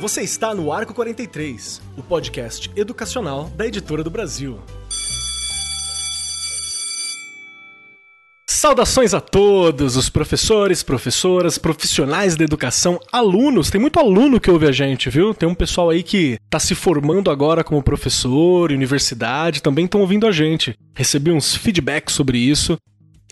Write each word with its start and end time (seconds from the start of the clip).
Você 0.00 0.22
está 0.22 0.54
no 0.54 0.72
Arco 0.72 0.94
43, 0.94 1.82
o 1.96 2.02
podcast 2.02 2.70
educacional 2.74 3.50
da 3.50 3.66
Editora 3.66 4.02
do 4.02 4.10
Brasil. 4.10 4.58
Saudações 8.48 9.14
a 9.14 9.20
todos 9.20 9.96
os 9.96 10.10
professores, 10.10 10.82
professoras, 10.82 11.56
profissionais 11.56 12.36
da 12.36 12.44
educação, 12.44 13.00
alunos. 13.10 13.70
Tem 13.70 13.80
muito 13.80 13.98
aluno 13.98 14.38
que 14.38 14.50
ouve 14.50 14.66
a 14.66 14.72
gente, 14.72 15.08
viu? 15.08 15.32
Tem 15.32 15.48
um 15.48 15.54
pessoal 15.54 15.88
aí 15.88 16.02
que 16.02 16.38
está 16.44 16.58
se 16.58 16.74
formando 16.74 17.30
agora 17.30 17.64
como 17.64 17.82
professor, 17.82 18.70
universidade, 18.70 19.62
também 19.62 19.86
estão 19.86 20.02
ouvindo 20.02 20.26
a 20.26 20.32
gente. 20.32 20.74
Recebi 20.94 21.30
uns 21.30 21.54
feedbacks 21.54 22.14
sobre 22.14 22.36
isso. 22.36 22.76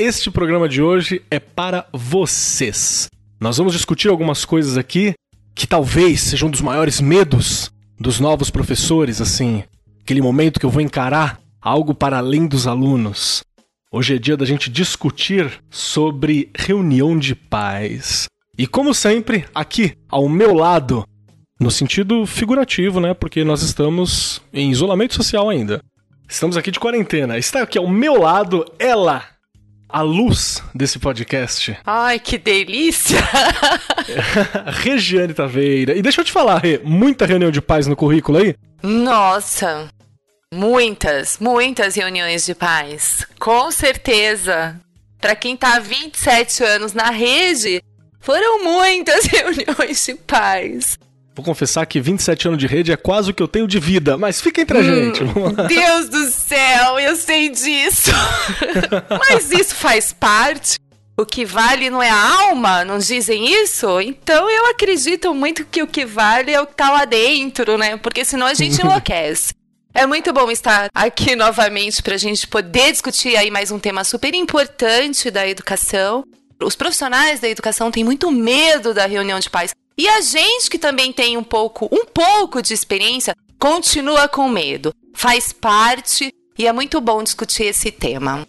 Este 0.00 0.30
programa 0.30 0.68
de 0.68 0.80
hoje 0.80 1.22
é 1.28 1.40
para 1.40 1.88
vocês. 1.92 3.08
Nós 3.40 3.56
vamos 3.58 3.72
discutir 3.72 4.06
algumas 4.06 4.44
coisas 4.44 4.76
aqui 4.76 5.12
que 5.56 5.66
talvez 5.66 6.20
sejam 6.20 6.46
um 6.46 6.50
dos 6.52 6.60
maiores 6.60 7.00
medos 7.00 7.72
dos 7.98 8.20
novos 8.20 8.48
professores, 8.48 9.20
assim, 9.20 9.64
aquele 10.00 10.22
momento 10.22 10.60
que 10.60 10.64
eu 10.64 10.70
vou 10.70 10.80
encarar 10.80 11.40
algo 11.60 11.96
para 11.96 12.18
além 12.18 12.46
dos 12.46 12.68
alunos. 12.68 13.42
Hoje 13.90 14.14
é 14.14 14.18
dia 14.20 14.36
da 14.36 14.44
gente 14.44 14.70
discutir 14.70 15.50
sobre 15.68 16.48
reunião 16.56 17.18
de 17.18 17.34
pais. 17.34 18.28
E 18.56 18.68
como 18.68 18.94
sempre, 18.94 19.46
aqui 19.52 19.94
ao 20.08 20.28
meu 20.28 20.54
lado, 20.54 21.04
no 21.60 21.72
sentido 21.72 22.24
figurativo, 22.24 23.00
né? 23.00 23.14
Porque 23.14 23.42
nós 23.42 23.62
estamos 23.62 24.40
em 24.52 24.70
isolamento 24.70 25.14
social 25.14 25.48
ainda. 25.48 25.82
Estamos 26.28 26.56
aqui 26.56 26.70
de 26.70 26.78
quarentena. 26.78 27.36
Está 27.36 27.62
aqui 27.62 27.76
ao 27.76 27.88
meu 27.88 28.20
lado 28.20 28.64
ela, 28.78 29.24
a 29.88 30.02
luz 30.02 30.62
desse 30.74 30.98
podcast. 30.98 31.78
Ai, 31.84 32.18
que 32.18 32.36
delícia! 32.38 33.18
Regiane 34.66 35.34
Taveira. 35.34 35.96
E 35.96 36.02
deixa 36.02 36.20
eu 36.20 36.24
te 36.24 36.32
falar, 36.32 36.58
Rê, 36.58 36.80
muita 36.84 37.26
reunião 37.26 37.50
de 37.50 37.60
pais 37.60 37.86
no 37.86 37.96
currículo 37.96 38.38
aí? 38.38 38.54
Nossa, 38.82 39.88
Muitas, 40.52 41.38
muitas 41.38 41.94
reuniões 41.94 42.46
de 42.46 42.54
pais. 42.54 43.26
Com 43.38 43.70
certeza. 43.70 44.80
Para 45.20 45.36
quem 45.36 45.56
tá 45.56 45.76
há 45.76 45.78
27 45.78 46.64
anos 46.64 46.94
na 46.94 47.10
rede, 47.10 47.82
foram 48.18 48.64
muitas 48.64 49.26
reuniões 49.28 50.06
de 50.06 50.14
pais. 50.14 50.98
Vou 51.38 51.44
confessar 51.44 51.86
que 51.86 52.00
27 52.00 52.48
anos 52.48 52.58
de 52.58 52.66
rede 52.66 52.90
é 52.90 52.96
quase 52.96 53.30
o 53.30 53.34
que 53.34 53.40
eu 53.40 53.46
tenho 53.46 53.68
de 53.68 53.78
vida, 53.78 54.18
mas 54.18 54.40
fica 54.40 54.60
entre 54.60 54.76
a 54.76 54.80
hum, 54.80 54.84
gente. 54.84 55.22
Deus 55.68 56.08
do 56.08 56.28
céu, 56.32 56.98
eu 56.98 57.14
sei 57.14 57.48
disso. 57.48 58.10
mas 59.08 59.52
isso 59.52 59.72
faz 59.76 60.12
parte. 60.12 60.80
O 61.16 61.24
que 61.24 61.44
vale 61.44 61.90
não 61.90 62.02
é 62.02 62.10
a 62.10 62.48
alma, 62.48 62.84
não 62.84 62.98
dizem 62.98 63.46
isso? 63.62 64.00
Então 64.00 64.50
eu 64.50 64.66
acredito 64.66 65.32
muito 65.32 65.64
que 65.64 65.80
o 65.80 65.86
que 65.86 66.04
vale 66.04 66.50
é 66.50 66.60
o 66.60 66.66
que 66.66 66.74
tá 66.74 66.90
lá 66.90 67.04
dentro, 67.04 67.78
né? 67.78 67.96
Porque 67.98 68.24
senão 68.24 68.48
a 68.48 68.54
gente 68.54 68.82
enlouquece. 68.82 69.54
É 69.94 70.06
muito 70.06 70.32
bom 70.32 70.50
estar 70.50 70.88
aqui 70.92 71.36
novamente 71.36 72.02
para 72.02 72.16
a 72.16 72.18
gente 72.18 72.48
poder 72.48 72.90
discutir 72.90 73.36
aí 73.36 73.48
mais 73.48 73.70
um 73.70 73.78
tema 73.78 74.02
super 74.02 74.34
importante 74.34 75.30
da 75.30 75.46
educação. 75.46 76.24
Os 76.60 76.74
profissionais 76.74 77.38
da 77.38 77.48
educação 77.48 77.92
têm 77.92 78.02
muito 78.02 78.28
medo 78.28 78.92
da 78.92 79.06
reunião 79.06 79.38
de 79.38 79.48
pais. 79.48 79.72
E 79.98 80.08
a 80.08 80.20
gente 80.20 80.70
que 80.70 80.78
também 80.78 81.12
tem 81.12 81.36
um 81.36 81.42
pouco, 81.42 81.88
um 81.90 82.04
pouco 82.04 82.62
de 82.62 82.72
experiência, 82.72 83.34
continua 83.58 84.28
com 84.28 84.48
medo. 84.48 84.94
Faz 85.12 85.52
parte 85.52 86.32
e 86.56 86.68
é 86.68 86.72
muito 86.72 87.00
bom 87.00 87.20
discutir 87.20 87.64
esse 87.64 87.90
tema. 87.90 88.46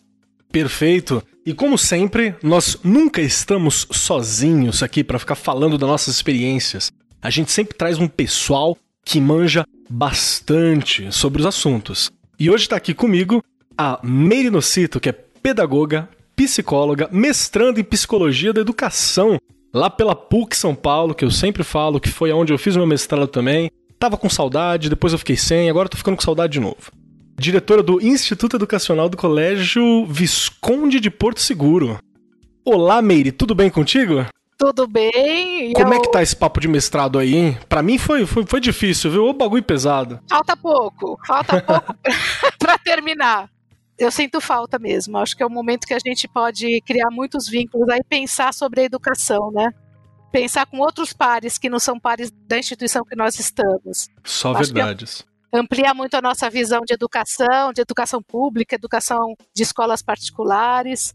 Perfeito. 0.52 1.24
E 1.44 1.52
como 1.52 1.76
sempre, 1.76 2.36
nós 2.44 2.78
nunca 2.84 3.20
estamos 3.20 3.88
sozinhos 3.90 4.84
aqui 4.84 5.04
para 5.04 5.18
ficar 5.18 5.34
falando 5.34 5.76
das 5.76 5.90
nossas 5.90 6.14
experiências. 6.14 6.92
A 7.20 7.32
gente 7.32 7.52
sempre 7.52 7.76
traz 7.76 7.98
um 7.98 8.08
pessoal 8.08 8.78
que 9.04 9.20
manja 9.20 9.66
bastante 9.90 11.12
sobre 11.12 11.42
os 11.42 11.48
assuntos. 11.48 12.12
E 12.40 12.52
hoje 12.52 12.66
está 12.66 12.76
aqui 12.76 12.94
comigo 12.94 13.44
a 13.76 14.00
Meire 14.04 14.52
Nocito, 14.52 15.00
que 15.00 15.10
é 15.10 15.14
pedagoga, 15.14 16.08
psicóloga, 16.36 17.10
mestrando 17.12 17.80
em 17.80 17.84
psicologia 17.84 18.54
da 18.54 18.62
educação, 18.62 19.40
lá 19.74 19.90
pela 19.90 20.16
PUC 20.16 20.56
São 20.56 20.76
Paulo, 20.76 21.14
que 21.14 21.24
eu 21.24 21.32
sempre 21.32 21.64
falo 21.64 22.00
que 22.00 22.10
foi 22.10 22.32
onde 22.32 22.54
eu 22.54 22.58
fiz 22.58 22.76
meu 22.76 22.88
mestrado 22.88 23.28
também. 23.28 23.72
Tava 23.98 24.18
com 24.18 24.30
saudade, 24.30 24.90
depois 24.90 25.14
eu 25.14 25.20
fiquei 25.20 25.36
sem, 25.36 25.70
agora 25.70 25.90
tô 25.90 25.98
ficando 25.98 26.16
com 26.16 26.24
saudade 26.24 26.54
de 26.54 26.60
novo. 26.60 26.92
Diretora 27.38 27.82
do 27.82 28.02
Instituto 28.02 28.56
Educacional 28.56 29.10
do 29.10 29.18
Colégio 29.18 30.06
Visconde 30.06 31.00
de 31.00 31.10
Porto 31.10 31.40
Seguro. 31.42 31.98
Olá, 32.66 33.02
Meire, 33.02 33.32
tudo 33.32 33.56
bem 33.56 33.70
contigo? 33.70 34.26
Tudo 34.58 34.86
bem? 34.88 35.72
Como 35.74 35.94
eu... 35.94 35.98
é 35.98 36.02
que 36.02 36.12
tá 36.12 36.22
esse 36.22 36.36
papo 36.36 36.60
de 36.60 36.68
mestrado 36.68 37.18
aí, 37.18 37.34
hein? 37.34 37.58
Pra 37.70 37.82
mim 37.82 37.98
foi, 37.98 38.26
foi, 38.26 38.46
foi 38.46 38.60
difícil, 38.60 39.10
viu? 39.10 39.26
O 39.26 39.34
bagulho 39.34 39.64
pesado. 39.64 40.20
Falta 40.30 40.56
pouco, 40.58 41.18
falta 41.26 41.60
pouco 41.64 41.96
pra 42.60 42.78
terminar. 42.78 43.50
Eu 44.00 44.10
sinto 44.10 44.40
falta 44.40 44.80
mesmo. 44.80 45.18
Acho 45.18 45.36
que 45.36 45.44
é 45.44 45.46
um 45.46 45.52
momento 45.52 45.86
que 45.86 45.94
a 45.94 46.00
gente 46.00 46.28
pode 46.28 46.82
criar 46.82 47.10
muitos 47.12 47.48
vínculos 47.48 47.90
aí, 47.90 48.00
pensar 48.08 48.54
sobre 48.54 48.82
a 48.82 48.84
educação, 48.86 49.52
né? 49.52 49.72
Pensar 50.32 50.66
com 50.66 50.78
outros 50.78 51.12
pares 51.12 51.58
que 51.58 51.70
não 51.70 51.80
são 51.80 52.00
pares 52.00 52.32
da 52.48 52.58
instituição 52.58 53.04
que 53.04 53.16
nós 53.16 53.38
estamos. 53.40 54.08
Só 54.24 54.52
Acho 54.52 54.74
verdades. 54.74 55.26
Amplia 55.52 55.94
muito 55.94 56.14
a 56.16 56.22
nossa 56.22 56.50
visão 56.50 56.82
de 56.88 56.94
educação, 56.94 57.74
de 57.74 57.82
educação 57.82 58.22
pública, 58.22 58.76
educação 58.76 59.36
de 59.54 59.64
escolas 59.64 60.02
particulares. 60.02 61.14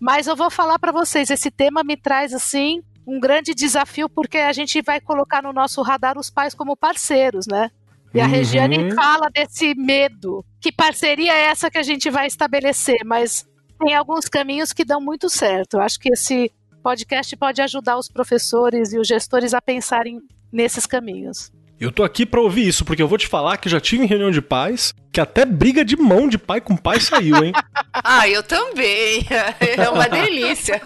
Mas 0.00 0.26
eu 0.26 0.36
vou 0.36 0.50
falar 0.50 0.78
para 0.78 0.92
vocês, 0.92 1.28
esse 1.28 1.50
tema 1.50 1.82
me 1.84 1.96
traz 1.96 2.32
assim 2.32 2.80
um 3.06 3.20
grande 3.20 3.52
desafio 3.54 4.08
porque 4.08 4.38
a 4.38 4.52
gente 4.52 4.80
vai 4.80 5.00
colocar 5.00 5.42
no 5.42 5.52
nosso 5.52 5.82
radar 5.82 6.16
os 6.16 6.30
pais 6.30 6.54
como 6.54 6.76
parceiros, 6.76 7.46
né? 7.46 7.70
E 8.14 8.20
a 8.20 8.24
uhum. 8.24 8.30
Regiane 8.30 8.94
fala 8.94 9.30
desse 9.30 9.74
medo. 9.74 10.44
Que 10.60 10.70
parceria 10.70 11.32
é 11.32 11.46
essa 11.46 11.70
que 11.70 11.78
a 11.78 11.82
gente 11.82 12.10
vai 12.10 12.26
estabelecer? 12.26 12.98
Mas 13.04 13.46
tem 13.78 13.94
alguns 13.94 14.28
caminhos 14.28 14.72
que 14.72 14.84
dão 14.84 15.00
muito 15.00 15.28
certo. 15.28 15.74
Eu 15.74 15.80
acho 15.80 15.98
que 15.98 16.12
esse 16.12 16.52
podcast 16.82 17.36
pode 17.36 17.62
ajudar 17.62 17.96
os 17.96 18.08
professores 18.08 18.92
e 18.92 18.98
os 18.98 19.06
gestores 19.06 19.54
a 19.54 19.60
pensarem 19.60 20.20
nesses 20.52 20.86
caminhos. 20.86 21.50
Eu 21.80 21.90
tô 21.90 22.04
aqui 22.04 22.24
para 22.24 22.40
ouvir 22.40 22.68
isso, 22.68 22.84
porque 22.84 23.02
eu 23.02 23.08
vou 23.08 23.18
te 23.18 23.26
falar 23.26 23.56
que 23.56 23.68
já 23.68 23.80
tive 23.80 24.06
reunião 24.06 24.30
de 24.30 24.40
pais, 24.40 24.94
que 25.10 25.20
até 25.20 25.44
briga 25.44 25.84
de 25.84 25.96
mão 25.96 26.28
de 26.28 26.38
pai 26.38 26.60
com 26.60 26.76
pai 26.76 27.00
saiu, 27.00 27.42
hein? 27.42 27.52
ah, 27.92 28.28
eu 28.28 28.42
também. 28.42 29.26
É 29.58 29.88
uma 29.88 30.08
delícia. 30.08 30.80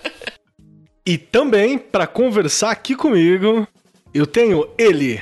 e 1.04 1.18
também, 1.18 1.76
para 1.76 2.06
conversar 2.06 2.70
aqui 2.70 2.94
comigo, 2.94 3.68
eu 4.14 4.26
tenho 4.26 4.66
ele, 4.78 5.20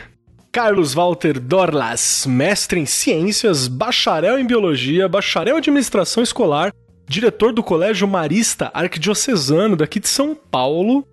Carlos 0.58 0.92
Walter 0.92 1.38
Dorlas, 1.38 2.26
mestre 2.26 2.80
em 2.80 2.84
ciências, 2.84 3.68
bacharel 3.68 4.40
em 4.40 4.44
biologia, 4.44 5.08
bacharel 5.08 5.54
em 5.54 5.58
administração 5.58 6.20
escolar, 6.20 6.72
diretor 7.08 7.52
do 7.52 7.62
Colégio 7.62 8.08
Marista 8.08 8.68
Arquidiocesano 8.74 9.76
daqui 9.76 10.00
de 10.00 10.08
São 10.08 10.34
Paulo 10.34 11.06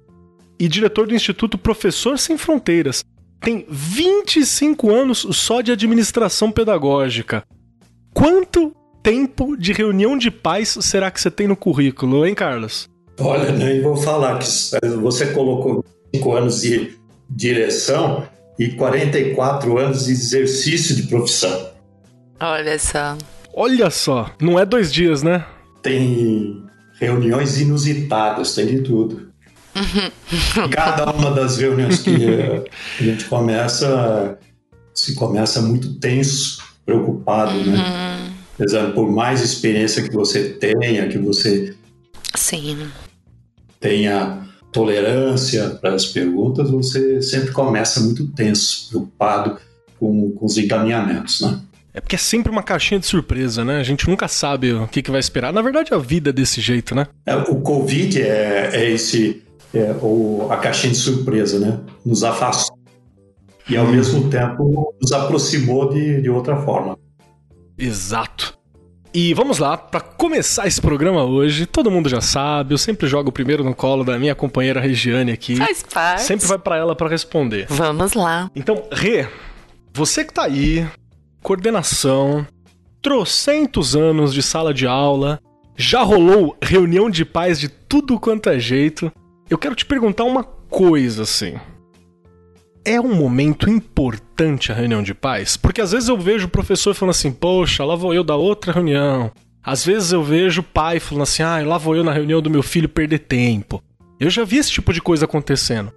e 0.59 0.67
diretor 0.67 1.05
do 1.05 1.13
Instituto 1.13 1.59
Professor 1.59 2.17
Sem 2.17 2.39
Fronteiras 2.39 3.03
tem 3.39 3.67
25 3.69 4.91
anos 4.91 5.27
só 5.29 5.61
de 5.61 5.71
administração 5.71 6.51
pedagógica. 6.51 7.43
Quanto 8.15 8.75
tempo 9.03 9.55
de 9.55 9.73
reunião 9.73 10.17
de 10.17 10.31
pais 10.31 10.75
será 10.81 11.11
que 11.11 11.21
você 11.21 11.29
tem 11.29 11.47
no 11.47 11.55
currículo, 11.55 12.25
hein, 12.25 12.33
Carlos? 12.33 12.89
Olha, 13.19 13.51
nem 13.51 13.79
vou 13.79 13.95
falar 13.95 14.39
que 14.39 14.47
você 15.03 15.27
colocou 15.27 15.85
5 16.15 16.33
anos 16.33 16.61
de 16.61 16.97
direção 17.29 18.27
e 18.57 18.69
44 18.69 19.77
anos 19.77 20.05
de 20.05 20.11
exercício 20.11 20.95
de 20.95 21.03
profissão. 21.03 21.69
Olha 22.39 22.77
só. 22.79 23.17
Olha 23.53 23.89
só, 23.89 24.31
não 24.41 24.59
é 24.59 24.65
dois 24.65 24.91
dias, 24.91 25.23
né? 25.23 25.45
Tem 25.81 26.63
reuniões 26.99 27.59
inusitadas, 27.59 28.53
tem 28.53 28.67
de 28.67 28.81
tudo. 28.81 29.29
Cada 30.71 31.11
uma 31.11 31.31
das 31.31 31.57
reuniões 31.57 31.99
que 31.99 32.15
a 32.99 33.03
gente 33.03 33.25
começa, 33.25 34.37
se 34.93 35.15
começa 35.15 35.61
muito 35.61 35.99
tenso, 35.99 36.63
preocupado, 36.85 37.53
né? 37.53 37.63
uhum. 37.63 37.73
né? 37.73 38.31
Apesar, 38.55 38.91
por 38.93 39.11
mais 39.11 39.41
experiência 39.41 40.01
que 40.01 40.13
você 40.13 40.49
tenha, 40.49 41.09
que 41.09 41.17
você 41.17 41.75
Sim. 42.35 42.89
tenha 43.81 44.44
tolerância 44.75 45.69
para 45.81 45.93
as 45.93 46.05
perguntas, 46.05 46.69
você 46.69 47.21
sempre 47.21 47.51
começa 47.51 48.01
muito 48.01 48.27
tenso, 48.27 48.89
preocupado 48.89 49.57
com, 49.97 50.31
com 50.31 50.45
os 50.45 50.57
encaminhamentos, 50.57 51.39
né? 51.39 51.61
É 51.93 52.01
porque 52.01 52.15
é 52.15 52.19
sempre 52.19 52.51
uma 52.51 52.61
caixinha 52.61 52.99
de 52.99 53.05
surpresa, 53.05 53.63
né? 53.63 53.79
A 53.79 53.83
gente 53.83 54.09
nunca 54.09 54.27
sabe 54.27 54.73
o 54.73 54.85
que, 54.85 55.01
que 55.01 55.09
vai 55.09 55.19
esperar. 55.21 55.53
Na 55.53 55.61
verdade, 55.61 55.93
a 55.93 55.97
vida 55.97 56.29
é 56.31 56.33
desse 56.33 56.59
jeito, 56.59 56.93
né? 56.93 57.07
É, 57.25 57.33
o 57.37 57.61
Covid 57.61 58.21
é, 58.21 58.71
é 58.73 58.91
esse 58.91 59.41
é, 59.73 59.95
ou 60.01 60.51
a 60.51 60.57
caixinha 60.57 60.91
de 60.91 60.99
surpresa, 60.99 61.57
né? 61.57 61.79
Nos 62.05 62.25
afastou 62.25 62.77
e 63.69 63.77
ao 63.77 63.87
mesmo 63.87 64.29
tempo 64.29 64.93
nos 65.01 65.11
aproximou 65.13 65.89
de, 65.89 66.21
de 66.21 66.29
outra 66.29 66.57
forma. 66.57 66.97
Exato. 67.77 68.57
E 69.17 69.33
vamos 69.33 69.59
lá, 69.59 69.77
para 69.77 70.01
começar 70.01 70.67
esse 70.67 70.81
programa 70.81 71.23
hoje, 71.23 71.65
todo 71.65 71.89
mundo 71.89 72.09
já 72.09 72.19
sabe, 72.19 72.73
eu 72.73 72.77
sempre 72.77 73.07
jogo 73.07 73.31
primeiro 73.31 73.63
no 73.63 73.73
colo 73.73 74.03
da 74.03 74.19
minha 74.19 74.35
companheira 74.35 74.81
Regiane 74.81 75.31
aqui. 75.31 75.55
Faz 75.55 75.83
parte. 75.83 76.23
Sempre 76.23 76.45
vai 76.45 76.59
para 76.59 76.75
ela 76.75 76.93
para 76.93 77.07
responder. 77.07 77.65
Vamos 77.69 78.11
lá. 78.11 78.51
Então, 78.53 78.83
Rê, 78.91 79.25
você 79.93 80.25
que 80.25 80.33
tá 80.33 80.43
aí, 80.43 80.85
coordenação, 81.41 82.45
trocentos 83.01 83.95
anos 83.95 84.33
de 84.33 84.43
sala 84.43 84.73
de 84.73 84.85
aula, 84.85 85.39
já 85.77 86.01
rolou 86.01 86.57
reunião 86.61 87.09
de 87.09 87.23
pais 87.23 87.57
de 87.57 87.69
tudo 87.69 88.19
quanto 88.19 88.49
é 88.49 88.59
jeito. 88.59 89.09
Eu 89.49 89.57
quero 89.57 89.75
te 89.75 89.85
perguntar 89.85 90.25
uma 90.25 90.43
coisa 90.43 91.23
assim. 91.23 91.55
É 92.87 93.01
um 93.01 93.15
momento 93.15 93.67
importante 93.67 94.71
a 94.71 94.75
reunião 94.75 95.01
de 95.01 95.15
pais? 95.15 95.57
Porque 95.57 95.81
às 95.81 95.91
vezes 95.91 96.07
eu 96.07 96.15
vejo 96.15 96.45
o 96.45 96.49
professor 96.49 96.93
falando 96.93 97.15
assim, 97.15 97.31
poxa, 97.31 97.83
lá 97.83 97.95
vou 97.95 98.13
eu 98.13 98.23
da 98.23 98.35
outra 98.35 98.71
reunião. 98.71 99.31
Às 99.63 99.83
vezes 99.83 100.11
eu 100.11 100.23
vejo 100.23 100.61
o 100.61 100.63
pai 100.63 100.99
falando 100.99 101.23
assim, 101.23 101.41
ah, 101.41 101.65
lá 101.65 101.79
vou 101.79 101.95
eu 101.95 102.03
na 102.03 102.13
reunião 102.13 102.43
do 102.43 102.49
meu 102.49 102.61
filho 102.61 102.87
perder 102.87 103.19
tempo. 103.19 103.81
Eu 104.19 104.29
já 104.29 104.43
vi 104.43 104.57
esse 104.57 104.69
tipo 104.69 104.93
de 104.93 105.01
coisa 105.01 105.25
acontecendo. 105.25 105.91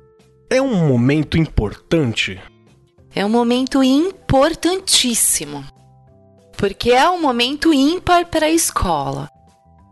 É 0.48 0.62
um 0.62 0.88
momento 0.88 1.36
importante? 1.36 2.40
É 3.14 3.22
um 3.22 3.28
momento 3.28 3.84
importantíssimo. 3.84 5.62
Porque 6.56 6.90
é 6.90 7.08
um 7.10 7.20
momento 7.20 7.70
ímpar 7.70 8.24
para 8.24 8.46
a 8.46 8.50
escola. 8.50 9.28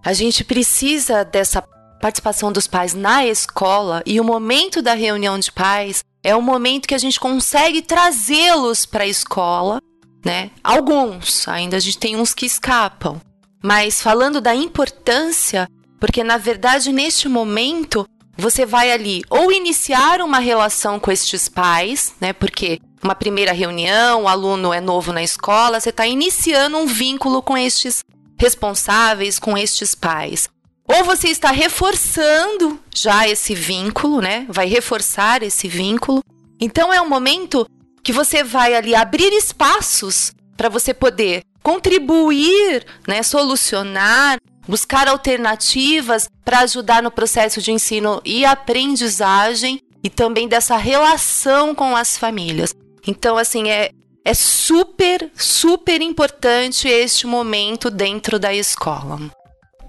A 0.02 0.14
gente 0.14 0.42
precisa 0.42 1.24
dessa 1.24 1.62
participação 2.00 2.50
dos 2.50 2.66
pais 2.66 2.94
na 2.94 3.26
escola 3.26 4.02
e 4.06 4.18
o 4.18 4.24
momento 4.24 4.80
da 4.80 4.94
reunião 4.94 5.38
de 5.38 5.52
pais 5.52 6.02
é 6.26 6.34
o 6.34 6.42
momento 6.42 6.88
que 6.88 6.94
a 6.94 6.98
gente 6.98 7.20
consegue 7.20 7.80
trazê-los 7.80 8.84
para 8.84 9.04
a 9.04 9.06
escola, 9.06 9.80
né? 10.24 10.50
Alguns, 10.62 11.46
ainda 11.46 11.76
a 11.76 11.80
gente 11.80 11.98
tem 11.98 12.16
uns 12.16 12.34
que 12.34 12.44
escapam. 12.44 13.20
Mas 13.62 14.02
falando 14.02 14.40
da 14.40 14.52
importância, 14.52 15.68
porque 16.00 16.24
na 16.24 16.36
verdade 16.36 16.92
neste 16.92 17.28
momento 17.28 18.04
você 18.36 18.66
vai 18.66 18.90
ali 18.90 19.22
ou 19.30 19.52
iniciar 19.52 20.20
uma 20.20 20.40
relação 20.40 20.98
com 20.98 21.12
estes 21.12 21.48
pais, 21.48 22.12
né? 22.20 22.32
Porque 22.32 22.80
uma 23.00 23.14
primeira 23.14 23.52
reunião, 23.52 24.24
o 24.24 24.28
aluno 24.28 24.72
é 24.72 24.80
novo 24.80 25.12
na 25.12 25.22
escola, 25.22 25.78
você 25.78 25.90
está 25.90 26.08
iniciando 26.08 26.76
um 26.76 26.86
vínculo 26.86 27.40
com 27.40 27.56
estes 27.56 28.04
responsáveis, 28.36 29.38
com 29.38 29.56
estes 29.56 29.94
pais. 29.94 30.48
Ou 30.88 31.04
você 31.04 31.28
está 31.28 31.50
reforçando 31.50 32.78
já 32.94 33.28
esse 33.28 33.54
vínculo, 33.54 34.20
né? 34.20 34.46
Vai 34.48 34.66
reforçar 34.66 35.42
esse 35.42 35.68
vínculo. 35.68 36.22
Então 36.60 36.92
é 36.92 37.00
um 37.00 37.08
momento 37.08 37.66
que 38.02 38.12
você 38.12 38.44
vai 38.44 38.74
ali 38.74 38.94
abrir 38.94 39.32
espaços 39.32 40.32
para 40.56 40.68
você 40.68 40.94
poder 40.94 41.42
contribuir, 41.62 42.86
né, 43.08 43.24
solucionar, 43.24 44.38
buscar 44.68 45.08
alternativas 45.08 46.28
para 46.44 46.60
ajudar 46.60 47.02
no 47.02 47.10
processo 47.10 47.60
de 47.60 47.72
ensino 47.72 48.22
e 48.24 48.44
aprendizagem 48.44 49.80
e 50.02 50.08
também 50.08 50.46
dessa 50.46 50.76
relação 50.76 51.74
com 51.74 51.96
as 51.96 52.16
famílias. 52.16 52.72
Então, 53.04 53.36
assim, 53.36 53.68
é, 53.68 53.90
é 54.24 54.34
super, 54.34 55.30
super 55.34 56.00
importante 56.00 56.88
este 56.88 57.26
momento 57.26 57.90
dentro 57.90 58.38
da 58.38 58.54
escola. 58.54 59.18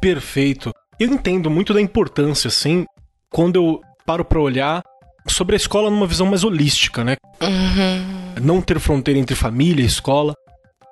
Perfeito. 0.02 0.72
Eu 1.00 1.08
entendo 1.10 1.50
muito 1.50 1.74
da 1.74 1.82
importância, 1.82 2.48
assim, 2.48 2.86
quando 3.30 3.56
eu 3.58 3.82
paro 4.06 4.26
para 4.26 4.40
olhar 4.40 4.84
sobre 5.28 5.56
a 5.56 5.58
escola 5.58 5.90
numa 5.90 6.08
visão 6.08 6.26
mais 6.28 6.44
holística, 6.44 7.04
né? 7.04 7.16
Uhum. 7.42 8.44
Não 8.44 8.62
ter 8.62 8.80
fronteira 8.80 9.20
entre 9.20 9.36
família 9.36 9.84
e 9.84 9.88
escola. 9.88 10.34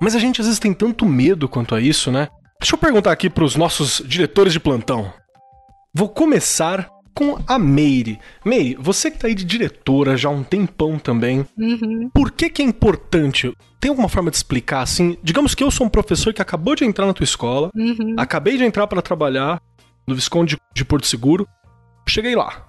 Mas 0.01 0.15
a 0.15 0.19
gente 0.19 0.41
às 0.41 0.47
vezes 0.47 0.59
tem 0.59 0.73
tanto 0.73 1.05
medo 1.05 1.47
quanto 1.47 1.73
a 1.73 1.81
isso, 1.81 2.11
né? 2.11 2.27
Deixa 2.59 2.75
eu 2.75 2.79
perguntar 2.79 3.11
aqui 3.11 3.29
para 3.29 3.43
os 3.43 3.55
nossos 3.55 4.03
diretores 4.05 4.53
de 4.53 4.59
plantão. 4.59 5.11
Vou 5.93 6.09
começar 6.09 6.89
com 7.15 7.39
a 7.47 7.57
Meire. 7.57 8.19
Meire, 8.43 8.75
você 8.79 9.09
que 9.09 9.17
tá 9.17 9.27
aí 9.27 9.33
de 9.33 9.45
diretora 9.45 10.17
já 10.17 10.27
há 10.27 10.31
um 10.31 10.43
tempão 10.43 10.99
também. 10.99 11.45
Uhum. 11.57 12.09
Por 12.13 12.31
que 12.31 12.49
que 12.49 12.61
é 12.61 12.65
importante? 12.65 13.53
Tem 13.79 13.89
alguma 13.89 14.09
forma 14.09 14.29
de 14.29 14.35
explicar 14.35 14.81
assim? 14.81 15.17
Digamos 15.23 15.55
que 15.55 15.63
eu 15.63 15.71
sou 15.71 15.87
um 15.87 15.89
professor 15.89 16.33
que 16.33 16.41
acabou 16.41 16.75
de 16.75 16.83
entrar 16.83 17.05
na 17.05 17.13
tua 17.13 17.23
escola, 17.23 17.69
Uhum. 17.73 18.15
acabei 18.17 18.57
de 18.57 18.65
entrar 18.65 18.85
para 18.87 19.01
trabalhar 19.01 19.61
no 20.07 20.15
Visconde 20.15 20.57
de 20.73 20.85
Porto 20.85 21.07
Seguro, 21.07 21.47
cheguei 22.07 22.35
lá. 22.35 22.67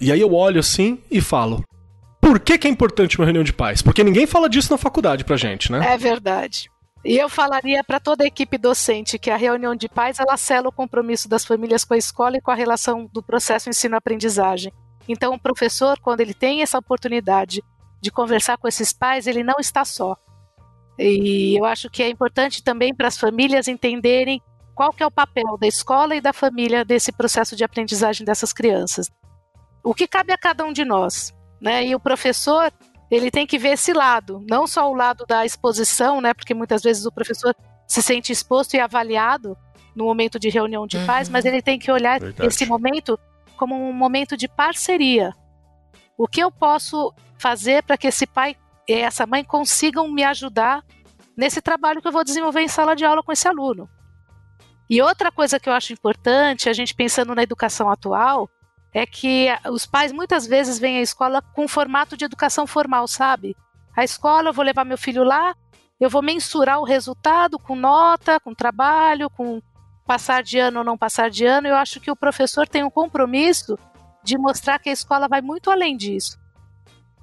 E 0.00 0.10
aí 0.10 0.20
eu 0.20 0.32
olho 0.34 0.60
assim 0.60 1.00
e 1.10 1.20
falo: 1.20 1.64
Por 2.20 2.40
que 2.40 2.58
que 2.58 2.66
é 2.66 2.70
importante 2.70 3.18
uma 3.18 3.24
reunião 3.24 3.44
de 3.44 3.52
pais? 3.52 3.82
Porque 3.82 4.02
ninguém 4.02 4.26
fala 4.26 4.48
disso 4.48 4.72
na 4.72 4.78
faculdade 4.78 5.24
pra 5.24 5.36
gente, 5.36 5.70
né? 5.70 5.92
É 5.92 5.96
verdade. 5.96 6.70
E 7.04 7.16
eu 7.16 7.28
falaria 7.28 7.82
para 7.82 7.98
toda 7.98 8.22
a 8.22 8.26
equipe 8.26 8.56
docente 8.56 9.18
que 9.18 9.30
a 9.30 9.36
reunião 9.36 9.74
de 9.74 9.88
pais 9.88 10.20
ela 10.20 10.36
sela 10.36 10.68
o 10.68 10.72
compromisso 10.72 11.28
das 11.28 11.44
famílias 11.44 11.84
com 11.84 11.94
a 11.94 11.98
escola 11.98 12.36
e 12.36 12.40
com 12.40 12.50
a 12.50 12.54
relação 12.54 13.08
do 13.12 13.22
processo 13.22 13.68
ensino-aprendizagem. 13.68 14.72
Então, 15.08 15.34
o 15.34 15.40
professor, 15.40 15.98
quando 15.98 16.20
ele 16.20 16.32
tem 16.32 16.62
essa 16.62 16.78
oportunidade 16.78 17.60
de 18.00 18.10
conversar 18.10 18.56
com 18.56 18.68
esses 18.68 18.92
pais, 18.92 19.26
ele 19.26 19.42
não 19.42 19.56
está 19.58 19.84
só. 19.84 20.16
E 20.96 21.58
eu 21.58 21.64
acho 21.64 21.90
que 21.90 22.02
é 22.02 22.08
importante 22.08 22.62
também 22.62 22.94
para 22.94 23.08
as 23.08 23.18
famílias 23.18 23.66
entenderem 23.66 24.40
qual 24.74 24.92
que 24.92 25.02
é 25.02 25.06
o 25.06 25.10
papel 25.10 25.56
da 25.58 25.66
escola 25.66 26.14
e 26.14 26.20
da 26.20 26.32
família 26.32 26.84
desse 26.84 27.12
processo 27.12 27.54
de 27.54 27.64
aprendizagem 27.64 28.24
dessas 28.24 28.52
crianças. 28.52 29.10
O 29.84 29.94
que 29.94 30.06
cabe 30.06 30.32
a 30.32 30.38
cada 30.38 30.64
um 30.64 30.72
de 30.72 30.84
nós, 30.84 31.34
né? 31.60 31.84
E 31.84 31.94
o 31.94 32.00
professor, 32.00 32.72
ele 33.10 33.30
tem 33.30 33.46
que 33.46 33.58
ver 33.58 33.70
esse 33.70 33.92
lado, 33.92 34.44
não 34.48 34.66
só 34.66 34.90
o 34.90 34.94
lado 34.94 35.24
da 35.26 35.44
exposição, 35.44 36.20
né? 36.20 36.32
Porque 36.32 36.54
muitas 36.54 36.82
vezes 36.82 37.04
o 37.04 37.12
professor 37.12 37.54
se 37.86 38.00
sente 38.02 38.32
exposto 38.32 38.74
e 38.74 38.80
avaliado 38.80 39.56
no 39.94 40.04
momento 40.04 40.38
de 40.38 40.48
reunião 40.48 40.86
de 40.86 40.98
pais, 41.04 41.28
mas 41.28 41.44
ele 41.44 41.60
tem 41.60 41.78
que 41.78 41.90
olhar 41.90 42.18
Verdade. 42.18 42.48
esse 42.48 42.64
momento 42.64 43.18
como 43.56 43.74
um 43.76 43.92
momento 43.92 44.36
de 44.36 44.48
parceria. 44.48 45.32
O 46.16 46.26
que 46.26 46.40
eu 46.40 46.50
posso 46.50 47.12
fazer 47.38 47.82
para 47.82 47.98
que 47.98 48.06
esse 48.06 48.26
pai 48.26 48.56
e 48.88 48.94
essa 48.94 49.26
mãe 49.26 49.44
consigam 49.44 50.10
me 50.10 50.24
ajudar 50.24 50.82
nesse 51.36 51.60
trabalho 51.60 52.00
que 52.00 52.08
eu 52.08 52.12
vou 52.12 52.24
desenvolver 52.24 52.62
em 52.62 52.68
sala 52.68 52.94
de 52.94 53.04
aula 53.04 53.22
com 53.22 53.32
esse 53.32 53.46
aluno? 53.46 53.88
E 54.92 55.00
outra 55.00 55.32
coisa 55.32 55.58
que 55.58 55.70
eu 55.70 55.72
acho 55.72 55.94
importante, 55.94 56.68
a 56.68 56.72
gente 56.74 56.94
pensando 56.94 57.34
na 57.34 57.42
educação 57.42 57.88
atual, 57.88 58.46
é 58.92 59.06
que 59.06 59.48
os 59.70 59.86
pais 59.86 60.12
muitas 60.12 60.46
vezes 60.46 60.78
vêm 60.78 60.98
à 60.98 61.00
escola 61.00 61.40
com 61.40 61.66
formato 61.66 62.14
de 62.14 62.26
educação 62.26 62.66
formal, 62.66 63.08
sabe? 63.08 63.56
A 63.96 64.04
escola, 64.04 64.50
eu 64.50 64.52
vou 64.52 64.62
levar 64.62 64.84
meu 64.84 64.98
filho 64.98 65.24
lá, 65.24 65.54
eu 65.98 66.10
vou 66.10 66.20
mensurar 66.20 66.78
o 66.78 66.84
resultado 66.84 67.58
com 67.58 67.74
nota, 67.74 68.38
com 68.38 68.54
trabalho, 68.54 69.30
com 69.30 69.62
passar 70.06 70.42
de 70.42 70.58
ano 70.58 70.80
ou 70.80 70.84
não 70.84 70.98
passar 70.98 71.30
de 71.30 71.46
ano. 71.46 71.68
Eu 71.68 71.76
acho 71.76 71.98
que 71.98 72.10
o 72.10 72.16
professor 72.16 72.68
tem 72.68 72.84
um 72.84 72.90
compromisso 72.90 73.78
de 74.22 74.36
mostrar 74.36 74.78
que 74.78 74.90
a 74.90 74.92
escola 74.92 75.26
vai 75.26 75.40
muito 75.40 75.70
além 75.70 75.96
disso. 75.96 76.38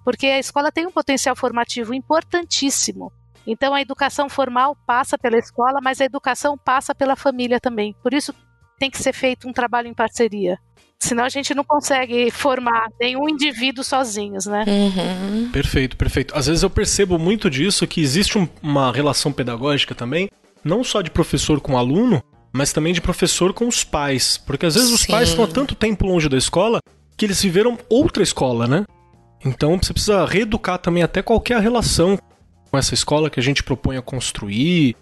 Porque 0.03 0.25
a 0.25 0.39
escola 0.39 0.71
tem 0.71 0.87
um 0.87 0.91
potencial 0.91 1.35
formativo 1.35 1.93
importantíssimo. 1.93 3.13
Então 3.47 3.73
a 3.73 3.81
educação 3.81 4.29
formal 4.29 4.75
passa 4.85 5.17
pela 5.17 5.37
escola, 5.37 5.79
mas 5.81 5.99
a 6.01 6.05
educação 6.05 6.57
passa 6.57 6.93
pela 6.93 7.15
família 7.15 7.59
também. 7.59 7.95
Por 8.03 8.13
isso 8.13 8.33
tem 8.77 8.89
que 8.89 8.97
ser 9.01 9.13
feito 9.13 9.47
um 9.47 9.53
trabalho 9.53 9.87
em 9.87 9.93
parceria. 9.93 10.57
Senão 11.01 11.23
a 11.23 11.29
gente 11.29 11.53
não 11.55 11.63
consegue 11.63 12.29
formar 12.29 12.87
nenhum 12.99 13.27
indivíduo 13.29 13.83
sozinhos, 13.83 14.45
né? 14.45 14.65
Uhum. 14.67 15.49
Perfeito, 15.49 15.95
perfeito. 15.95 16.35
Às 16.35 16.47
vezes 16.47 16.61
eu 16.61 16.69
percebo 16.69 17.17
muito 17.17 17.49
disso, 17.49 17.87
que 17.87 18.01
existe 18.01 18.37
um- 18.37 18.47
uma 18.61 18.91
relação 18.91 19.31
pedagógica 19.31 19.95
também, 19.95 20.29
não 20.63 20.83
só 20.83 21.01
de 21.01 21.09
professor 21.09 21.61
com 21.61 21.77
aluno, 21.77 22.21
mas 22.51 22.73
também 22.73 22.91
de 22.93 22.99
professor 22.99 23.53
com 23.53 23.65
os 23.67 23.81
pais. 23.83 24.37
Porque 24.37 24.65
às 24.65 24.75
vezes 24.75 24.91
os 24.91 25.01
Sim. 25.01 25.11
pais 25.13 25.29
estão 25.29 25.45
há 25.45 25.47
tanto 25.47 25.73
tempo 25.73 26.05
longe 26.05 26.27
da 26.27 26.37
escola 26.37 26.79
que 27.15 27.25
eles 27.25 27.41
viveram 27.41 27.77
outra 27.89 28.21
escola, 28.21 28.67
né? 28.67 28.83
Então 29.45 29.79
você 29.81 29.93
precisa 29.93 30.25
reeducar 30.25 30.79
também 30.79 31.01
até 31.01 31.21
qualquer 31.21 31.61
relação 31.61 32.17
com 32.69 32.77
essa 32.77 32.93
escola 32.93 33.29
que 33.29 33.39
a 33.39 33.43
gente 33.43 33.63
propõe 33.63 33.97
a 33.97 34.01
construir. 34.01 34.95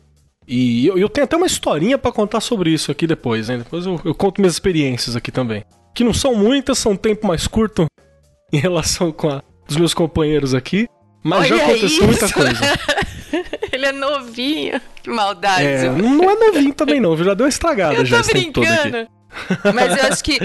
E 0.48 0.88
eu, 0.88 0.98
eu 0.98 1.10
tenho 1.10 1.26
até 1.26 1.36
uma 1.36 1.46
historinha 1.46 1.98
pra 1.98 2.12
contar 2.12 2.40
sobre 2.40 2.72
isso 2.72 2.92
aqui 2.92 3.06
depois, 3.06 3.50
né? 3.50 3.58
Depois 3.58 3.86
eu, 3.86 4.00
eu 4.06 4.16
conto 4.16 4.40
minhas 4.40 4.54
experiências 4.54 5.16
aqui 5.16 5.32
também. 5.32 5.64
Que 5.94 6.04
não 6.04 6.14
são 6.14 6.36
muitas, 6.36 6.78
são 6.78 6.94
um 6.94 6.98
tempo 6.98 7.28
mais 7.28 7.48
curto 7.48 7.86
em 8.54 8.58
relação 8.58 9.12
com 9.12 9.30
a 9.30 9.44
dos 9.68 9.78
meus 9.78 9.94
companheiros 9.94 10.54
aqui. 10.54 10.88
Mas 11.24 11.48
já 11.48 11.56
Olha 11.56 11.66
aconteceu 11.66 12.06
muita 12.06 12.26
isso. 12.26 12.34
coisa. 12.34 12.60
Ele 13.72 13.86
é 13.86 13.92
novinho. 13.92 14.80
Que 15.04 15.10
maldade. 15.10 15.64
É, 15.64 15.90
não 15.90 16.30
é 16.30 16.36
novinho 16.36 16.74
também 16.74 17.02
não, 17.02 17.18
já 17.18 17.34
deu 17.34 17.46
uma 17.46 17.50
estragada 17.50 17.96
eu 17.96 18.06
já 18.06 18.22
tô 18.22 18.30
brincando. 18.30 19.08
Mas 19.76 19.98
eu 19.98 20.06
acho 20.06 20.24
que 20.24 20.40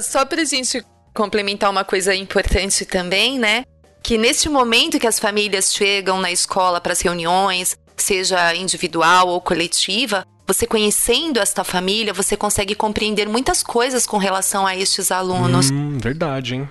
só 0.00 0.24
pra 0.24 0.42
gente 0.44 0.82
complementar 1.12 1.70
uma 1.70 1.84
coisa 1.84 2.14
importante 2.14 2.84
também, 2.86 3.38
né? 3.38 3.64
Que 4.04 4.16
neste 4.16 4.48
momento 4.48 5.00
que 5.00 5.06
as 5.08 5.18
famílias 5.18 5.74
chegam 5.74 6.20
na 6.20 6.30
escola 6.30 6.80
para 6.80 6.92
as 6.92 7.00
reuniões, 7.00 7.76
seja 7.96 8.54
individual 8.54 9.28
ou 9.28 9.40
coletiva, 9.40 10.24
você 10.46 10.64
conhecendo 10.64 11.40
esta 11.40 11.64
família, 11.64 12.12
você 12.12 12.36
consegue 12.36 12.76
compreender 12.76 13.28
muitas 13.28 13.64
coisas 13.64 14.06
com 14.06 14.18
relação 14.18 14.64
a 14.64 14.76
estes 14.76 15.10
alunos. 15.10 15.70
Hum, 15.72 15.98
verdade, 15.98 16.54
hein? 16.54 16.68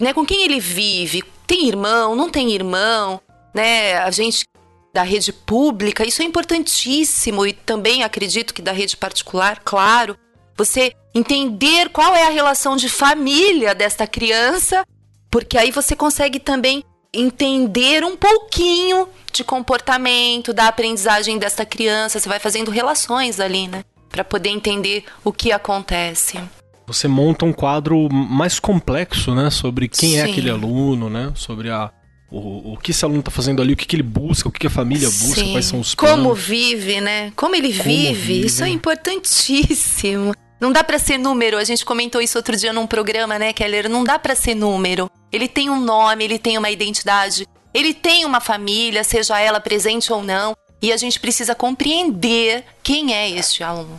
né, 0.00 0.14
com 0.14 0.24
quem 0.24 0.42
ele 0.42 0.58
vive, 0.58 1.22
tem 1.46 1.68
irmão, 1.68 2.16
não 2.16 2.30
tem 2.30 2.52
irmão, 2.52 3.20
né? 3.54 3.98
A 3.98 4.10
gente 4.10 4.44
da 4.92 5.02
rede 5.02 5.32
pública, 5.32 6.04
isso 6.04 6.22
é 6.22 6.24
importantíssimo 6.24 7.46
e 7.46 7.52
também 7.52 8.02
acredito 8.02 8.52
que 8.52 8.62
da 8.62 8.72
rede 8.72 8.96
particular, 8.96 9.60
claro. 9.62 10.16
Você 10.56 10.92
entender 11.14 11.90
qual 11.90 12.14
é 12.16 12.26
a 12.26 12.30
relação 12.30 12.76
de 12.76 12.88
família 12.88 13.72
desta 13.72 14.06
criança, 14.06 14.84
porque 15.30 15.56
aí 15.56 15.70
você 15.70 15.94
consegue 15.94 16.40
também 16.40 16.82
entender 17.12 18.04
um 18.04 18.16
pouquinho 18.16 19.08
de 19.32 19.44
comportamento, 19.44 20.52
da 20.52 20.68
aprendizagem 20.68 21.38
desta 21.38 21.64
criança. 21.64 22.18
Você 22.18 22.28
vai 22.28 22.38
fazendo 22.38 22.70
relações 22.70 23.40
ali, 23.40 23.68
né? 23.68 23.84
Para 24.08 24.24
poder 24.24 24.48
entender 24.48 25.04
o 25.24 25.32
que 25.32 25.52
acontece. 25.52 26.38
Você 26.86 27.06
monta 27.06 27.44
um 27.44 27.52
quadro 27.52 28.08
mais 28.12 28.58
complexo, 28.58 29.34
né? 29.34 29.50
Sobre 29.50 29.88
quem 29.88 30.18
é 30.18 30.24
Sim. 30.24 30.28
é 30.28 30.32
aquele 30.32 30.50
aluno, 30.50 31.08
né? 31.08 31.32
Sobre 31.36 31.70
a, 31.70 31.90
o, 32.30 32.72
o 32.72 32.76
que 32.76 32.90
esse 32.90 33.04
aluno 33.04 33.20
está 33.20 33.30
fazendo 33.30 33.62
ali, 33.62 33.74
o 33.74 33.76
que, 33.76 33.86
que 33.86 33.94
ele 33.94 34.02
busca, 34.02 34.48
o 34.48 34.52
que, 34.52 34.60
que 34.60 34.66
a 34.66 34.70
família 34.70 35.08
busca, 35.08 35.40
Sim. 35.40 35.52
quais 35.52 35.66
são 35.66 35.78
os 35.78 35.94
planos. 35.94 36.16
Como 36.16 36.34
vive, 36.34 37.00
né? 37.00 37.32
Como 37.36 37.54
ele 37.54 37.72
Como 37.72 37.84
vive, 37.84 38.14
vive, 38.14 38.46
isso 38.46 38.64
é 38.64 38.68
importantíssimo. 38.68 40.34
Não 40.60 40.70
dá 40.70 40.84
para 40.84 40.98
ser 40.98 41.16
número, 41.16 41.56
a 41.56 41.64
gente 41.64 41.86
comentou 41.86 42.20
isso 42.20 42.36
outro 42.36 42.54
dia 42.54 42.70
num 42.70 42.86
programa, 42.86 43.38
né, 43.38 43.50
Keller? 43.50 43.88
Não 43.88 44.04
dá 44.04 44.18
para 44.18 44.34
ser 44.34 44.54
número. 44.54 45.10
Ele 45.32 45.48
tem 45.48 45.70
um 45.70 45.80
nome, 45.80 46.22
ele 46.22 46.38
tem 46.38 46.58
uma 46.58 46.70
identidade, 46.70 47.46
ele 47.72 47.94
tem 47.94 48.26
uma 48.26 48.40
família, 48.40 49.02
seja 49.02 49.40
ela 49.40 49.58
presente 49.58 50.12
ou 50.12 50.22
não, 50.22 50.54
e 50.82 50.92
a 50.92 50.98
gente 50.98 51.18
precisa 51.18 51.54
compreender 51.54 52.64
quem 52.82 53.14
é 53.14 53.30
este 53.30 53.62
aluno. 53.62 53.98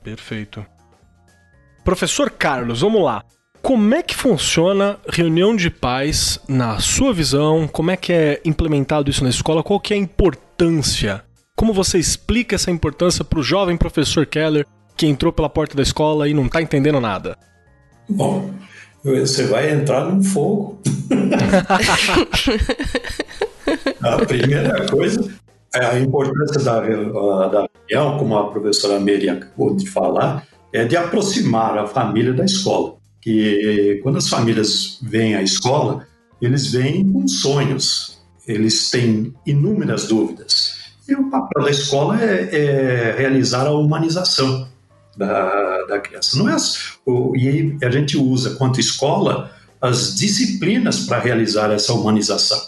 Perfeito. 0.00 0.64
Professor 1.84 2.30
Carlos, 2.30 2.82
vamos 2.82 3.02
lá. 3.02 3.24
Como 3.60 3.92
é 3.92 4.02
que 4.02 4.14
funciona 4.14 4.98
reunião 5.08 5.56
de 5.56 5.70
pais 5.70 6.38
na 6.48 6.78
sua 6.78 7.12
visão? 7.12 7.66
Como 7.66 7.90
é 7.90 7.96
que 7.96 8.12
é 8.12 8.40
implementado 8.44 9.10
isso 9.10 9.24
na 9.24 9.30
escola? 9.30 9.62
Qual 9.62 9.80
que 9.80 9.92
é 9.92 9.96
a 9.96 10.00
importância? 10.00 11.24
Como 11.56 11.74
você 11.74 11.98
explica 11.98 12.54
essa 12.54 12.70
importância 12.70 13.24
para 13.24 13.38
o 13.38 13.42
jovem 13.42 13.76
professor 13.76 14.24
Keller 14.24 14.64
que 15.00 15.06
entrou 15.06 15.32
pela 15.32 15.48
porta 15.48 15.74
da 15.74 15.82
escola 15.82 16.28
e 16.28 16.34
não 16.34 16.44
está 16.44 16.60
entendendo 16.60 17.00
nada? 17.00 17.38
Bom, 18.06 18.50
você 19.02 19.46
vai 19.46 19.72
entrar 19.72 20.04
num 20.04 20.22
fogo. 20.22 20.78
a 24.02 24.16
primeira 24.26 24.86
coisa 24.90 25.26
é 25.74 25.86
a 25.86 25.98
importância 25.98 26.62
da, 26.62 26.80
da 26.80 27.66
reunião, 27.88 28.18
como 28.18 28.36
a 28.36 28.50
professora 28.50 29.00
Mary 29.00 29.30
acabou 29.30 29.74
de 29.74 29.88
falar, 29.88 30.46
é 30.70 30.84
de 30.84 30.98
aproximar 30.98 31.78
a 31.78 31.86
família 31.86 32.34
da 32.34 32.44
escola. 32.44 32.96
Que 33.22 34.00
quando 34.02 34.18
as 34.18 34.28
famílias 34.28 34.98
vêm 35.00 35.34
à 35.34 35.42
escola, 35.42 36.06
eles 36.42 36.70
vêm 36.70 37.10
com 37.10 37.26
sonhos, 37.26 38.20
eles 38.46 38.90
têm 38.90 39.32
inúmeras 39.46 40.08
dúvidas. 40.08 40.78
E 41.08 41.14
o 41.14 41.30
papel 41.30 41.64
da 41.64 41.70
escola 41.70 42.22
é, 42.22 42.54
é 42.54 43.14
realizar 43.16 43.66
a 43.66 43.72
humanização 43.72 44.68
da, 45.20 45.84
da 45.84 46.00
criança. 46.00 46.38
Não 46.38 46.48
é, 46.48 46.56
o, 47.04 47.36
e 47.36 47.76
a 47.82 47.90
gente 47.90 48.16
usa, 48.16 48.54
quanto 48.54 48.80
escola, 48.80 49.54
as 49.80 50.14
disciplinas 50.14 51.00
para 51.00 51.18
realizar 51.18 51.70
essa 51.70 51.92
humanização. 51.92 52.58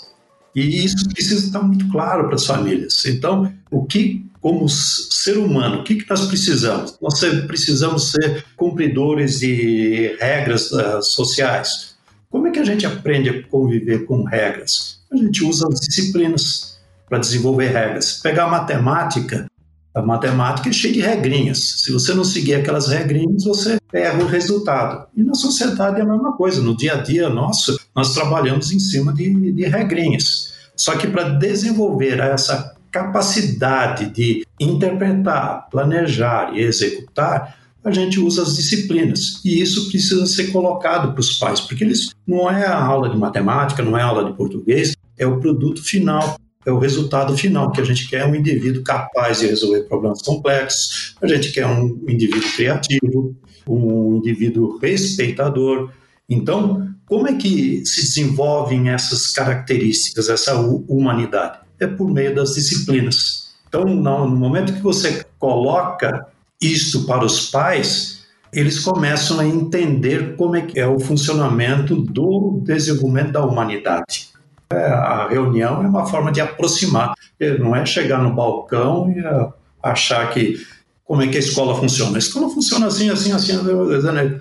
E 0.55 0.85
isso 0.85 1.09
precisa 1.09 1.47
estar 1.47 1.63
muito 1.63 1.89
claro 1.91 2.27
para 2.27 2.35
as 2.35 2.45
famílias. 2.45 3.05
Então, 3.07 3.51
o 3.71 3.87
que, 3.87 4.27
como 4.39 4.69
ser 4.69 5.39
humano, 5.39 5.81
o 5.81 5.83
que, 5.83 5.95
que 5.95 6.09
nós 6.09 6.27
precisamos? 6.27 6.99
Nós 7.01 7.21
precisamos 7.47 8.11
ser 8.11 8.45
cumpridores 8.55 9.41
de 9.41 10.15
regras 10.21 10.71
uh, 10.73 11.03
sociais. 11.03 11.95
Como 12.29 12.49
é 12.49 12.51
que 12.51 12.59
a 12.59 12.65
gente 12.65 12.85
aprende 12.85 13.31
a 13.31 13.43
conviver 13.45 14.05
com 14.05 14.25
regras? 14.25 15.01
A 15.11 15.17
gente 15.17 15.43
usa 15.43 15.67
as 15.69 15.81
disciplinas 15.81 16.79
para 17.09 17.19
desenvolver 17.19 17.69
regras. 17.69 18.21
Pegar 18.23 18.47
matemática, 18.49 19.47
a 19.95 20.01
matemática 20.01 20.69
é 20.69 20.73
cheia 20.73 20.95
de 20.95 21.01
regrinhas. 21.01 21.83
Se 21.83 21.93
você 21.93 22.15
não 22.15 22.25
seguir 22.25 22.55
aquelas 22.55 22.89
regrinhas, 22.89 23.45
você 23.45 23.79
erra 23.93 24.23
o 24.23 24.27
resultado. 24.27 25.07
E 25.15 25.23
na 25.23 25.35
sociedade 25.35 26.01
é 26.01 26.03
a 26.03 26.07
mesma 26.07 26.33
coisa. 26.33 26.63
No 26.63 26.77
dia 26.77 26.95
a 26.95 26.97
dia 26.97 27.29
nosso, 27.29 27.79
nós 27.95 28.15
trabalhamos 28.15 28.73
em 28.73 28.79
cima 28.79 29.13
de, 29.13 29.53
de 29.53 29.65
regrinhas. 29.65 30.53
Só 30.75 30.97
que 30.97 31.07
para 31.07 31.29
desenvolver 31.31 32.19
essa 32.21 32.75
capacidade 32.91 34.11
de 34.11 34.47
interpretar, 34.59 35.69
planejar 35.71 36.53
e 36.55 36.61
executar, 36.61 37.57
a 37.85 37.91
gente 37.91 38.19
usa 38.21 38.43
as 38.43 38.57
disciplinas. 38.57 39.41
E 39.45 39.61
isso 39.61 39.91
precisa 39.91 40.25
ser 40.27 40.53
colocado 40.53 41.13
para 41.13 41.21
os 41.21 41.39
pais, 41.39 41.61
porque 41.61 41.85
eles 41.85 42.11
não 42.27 42.51
é 42.51 42.65
a 42.67 42.83
aula 42.83 43.11
de 43.11 43.17
matemática, 43.17 43.83
não 43.83 43.99
é 43.99 44.03
a 44.03 44.07
aula 44.07 44.25
de 44.25 44.37
português, 44.37 44.95
é 45.19 45.27
o 45.27 45.41
produto 45.41 45.83
final 45.83 46.37
é 46.65 46.71
o 46.71 46.79
resultado 46.79 47.37
final, 47.37 47.73
que 47.73 47.81
a 47.81 47.85
gente 47.85 48.09
quer 48.09 48.25
um 48.27 48.35
indivíduo 48.35 48.83
capaz 48.83 49.41
de 49.41 49.47
resolver 49.47 49.83
problemas 49.83 50.23
complexos, 50.23 51.15
a 51.21 51.27
gente 51.27 51.53
quer 51.53 51.67
um 51.67 51.99
indivíduo 52.09 52.53
criativo, 52.55 53.37
um 53.67 54.17
indivíduo 54.17 54.79
respeitador. 54.79 55.91
Então, 56.29 56.89
como 57.07 57.29
é 57.29 57.35
que 57.35 57.85
se 57.85 58.03
desenvolvem 58.03 58.91
essas 58.91 59.33
características, 59.33 60.29
essa 60.29 60.57
humanidade? 60.57 61.59
É 61.81 61.87
por 61.87 62.11
meio 62.11 62.35
das 62.35 62.55
disciplinas. 62.55 63.53
Então, 63.69 63.85
no 63.85 64.29
momento 64.29 64.73
que 64.73 64.83
você 64.83 65.25
coloca 65.39 66.27
isto 66.61 67.05
para 67.07 67.25
os 67.25 67.51
pais, 67.51 68.23
eles 68.53 68.81
começam 68.81 69.41
a 69.41 69.47
entender 69.47 70.37
como 70.37 70.57
é 70.57 70.63
que 70.63 70.79
é 70.79 70.87
o 70.87 71.01
funcionamento 71.01 71.97
do 71.97 72.61
desenvolvimento 72.65 73.33
da 73.33 73.45
humanidade. 73.45 74.32
É, 74.73 74.87
a 74.87 75.29
reunião 75.29 75.83
é 75.83 75.89
uma 75.89 76.07
forma 76.07 76.33
de 76.33 76.41
aproximar, 76.41 77.15
não 77.59 77.75
é 77.77 77.85
chegar 77.85 78.23
no 78.23 78.35
balcão 78.35 79.11
e 79.11 79.19
é, 79.19 79.49
achar 79.83 80.31
que 80.31 80.65
como 81.05 81.23
é 81.23 81.29
que 81.29 81.37
a 81.37 81.41
escola 81.41 81.75
funciona. 81.77 82.17
A 82.17 82.19
escola 82.19 82.49
funciona 82.49 82.87
assim, 82.87 83.11
assim, 83.11 83.33
assim. 83.33 83.53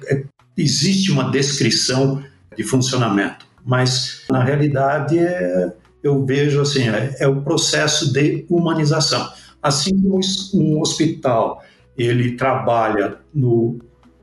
É, 0.07 0.23
existe 0.57 1.11
uma 1.11 1.29
descrição 1.31 2.23
de 2.55 2.63
funcionamento, 2.63 3.45
mas 3.65 4.21
na 4.29 4.43
realidade 4.43 5.17
é, 5.19 5.73
eu 6.03 6.25
vejo 6.25 6.61
assim 6.61 6.87
é, 6.87 7.15
é 7.19 7.27
o 7.27 7.41
processo 7.41 8.11
de 8.13 8.45
humanização. 8.49 9.31
Assim 9.61 9.91
como 10.01 10.19
um 10.53 10.81
hospital 10.81 11.63
ele 11.97 12.35
trabalha 12.35 13.17
no 13.33 13.79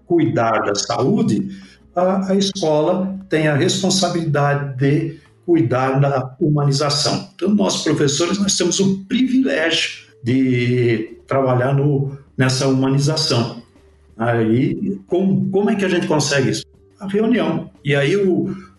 cuidar 0.06 0.60
da 0.62 0.74
saúde, 0.74 1.48
a, 1.94 2.32
a 2.32 2.34
escola 2.34 3.18
tem 3.28 3.46
a 3.46 3.54
responsabilidade 3.54 4.76
de 4.76 5.20
cuidar 5.48 5.98
da 5.98 6.36
humanização. 6.38 7.30
Então, 7.34 7.54
nós 7.54 7.82
professores, 7.82 8.38
nós 8.38 8.54
temos 8.54 8.78
o 8.80 9.02
privilégio 9.06 10.06
de 10.22 11.16
trabalhar 11.26 11.72
no, 11.72 12.18
nessa 12.36 12.68
humanização. 12.68 13.62
Aí, 14.18 15.00
como, 15.06 15.48
como 15.50 15.70
é 15.70 15.74
que 15.74 15.86
a 15.86 15.88
gente 15.88 16.06
consegue 16.06 16.50
isso? 16.50 16.64
A 17.00 17.08
reunião. 17.08 17.70
E 17.82 17.96
aí, 17.96 18.14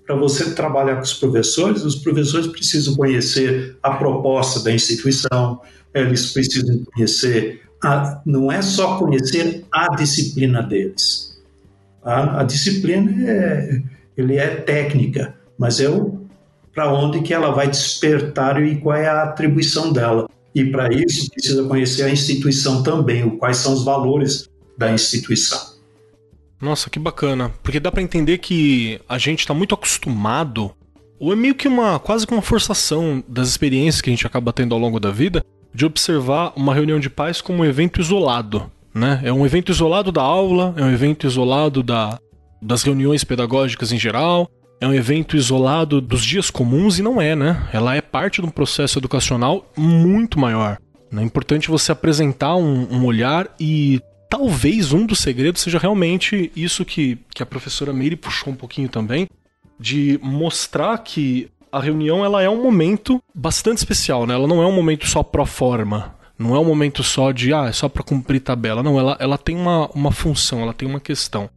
para 0.06 0.16
você 0.16 0.52
trabalhar 0.52 0.98
com 0.98 1.02
os 1.02 1.14
professores, 1.16 1.84
os 1.84 1.96
professores 1.96 2.46
precisam 2.46 2.96
conhecer 2.96 3.76
a 3.82 3.94
proposta 3.94 4.64
da 4.64 4.72
instituição, 4.72 5.60
eles 5.92 6.32
precisam 6.32 6.84
conhecer, 6.94 7.64
a, 7.84 8.22
não 8.28 8.52
é 8.52 8.62
só 8.62 9.00
conhecer 9.00 9.66
a 9.72 9.96
disciplina 9.96 10.62
deles. 10.62 11.42
A, 12.04 12.42
a 12.42 12.44
disciplina 12.44 13.12
é, 13.28 13.82
ele 14.16 14.38
é 14.38 14.48
técnica, 14.58 15.34
mas 15.58 15.80
é 15.80 15.90
o 15.90 16.19
para 16.80 16.94
onde 16.94 17.20
que 17.22 17.34
ela 17.34 17.52
vai 17.52 17.68
despertar 17.68 18.64
e 18.64 18.78
qual 18.78 18.96
é 18.96 19.06
a 19.06 19.24
atribuição 19.24 19.92
dela. 19.92 20.30
E 20.56 20.64
para 20.64 20.88
isso 20.94 21.30
precisa 21.30 21.62
conhecer 21.66 22.04
a 22.04 22.10
instituição 22.10 22.82
também, 22.82 23.30
quais 23.32 23.58
são 23.58 23.74
os 23.74 23.84
valores 23.84 24.50
da 24.78 24.90
instituição. 24.90 25.60
Nossa, 26.62 26.90
que 26.90 26.98
bacana, 26.98 27.52
porque 27.62 27.82
dá 27.82 27.92
para 27.92 28.02
entender 28.02 28.38
que 28.38 28.98
a 29.10 29.18
gente 29.18 29.40
está 29.40 29.54
muito 29.54 29.76
acostumado, 29.76 30.72
ou 31.20 31.34
é 31.34 31.36
meio 31.36 31.54
que 31.54 31.68
uma 31.68 32.00
quase 32.00 32.26
que 32.26 32.32
uma 32.32 32.42
forçação 32.42 33.22
das 33.28 33.50
experiências 33.50 34.02
que 34.02 34.10
a 34.10 34.14
gente 34.14 34.26
acaba 34.26 34.54
tendo 34.54 34.74
ao 34.74 34.80
longo 34.80 35.02
da 35.02 35.12
vida, 35.12 35.44
de 35.74 35.86
observar 35.86 36.54
uma 36.56 36.74
reunião 36.74 36.98
de 36.98 37.10
pais 37.10 37.42
como 37.42 37.62
um 37.62 37.66
evento 37.66 38.00
isolado, 38.00 38.72
né? 38.94 39.20
É 39.22 39.34
um 39.34 39.46
evento 39.46 39.70
isolado 39.70 40.14
da 40.14 40.22
aula, 40.22 40.74
é 40.78 40.82
um 40.82 40.94
evento 40.94 41.28
isolado 41.28 41.84
da, 41.84 42.18
das 42.62 42.84
reuniões 42.84 43.26
pedagógicas 43.26 43.92
em 43.92 44.00
geral, 44.00 44.50
é 44.82 44.88
um 44.88 44.94
evento 44.94 45.36
isolado 45.36 46.00
dos 46.00 46.24
dias 46.24 46.50
comuns 46.50 47.00
e 47.00 47.02
não 47.02 47.22
é, 47.22 47.36
né? 47.36 47.68
Ela 47.74 47.96
é 47.96 48.02
parte 48.02 48.42
de 48.42 48.48
um 48.48 48.52
processo 48.52 48.98
educacional 48.98 49.70
muito 49.76 50.40
maior. 50.40 50.78
É 51.12 51.22
importante 51.22 51.70
você 51.70 51.92
apresentar 51.92 52.56
um, 52.56 52.88
um 52.92 53.06
olhar 53.06 53.50
e 53.60 54.00
talvez 54.30 54.94
um 54.94 55.06
dos 55.06 55.20
segredos 55.20 55.62
seja 55.62 55.80
realmente 55.80 56.52
isso 56.56 56.86
que, 56.86 57.18
que 57.34 57.42
a 57.44 57.46
professora 57.46 57.92
Meire 57.92 58.16
puxou 58.16 58.54
um 58.54 58.56
pouquinho 58.56 58.88
também, 58.88 59.28
de 59.80 60.20
mostrar 60.22 60.98
que 61.00 61.50
a 61.72 61.80
reunião 61.80 62.24
ela 62.24 62.42
é 62.42 62.50
um 62.50 62.62
momento 62.62 63.22
bastante 63.34 63.78
especial, 63.78 64.26
né? 64.26 64.34
Ela 64.34 64.48
não 64.48 64.62
é 64.62 64.66
um 64.66 64.72
momento 64.72 65.08
só 65.08 65.24
pro 65.24 65.46
forma. 65.46 66.16
Não 66.38 66.56
é 66.56 66.60
um 66.60 66.66
momento 66.66 67.04
só 67.04 67.32
de, 67.32 67.54
ah, 67.54 67.66
é 67.66 67.72
só 67.74 67.90
para 67.90 68.02
cumprir 68.02 68.40
tabela. 68.40 68.82
Não, 68.82 68.98
ela, 68.98 69.18
ela 69.20 69.38
tem 69.38 69.58
uma, 69.58 69.90
uma 69.90 70.12
função, 70.12 70.62
ela 70.62 70.74
tem 70.74 70.88
uma 70.88 71.00
questão. 71.00 71.50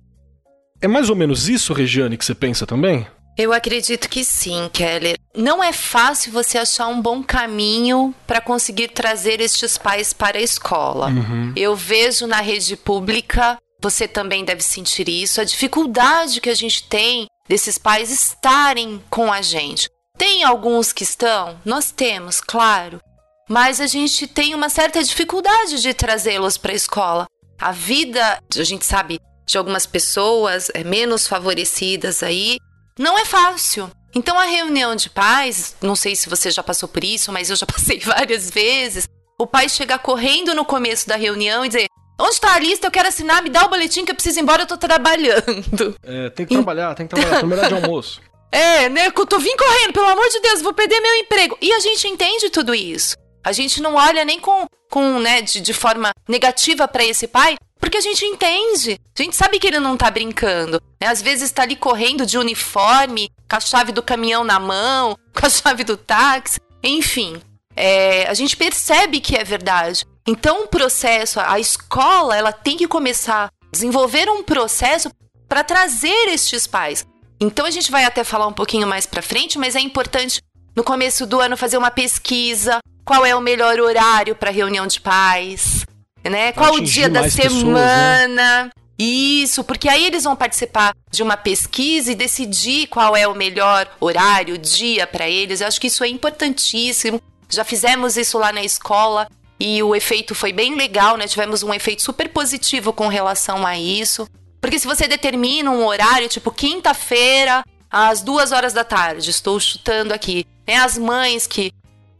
É 0.82 0.88
mais 0.88 1.08
ou 1.08 1.14
menos 1.14 1.48
isso, 1.48 1.72
Regiane, 1.72 2.16
que 2.16 2.24
você 2.24 2.34
pensa 2.34 2.66
também? 2.66 3.06
Eu 3.38 3.52
acredito 3.52 4.08
que 4.08 4.24
sim, 4.24 4.68
Keller. 4.72 5.16
Não 5.34 5.62
é 5.62 5.72
fácil 5.72 6.32
você 6.32 6.58
achar 6.58 6.88
um 6.88 7.00
bom 7.00 7.22
caminho 7.22 8.12
para 8.26 8.40
conseguir 8.40 8.88
trazer 8.88 9.40
estes 9.40 9.78
pais 9.78 10.12
para 10.12 10.38
a 10.38 10.42
escola. 10.42 11.06
Uhum. 11.06 11.52
Eu 11.56 11.76
vejo 11.76 12.26
na 12.26 12.40
rede 12.40 12.76
pública, 12.76 13.56
você 13.80 14.06
também 14.06 14.44
deve 14.44 14.62
sentir 14.62 15.08
isso, 15.08 15.40
a 15.40 15.44
dificuldade 15.44 16.40
que 16.40 16.50
a 16.50 16.54
gente 16.54 16.86
tem 16.88 17.26
desses 17.48 17.78
pais 17.78 18.10
estarem 18.10 19.00
com 19.08 19.32
a 19.32 19.40
gente. 19.40 19.88
Tem 20.18 20.44
alguns 20.44 20.92
que 20.92 21.04
estão? 21.04 21.58
Nós 21.64 21.90
temos, 21.90 22.40
claro. 22.40 23.00
Mas 23.48 23.80
a 23.80 23.86
gente 23.86 24.26
tem 24.26 24.54
uma 24.54 24.68
certa 24.68 25.02
dificuldade 25.02 25.80
de 25.80 25.94
trazê-los 25.94 26.58
para 26.58 26.72
a 26.72 26.76
escola. 26.76 27.26
A 27.60 27.72
vida, 27.72 28.38
a 28.56 28.64
gente 28.64 28.84
sabe, 28.84 29.20
de 29.46 29.58
algumas 29.58 29.86
pessoas 29.86 30.70
é, 30.74 30.84
menos 30.84 31.26
favorecidas 31.26 32.22
aí, 32.22 32.58
não 32.98 33.18
é 33.18 33.24
fácil. 33.24 33.90
Então 34.14 34.38
a 34.38 34.44
reunião 34.44 34.94
de 34.94 35.08
pais, 35.08 35.74
não 35.80 35.96
sei 35.96 36.14
se 36.14 36.28
você 36.28 36.50
já 36.50 36.62
passou 36.62 36.88
por 36.88 37.02
isso, 37.02 37.32
mas 37.32 37.50
eu 37.50 37.56
já 37.56 37.64
passei 37.66 37.98
várias 38.00 38.50
vezes. 38.50 39.08
O 39.38 39.46
pai 39.46 39.68
chegar 39.68 39.98
correndo 39.98 40.54
no 40.54 40.64
começo 40.64 41.08
da 41.08 41.16
reunião 41.16 41.64
e 41.64 41.68
dizer: 41.68 41.86
Onde 42.20 42.34
está 42.34 42.54
a 42.54 42.58
lista? 42.58 42.86
Eu 42.86 42.90
quero 42.90 43.08
assinar, 43.08 43.42
me 43.42 43.50
dá 43.50 43.64
o 43.64 43.68
boletim 43.68 44.04
que 44.04 44.12
eu 44.12 44.14
preciso 44.14 44.38
ir 44.38 44.42
embora, 44.42 44.62
eu 44.62 44.66
tô 44.66 44.76
trabalhando. 44.76 45.96
É, 46.02 46.30
tem 46.30 46.46
que 46.46 46.54
trabalhar, 46.54 46.94
tem 46.94 47.06
que 47.06 47.14
trabalhar, 47.14 47.40
tô 47.40 47.46
melhor 47.46 47.68
de 47.68 47.74
almoço. 47.74 48.20
É, 48.54 48.90
né? 48.90 49.06
Eu 49.06 49.26
tô 49.26 49.38
vim 49.38 49.56
correndo, 49.56 49.94
pelo 49.94 50.10
amor 50.10 50.28
de 50.28 50.38
Deus, 50.40 50.60
vou 50.60 50.74
perder 50.74 51.00
meu 51.00 51.14
emprego. 51.14 51.56
E 51.58 51.72
a 51.72 51.80
gente 51.80 52.06
entende 52.06 52.50
tudo 52.50 52.74
isso. 52.74 53.16
A 53.42 53.50
gente 53.50 53.80
não 53.80 53.94
olha 53.94 54.26
nem 54.26 54.38
com, 54.38 54.66
com 54.90 55.18
né, 55.18 55.40
de, 55.40 55.58
de 55.58 55.72
forma 55.72 56.10
negativa 56.28 56.86
para 56.86 57.02
esse 57.02 57.26
pai, 57.26 57.56
porque 57.82 57.98
a 57.98 58.00
gente 58.00 58.24
entende. 58.24 59.00
A 59.18 59.22
gente 59.22 59.34
sabe 59.34 59.58
que 59.58 59.66
ele 59.66 59.80
não 59.80 59.96
tá 59.96 60.08
brincando. 60.08 60.80
Né? 61.00 61.08
Às 61.08 61.20
vezes 61.20 61.50
tá 61.50 61.62
ali 61.62 61.74
correndo 61.74 62.24
de 62.24 62.38
uniforme, 62.38 63.28
com 63.50 63.56
a 63.56 63.60
chave 63.60 63.90
do 63.90 64.00
caminhão 64.00 64.44
na 64.44 64.60
mão, 64.60 65.18
com 65.34 65.44
a 65.44 65.50
chave 65.50 65.82
do 65.82 65.96
táxi. 65.96 66.60
Enfim, 66.80 67.42
é, 67.74 68.28
a 68.28 68.34
gente 68.34 68.56
percebe 68.56 69.18
que 69.18 69.36
é 69.36 69.42
verdade. 69.42 70.06
Então, 70.24 70.62
o 70.62 70.68
processo, 70.68 71.40
a 71.40 71.58
escola, 71.58 72.36
ela 72.36 72.52
tem 72.52 72.76
que 72.76 72.86
começar 72.86 73.46
a 73.46 73.50
desenvolver 73.72 74.30
um 74.30 74.44
processo 74.44 75.10
para 75.48 75.64
trazer 75.64 76.28
estes 76.28 76.68
pais. 76.68 77.04
Então, 77.40 77.66
a 77.66 77.70
gente 77.70 77.90
vai 77.90 78.04
até 78.04 78.22
falar 78.22 78.46
um 78.46 78.52
pouquinho 78.52 78.86
mais 78.86 79.06
para 79.06 79.20
frente, 79.20 79.58
mas 79.58 79.74
é 79.74 79.80
importante 79.80 80.40
no 80.76 80.84
começo 80.84 81.26
do 81.26 81.40
ano 81.40 81.56
fazer 81.56 81.78
uma 81.78 81.90
pesquisa, 81.90 82.78
qual 83.04 83.26
é 83.26 83.34
o 83.34 83.40
melhor 83.40 83.80
horário 83.80 84.36
para 84.36 84.52
reunião 84.52 84.86
de 84.86 85.00
pais, 85.00 85.81
né? 86.24 86.52
Qual 86.52 86.74
o 86.74 86.80
dia 86.80 87.08
da 87.08 87.28
semana? 87.28 87.50
Pessoas, 87.50 88.30
né? 88.30 88.70
Isso, 88.98 89.64
porque 89.64 89.88
aí 89.88 90.04
eles 90.06 90.24
vão 90.24 90.36
participar 90.36 90.94
de 91.10 91.22
uma 91.22 91.36
pesquisa 91.36 92.12
e 92.12 92.14
decidir 92.14 92.86
qual 92.86 93.16
é 93.16 93.26
o 93.26 93.34
melhor 93.34 93.88
horário, 93.98 94.56
dia 94.56 95.06
para 95.06 95.28
eles. 95.28 95.60
Eu 95.60 95.66
acho 95.66 95.80
que 95.80 95.88
isso 95.88 96.04
é 96.04 96.08
importantíssimo. 96.08 97.20
Já 97.48 97.64
fizemos 97.64 98.16
isso 98.16 98.38
lá 98.38 98.52
na 98.52 98.62
escola 98.62 99.28
e 99.58 99.82
o 99.82 99.94
efeito 99.94 100.34
foi 100.34 100.52
bem 100.52 100.76
legal, 100.76 101.16
né? 101.16 101.26
Tivemos 101.26 101.62
um 101.62 101.74
efeito 101.74 102.02
super 102.02 102.28
positivo 102.28 102.92
com 102.92 103.08
relação 103.08 103.66
a 103.66 103.76
isso. 103.78 104.28
Porque 104.60 104.78
se 104.78 104.86
você 104.86 105.08
determina 105.08 105.70
um 105.70 105.84
horário, 105.84 106.28
tipo 106.28 106.52
quinta-feira, 106.52 107.64
às 107.90 108.22
duas 108.22 108.52
horas 108.52 108.72
da 108.72 108.84
tarde, 108.84 109.30
estou 109.30 109.58
chutando 109.58 110.14
aqui, 110.14 110.46
né? 110.66 110.76
As 110.76 110.96
mães 110.96 111.46
que 111.46 111.72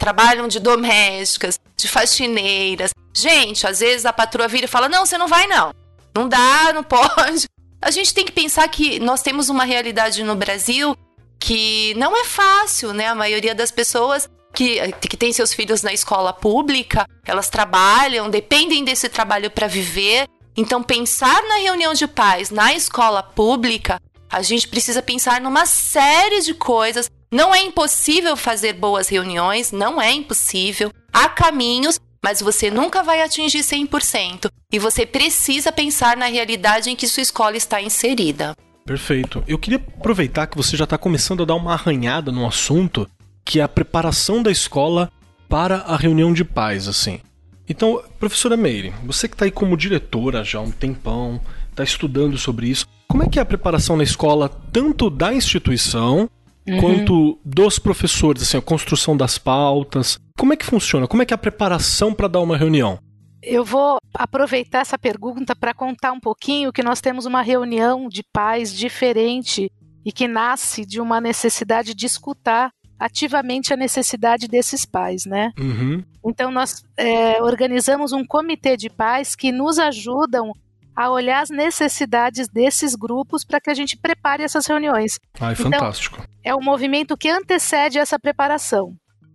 trabalham 0.02 0.48
de 0.48 0.58
domésticas, 0.58 1.60
de 1.76 1.86
faxineiras. 1.86 2.90
Gente, 3.14 3.68
às 3.68 3.78
vezes 3.78 4.04
a 4.04 4.12
patroa 4.12 4.48
vira 4.48 4.64
e 4.64 4.68
fala: 4.68 4.88
não, 4.88 5.06
você 5.06 5.16
não 5.16 5.28
vai 5.28 5.46
não. 5.46 5.72
Não 6.12 6.28
dá, 6.28 6.72
não 6.74 6.82
pode. 6.84 7.46
A 7.80 7.90
gente 7.92 8.12
tem 8.12 8.24
que 8.24 8.32
pensar 8.32 8.66
que 8.66 8.98
nós 8.98 9.22
temos 9.22 9.48
uma 9.48 9.64
realidade 9.64 10.24
no 10.24 10.34
Brasil 10.34 10.96
que 11.38 11.94
não 11.94 12.16
é 12.16 12.24
fácil, 12.24 12.92
né? 12.92 13.06
A 13.06 13.14
maioria 13.14 13.54
das 13.54 13.70
pessoas 13.70 14.28
que, 14.52 14.92
que 15.08 15.16
tem 15.16 15.32
seus 15.32 15.54
filhos 15.54 15.82
na 15.82 15.92
escola 15.92 16.32
pública, 16.32 17.06
elas 17.24 17.48
trabalham, 17.48 18.28
dependem 18.28 18.84
desse 18.84 19.08
trabalho 19.08 19.52
para 19.52 19.68
viver. 19.68 20.26
Então, 20.56 20.82
pensar 20.82 21.42
na 21.44 21.56
reunião 21.58 21.94
de 21.94 22.08
pais 22.08 22.50
na 22.50 22.74
escola 22.74 23.22
pública, 23.22 24.00
a 24.28 24.42
gente 24.42 24.66
precisa 24.66 25.00
pensar 25.00 25.40
numa 25.40 25.64
série 25.64 26.40
de 26.40 26.54
coisas. 26.54 27.08
Não 27.32 27.54
é 27.54 27.62
impossível 27.62 28.36
fazer 28.36 28.74
boas 28.74 29.08
reuniões, 29.08 29.72
não 29.72 29.98
é 29.98 30.12
impossível. 30.12 30.92
Há 31.10 31.30
caminhos, 31.30 31.98
mas 32.22 32.42
você 32.42 32.70
nunca 32.70 33.02
vai 33.02 33.22
atingir 33.22 33.60
100%. 33.60 34.50
E 34.70 34.78
você 34.78 35.06
precisa 35.06 35.72
pensar 35.72 36.14
na 36.14 36.26
realidade 36.26 36.90
em 36.90 36.96
que 36.96 37.08
sua 37.08 37.22
escola 37.22 37.56
está 37.56 37.80
inserida. 37.80 38.54
Perfeito. 38.84 39.42
Eu 39.48 39.58
queria 39.58 39.78
aproveitar 39.78 40.46
que 40.46 40.58
você 40.58 40.76
já 40.76 40.84
está 40.84 40.98
começando 40.98 41.42
a 41.42 41.46
dar 41.46 41.54
uma 41.54 41.72
arranhada 41.72 42.30
no 42.30 42.46
assunto, 42.46 43.08
que 43.42 43.60
é 43.60 43.62
a 43.62 43.68
preparação 43.68 44.42
da 44.42 44.50
escola 44.50 45.10
para 45.48 45.76
a 45.76 45.96
reunião 45.96 46.34
de 46.34 46.44
pais, 46.44 46.86
assim. 46.86 47.18
Então, 47.66 48.02
professora 48.20 48.58
Meire, 48.58 48.92
você 49.06 49.26
que 49.26 49.34
está 49.34 49.46
aí 49.46 49.50
como 49.50 49.74
diretora 49.74 50.44
já 50.44 50.58
há 50.58 50.62
um 50.62 50.70
tempão, 50.70 51.40
está 51.70 51.82
estudando 51.82 52.36
sobre 52.36 52.66
isso, 52.68 52.86
como 53.08 53.22
é 53.22 53.26
que 53.26 53.38
é 53.38 53.42
a 53.42 53.46
preparação 53.46 53.96
na 53.96 54.02
escola, 54.02 54.50
tanto 54.50 55.08
da 55.08 55.32
instituição 55.32 56.28
uhum. 56.68 56.80
quanto 56.80 57.38
dos 57.44 57.78
professores, 57.78 58.42
assim, 58.42 58.56
a 58.56 58.62
construção 58.62 59.16
das 59.16 59.38
pautas? 59.38 60.18
Como 60.38 60.52
é 60.52 60.56
que 60.56 60.66
funciona? 60.66 61.06
Como 61.06 61.22
é 61.22 61.26
que 61.26 61.34
é 61.34 61.36
a 61.36 61.38
preparação 61.38 62.12
para 62.12 62.28
dar 62.28 62.40
uma 62.40 62.56
reunião? 62.56 62.98
Eu 63.42 63.64
vou 63.64 63.98
aproveitar 64.14 64.80
essa 64.80 64.96
pergunta 64.96 65.56
para 65.56 65.74
contar 65.74 66.12
um 66.12 66.20
pouquinho 66.20 66.72
que 66.72 66.82
nós 66.82 67.00
temos 67.00 67.26
uma 67.26 67.42
reunião 67.42 68.08
de 68.08 68.22
pais 68.32 68.72
diferente 68.72 69.70
e 70.04 70.12
que 70.12 70.28
nasce 70.28 70.86
de 70.86 71.00
uma 71.00 71.20
necessidade 71.20 71.94
de 71.94 72.06
escutar 72.06 72.70
ativamente 72.98 73.72
a 73.72 73.76
necessidade 73.76 74.46
desses 74.46 74.84
pais, 74.84 75.26
né? 75.26 75.50
Uhum. 75.58 76.04
Então 76.24 76.52
nós 76.52 76.84
é, 76.96 77.42
organizamos 77.42 78.12
um 78.12 78.24
comitê 78.24 78.76
de 78.76 78.88
pais 78.88 79.34
que 79.34 79.50
nos 79.50 79.76
ajudam 79.80 80.52
a 80.94 81.10
olhar 81.10 81.42
as 81.42 81.50
necessidades 81.50 82.48
desses 82.48 82.94
grupos 82.94 83.44
para 83.44 83.60
que 83.60 83.70
a 83.70 83.74
gente 83.74 83.96
prepare 83.96 84.42
essas 84.42 84.66
reuniões. 84.66 85.18
Ai, 85.40 85.52
então, 85.52 85.70
fantástico. 85.70 86.22
É 86.44 86.54
o 86.54 86.60
movimento 86.60 87.16
que 87.16 87.28
antecede 87.28 87.98
essa 87.98 88.18
preparação. 88.18 88.94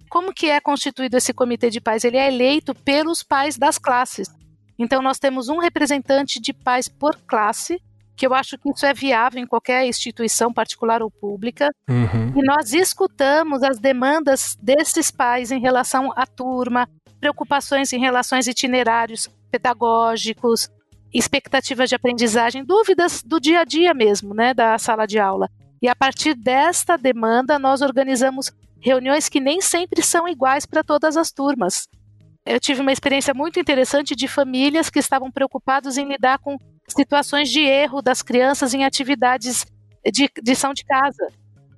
Como 0.10 0.34
que 0.34 0.50
é 0.50 0.62
constituído 0.62 1.17
esse 1.17 1.34
comitê 1.34 1.70
de 1.70 1.82
pais? 1.82 2.04
Ele 2.04 2.17
é 2.17 2.28
eleito 2.28 2.74
pelos 2.74 3.24
pais 3.24 3.58
das 3.58 3.78
classes. 3.78 4.28
Então 4.80 5.02
nós 5.02 5.20
temos 5.20 5.50
um 5.50 5.58
representante 5.58 6.39
de 6.39 6.54
pais 6.54 6.88
por 6.88 7.15
classe 7.28 7.82
que 8.17 8.26
eu 8.26 8.34
acho 8.34 8.58
que 8.58 8.70
isso 8.72 8.86
é 8.86 8.93
viável 8.93 9.39
em 9.39 9.46
qualquer 9.46 9.86
instituição 9.86 10.52
particular 10.52 11.04
ou 11.04 11.12
pública. 11.12 11.70
Uhum. 11.88 12.34
E 12.36 12.43
nós 12.43 12.74
escutamos 12.74 13.62
as 13.62 13.80
demandas 13.80 14.58
desses 14.60 15.12
pais 15.12 15.52
em 15.52 15.62
relação 15.62 16.12
à 16.15 16.26
turma, 16.26 16.89
preocupações 17.20 17.93
em 17.93 18.00
relação 18.00 18.38
aos 18.38 18.48
itinerários 18.48 19.30
pedagógicos, 19.52 20.67
expectativas 21.13 21.89
de 21.89 21.96
aprendizagem, 21.96 22.63
dúvidas 22.63 23.24
do 23.24 23.39
dia 23.39 23.62
a 23.62 23.63
dia 23.63 23.93
mesmo, 23.93 24.34
né, 24.34 24.54
da 24.54 24.78
sala 24.78 25.06
de 25.06 25.20
aula. 25.20 25.50
E 25.82 25.88
a 25.88 25.96
partir 25.96 26.34
desta 26.34 26.98
demanda, 26.98 27.60
nós 27.60 27.82
organizamos 27.82 28.52
reuniões 28.80 29.30
que 29.30 29.39
nem 29.39 29.62
sempre 29.62 30.02
são 30.02 30.28
iguais 30.28 30.65
para 30.65 30.84
todas 30.84 31.17
as 31.17 31.32
turmas. 31.32 31.88
Eu 32.46 32.60
tive 32.60 32.82
uma 32.82 32.91
experiência 32.91 33.34
muito 33.34 33.60
interessante 33.60 34.15
de 34.15 34.28
famílias 34.28 34.89
que 34.89 35.00
estavam 35.00 35.30
preocupados 35.32 35.98
em 35.98 36.08
lidar 36.08 36.39
com 36.39 36.58
situações 36.88 37.50
de 37.50 37.60
erro 37.60 38.02
das 38.02 38.22
crianças 38.22 38.74
em 38.74 38.86
atividades 38.86 39.65
de 40.12 40.30
lição 40.46 40.74
de 40.74 40.86
casa. 40.86 41.28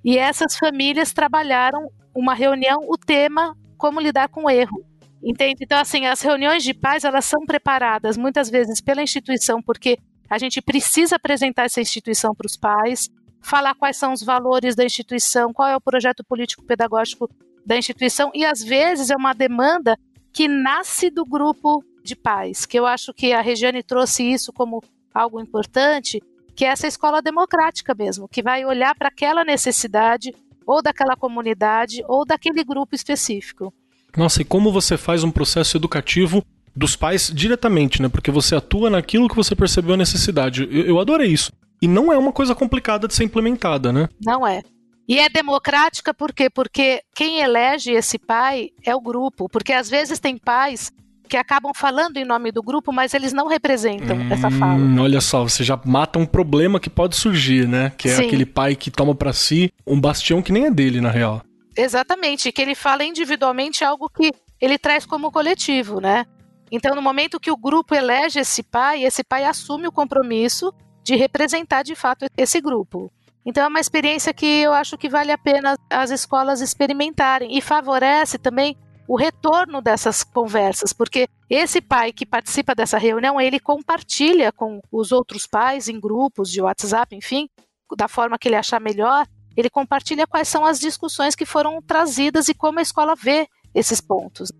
E 0.04 0.16
essas 0.16 0.56
famílias 0.56 1.12
trabalharam 1.12 1.90
uma 2.14 2.34
reunião, 2.34 2.84
o 2.88 2.96
tema 2.96 3.56
como 3.76 4.00
lidar 4.00 4.28
com 4.28 4.44
o 4.44 4.50
erro. 4.50 4.84
Entende? 5.22 5.64
Então, 5.64 5.78
assim, 5.78 6.06
as 6.06 6.20
reuniões 6.22 6.62
de 6.62 6.72
pais, 6.72 7.04
elas 7.04 7.24
são 7.24 7.44
preparadas 7.44 8.16
muitas 8.16 8.48
vezes 8.48 8.80
pela 8.80 9.02
instituição, 9.02 9.60
porque 9.62 9.98
a 10.28 10.38
gente 10.38 10.62
precisa 10.62 11.16
apresentar 11.16 11.64
essa 11.64 11.80
instituição 11.80 12.34
para 12.34 12.46
os 12.46 12.56
pais, 12.56 13.08
falar 13.42 13.74
quais 13.74 13.96
são 13.96 14.12
os 14.12 14.22
valores 14.22 14.74
da 14.74 14.84
instituição, 14.84 15.52
qual 15.52 15.68
é 15.68 15.76
o 15.76 15.80
projeto 15.80 16.24
político-pedagógico 16.24 17.28
da 17.66 17.76
instituição, 17.76 18.30
e 18.34 18.44
às 18.44 18.62
vezes 18.62 19.10
é 19.10 19.16
uma 19.16 19.34
demanda 19.34 19.98
que 20.32 20.48
nasce 20.48 21.10
do 21.10 21.24
grupo 21.24 21.84
de 22.02 22.16
pais, 22.16 22.64
que 22.64 22.78
eu 22.78 22.86
acho 22.86 23.12
que 23.12 23.32
a 23.32 23.42
Regiane 23.42 23.82
trouxe 23.82 24.22
isso 24.22 24.52
como 24.52 24.82
algo 25.12 25.40
importante, 25.40 26.22
que 26.54 26.64
é 26.64 26.68
essa 26.68 26.86
escola 26.86 27.20
democrática 27.20 27.94
mesmo, 27.94 28.28
que 28.28 28.42
vai 28.42 28.64
olhar 28.64 28.94
para 28.94 29.08
aquela 29.08 29.44
necessidade 29.44 30.34
ou 30.66 30.82
daquela 30.82 31.16
comunidade 31.16 32.02
ou 32.08 32.24
daquele 32.24 32.62
grupo 32.64 32.94
específico. 32.94 33.72
Nossa, 34.16 34.42
e 34.42 34.44
como 34.44 34.72
você 34.72 34.96
faz 34.96 35.24
um 35.24 35.30
processo 35.30 35.76
educativo 35.76 36.44
dos 36.74 36.96
pais 36.96 37.30
diretamente, 37.34 38.00
né? 38.00 38.08
Porque 38.08 38.30
você 38.30 38.54
atua 38.54 38.90
naquilo 38.90 39.28
que 39.28 39.36
você 39.36 39.54
percebeu 39.54 39.94
a 39.94 39.98
necessidade. 39.98 40.62
Eu, 40.70 40.86
eu 40.86 41.00
adorei 41.00 41.28
isso. 41.28 41.52
E 41.82 41.88
não 41.88 42.12
é 42.12 42.18
uma 42.18 42.32
coisa 42.32 42.54
complicada 42.54 43.08
de 43.08 43.14
ser 43.14 43.24
implementada, 43.24 43.92
né? 43.92 44.08
Não 44.24 44.46
é. 44.46 44.62
E 45.08 45.18
é 45.18 45.28
democrática 45.28 46.14
por 46.14 46.32
quê? 46.32 46.48
Porque 46.48 47.02
quem 47.14 47.40
elege 47.40 47.90
esse 47.90 48.18
pai 48.18 48.68
é 48.84 48.94
o 48.94 49.00
grupo. 49.00 49.48
Porque 49.48 49.72
às 49.72 49.90
vezes 49.90 50.20
tem 50.20 50.38
pais 50.38 50.92
que 51.28 51.36
acabam 51.36 51.72
falando 51.74 52.16
em 52.16 52.24
nome 52.24 52.50
do 52.50 52.62
grupo, 52.62 52.92
mas 52.92 53.14
eles 53.14 53.32
não 53.32 53.46
representam 53.46 54.16
hum, 54.16 54.32
essa 54.32 54.50
fala. 54.50 54.80
Olha 55.00 55.20
só, 55.20 55.44
você 55.44 55.62
já 55.62 55.80
mata 55.84 56.18
um 56.18 56.26
problema 56.26 56.80
que 56.80 56.90
pode 56.90 57.16
surgir, 57.16 57.68
né? 57.68 57.92
Que 57.96 58.08
é 58.08 58.16
Sim. 58.16 58.26
aquele 58.26 58.44
pai 58.44 58.74
que 58.74 58.90
toma 58.90 59.14
para 59.14 59.32
si 59.32 59.72
um 59.86 59.98
bastião 59.98 60.42
que 60.42 60.52
nem 60.52 60.66
é 60.66 60.70
dele, 60.70 61.00
na 61.00 61.10
real. 61.10 61.42
Exatamente, 61.80 62.52
que 62.52 62.60
ele 62.60 62.74
fala 62.74 63.04
individualmente 63.04 63.82
algo 63.82 64.10
que 64.10 64.32
ele 64.60 64.78
traz 64.78 65.06
como 65.06 65.32
coletivo, 65.32 65.98
né? 65.98 66.26
Então, 66.70 66.94
no 66.94 67.00
momento 67.00 67.40
que 67.40 67.50
o 67.50 67.56
grupo 67.56 67.94
elege 67.94 68.38
esse 68.38 68.62
pai, 68.62 69.02
esse 69.02 69.24
pai 69.24 69.44
assume 69.44 69.88
o 69.88 69.92
compromisso 69.92 70.74
de 71.02 71.16
representar 71.16 71.82
de 71.82 71.94
fato 71.94 72.26
esse 72.36 72.60
grupo. 72.60 73.10
Então, 73.46 73.64
é 73.64 73.66
uma 73.68 73.80
experiência 73.80 74.34
que 74.34 74.44
eu 74.44 74.74
acho 74.74 74.98
que 74.98 75.08
vale 75.08 75.32
a 75.32 75.38
pena 75.38 75.74
as 75.88 76.10
escolas 76.10 76.60
experimentarem 76.60 77.56
e 77.56 77.62
favorece 77.62 78.38
também 78.38 78.76
o 79.08 79.16
retorno 79.16 79.80
dessas 79.80 80.22
conversas, 80.22 80.92
porque 80.92 81.26
esse 81.48 81.80
pai 81.80 82.12
que 82.12 82.26
participa 82.26 82.74
dessa 82.74 82.98
reunião, 82.98 83.40
ele 83.40 83.58
compartilha 83.58 84.52
com 84.52 84.80
os 84.92 85.10
outros 85.12 85.46
pais 85.46 85.88
em 85.88 85.98
grupos 85.98 86.50
de 86.50 86.60
WhatsApp, 86.60 87.16
enfim, 87.16 87.48
da 87.96 88.06
forma 88.06 88.38
que 88.38 88.48
ele 88.48 88.54
achar 88.54 88.78
melhor, 88.78 89.26
ele 89.56 89.70
compartilha 89.70 90.26
quais 90.26 90.48
são 90.48 90.64
as 90.64 90.78
discussões 90.78 91.34
que 91.34 91.44
foram 91.44 91.80
trazidas 91.82 92.48
e 92.48 92.54
como 92.54 92.78
a 92.78 92.82
escola 92.82 93.14
vê 93.14 93.48
esses 93.74 94.00
pontos. 94.00 94.50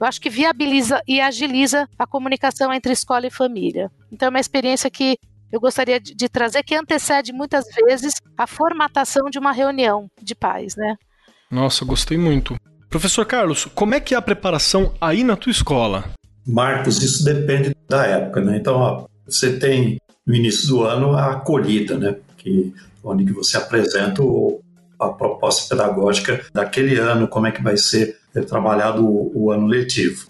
Eu 0.00 0.06
acho 0.06 0.20
que 0.20 0.30
viabiliza 0.30 1.02
e 1.06 1.20
agiliza 1.20 1.88
a 1.98 2.06
comunicação 2.06 2.72
entre 2.72 2.92
escola 2.92 3.26
e 3.26 3.30
família. 3.30 3.90
Então 4.12 4.26
é 4.26 4.30
uma 4.30 4.40
experiência 4.40 4.90
que 4.90 5.18
eu 5.50 5.60
gostaria 5.60 5.98
de, 5.98 6.14
de 6.14 6.28
trazer 6.28 6.62
que 6.62 6.74
antecede 6.74 7.32
muitas 7.32 7.64
vezes 7.86 8.14
a 8.36 8.46
formatação 8.46 9.28
de 9.30 9.38
uma 9.38 9.52
reunião 9.52 10.08
de 10.22 10.34
pais, 10.34 10.76
né? 10.76 10.96
Nossa, 11.50 11.84
gostei 11.84 12.18
muito. 12.18 12.56
Professor 12.90 13.24
Carlos, 13.26 13.66
como 13.74 13.94
é 13.94 14.00
que 14.00 14.14
é 14.14 14.18
a 14.18 14.22
preparação 14.22 14.94
aí 15.00 15.24
na 15.24 15.36
tua 15.36 15.50
escola? 15.50 16.10
Marcos, 16.46 17.02
isso 17.02 17.24
depende 17.24 17.74
da 17.88 18.06
época, 18.06 18.40
né? 18.40 18.56
Então, 18.56 18.76
ó, 18.76 19.06
você 19.26 19.58
tem 19.58 19.98
no 20.26 20.34
início 20.34 20.68
do 20.68 20.84
ano 20.84 21.12
a 21.12 21.32
acolhida, 21.32 21.98
né? 21.98 22.16
Que, 22.36 22.72
onde 23.08 23.24
que 23.24 23.32
você 23.32 23.56
apresenta 23.56 24.22
o, 24.22 24.60
a 24.98 25.08
proposta 25.08 25.74
pedagógica 25.74 26.44
daquele 26.52 26.96
ano, 26.96 27.28
como 27.28 27.46
é 27.46 27.52
que 27.52 27.62
vai 27.62 27.76
ser 27.76 28.18
ter 28.32 28.44
trabalhado 28.44 29.04
o, 29.04 29.32
o 29.34 29.50
ano 29.50 29.66
letivo. 29.66 30.26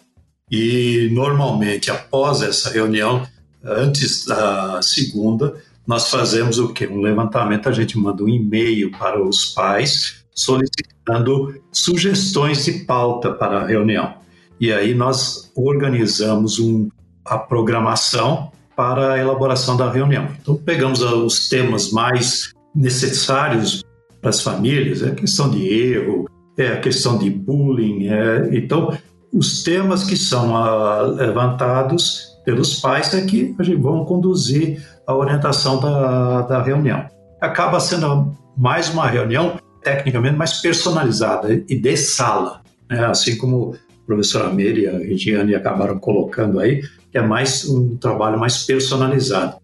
E 0.50 1.10
normalmente, 1.12 1.90
após 1.90 2.42
essa 2.42 2.70
reunião, 2.70 3.26
antes 3.62 4.24
da 4.24 4.80
segunda, 4.80 5.56
nós 5.86 6.10
fazemos 6.10 6.58
o 6.58 6.72
quê? 6.72 6.86
Um 6.86 7.00
levantamento, 7.00 7.68
a 7.68 7.72
gente 7.72 7.98
manda 7.98 8.22
um 8.22 8.28
e-mail 8.28 8.90
para 8.92 9.22
os 9.22 9.46
pais 9.46 10.24
solicitando 10.34 11.60
sugestões 11.72 12.64
de 12.64 12.84
pauta 12.84 13.32
para 13.32 13.60
a 13.60 13.66
reunião. 13.66 14.14
E 14.60 14.72
aí 14.72 14.94
nós 14.94 15.50
organizamos 15.54 16.58
um, 16.58 16.88
a 17.24 17.38
programação 17.38 18.50
para 18.76 19.14
a 19.14 19.18
elaboração 19.18 19.76
da 19.76 19.90
reunião. 19.90 20.28
Então 20.40 20.54
pegamos 20.56 21.02
os 21.02 21.48
temas 21.48 21.90
mais 21.90 22.52
necessários 22.74 23.84
para 24.20 24.30
as 24.30 24.42
famílias, 24.42 25.02
é 25.02 25.08
a 25.08 25.14
questão 25.14 25.50
de 25.50 25.68
erro, 25.68 26.28
é 26.56 26.68
a 26.68 26.80
questão 26.80 27.18
de 27.18 27.30
bullying. 27.30 28.08
É, 28.08 28.48
então, 28.52 28.96
os 29.32 29.62
temas 29.62 30.04
que 30.04 30.16
são 30.16 30.56
ah, 30.56 31.02
levantados 31.02 32.28
pelos 32.44 32.80
pais 32.80 33.12
é 33.14 33.24
que 33.24 33.54
vão 33.78 34.04
conduzir 34.04 34.82
a 35.06 35.14
orientação 35.14 35.80
da, 35.80 36.42
da 36.42 36.62
reunião. 36.62 37.06
Acaba 37.40 37.78
sendo 37.78 38.34
mais 38.56 38.88
uma 38.88 39.06
reunião 39.06 39.58
tecnicamente 39.82 40.36
mais 40.36 40.60
personalizada 40.60 41.52
e 41.52 41.76
de 41.76 41.96
sala, 41.96 42.60
né? 42.90 43.04
assim 43.06 43.36
como 43.36 43.74
a 43.74 44.06
professora 44.06 44.52
Meire 44.52 44.82
e 44.82 44.88
a 44.88 44.98
Regiane 44.98 45.54
acabaram 45.54 45.98
colocando 45.98 46.58
aí, 46.58 46.82
que 47.12 47.18
é 47.18 47.22
mais 47.22 47.68
um 47.68 47.96
trabalho 47.96 48.38
mais 48.38 48.64
personalizado, 48.64 49.56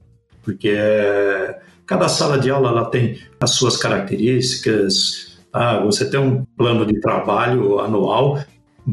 porque 0.43 0.69
é, 0.69 1.59
cada 1.87 2.09
sala 2.09 2.39
de 2.39 2.51
aula 2.51 2.71
ela 2.71 2.85
tem 2.87 3.19
as 3.41 3.51
suas 3.51 3.77
características, 3.77 5.39
ah, 5.53 5.81
você 5.81 6.09
tem 6.09 6.19
um 6.19 6.45
plano 6.57 6.85
de 6.85 7.01
trabalho 7.01 7.79
anual, 7.79 8.43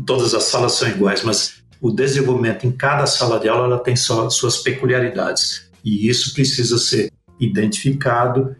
todas 0.05 0.33
as 0.33 0.43
salas 0.43 0.73
são 0.73 0.87
iguais, 0.89 1.23
mas 1.23 1.61
o 1.81 1.91
desenvolvimento 1.91 2.65
em 2.67 2.71
cada 2.71 3.05
sala 3.07 3.39
de 3.39 3.49
aula 3.49 3.65
ela 3.65 3.79
tem 3.79 3.95
suas 3.95 4.57
peculiaridades 4.57 5.69
e 5.83 6.07
isso 6.07 6.33
precisa 6.33 6.77
ser 6.77 7.11
identificado. 7.39 8.55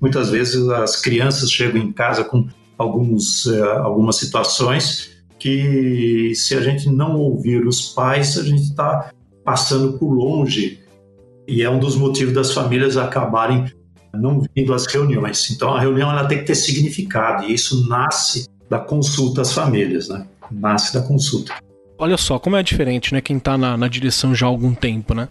Muitas 0.00 0.30
vezes 0.30 0.66
as 0.68 1.00
crianças 1.00 1.50
chegam 1.50 1.80
em 1.80 1.92
casa 1.92 2.24
com 2.24 2.48
alguns, 2.78 3.44
uh, 3.44 3.64
algumas 3.82 4.16
situações 4.16 5.10
que, 5.38 6.32
se 6.34 6.54
a 6.54 6.60
gente 6.60 6.88
não 6.88 7.16
ouvir 7.18 7.66
os 7.66 7.90
pais, 7.90 8.38
a 8.38 8.42
gente 8.42 8.62
está 8.62 9.10
passando 9.44 9.98
por 9.98 10.12
longe. 10.12 10.80
E 11.52 11.62
é 11.62 11.68
um 11.68 11.78
dos 11.78 11.96
motivos 11.96 12.32
das 12.32 12.50
famílias 12.50 12.96
acabarem 12.96 13.66
não 14.14 14.42
vindo 14.56 14.72
às 14.72 14.86
reuniões. 14.86 15.50
Então 15.50 15.74
a 15.74 15.78
reunião 15.78 16.10
ela 16.10 16.24
tem 16.24 16.38
que 16.38 16.44
ter 16.44 16.54
significado 16.54 17.44
e 17.44 17.52
isso 17.52 17.86
nasce 17.86 18.48
da 18.70 18.78
consulta 18.78 19.42
às 19.42 19.52
famílias, 19.52 20.08
né? 20.08 20.26
Nasce 20.50 20.94
da 20.94 21.02
consulta. 21.02 21.52
Olha 21.98 22.16
só 22.16 22.38
como 22.38 22.56
é 22.56 22.62
diferente, 22.62 23.12
né? 23.12 23.20
Quem 23.20 23.36
está 23.36 23.58
na, 23.58 23.76
na 23.76 23.86
direção 23.86 24.34
já 24.34 24.46
há 24.46 24.48
algum 24.48 24.74
tempo, 24.74 25.12
né? 25.12 25.28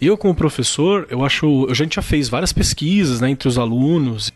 Eu 0.00 0.16
como 0.16 0.32
professor, 0.32 1.08
eu 1.10 1.24
acho, 1.24 1.66
a 1.68 1.74
gente 1.74 1.96
já 1.96 2.02
fez 2.02 2.28
várias 2.28 2.52
pesquisas, 2.52 3.20
né, 3.20 3.30
entre 3.30 3.48
os 3.48 3.58
alunos, 3.58 4.32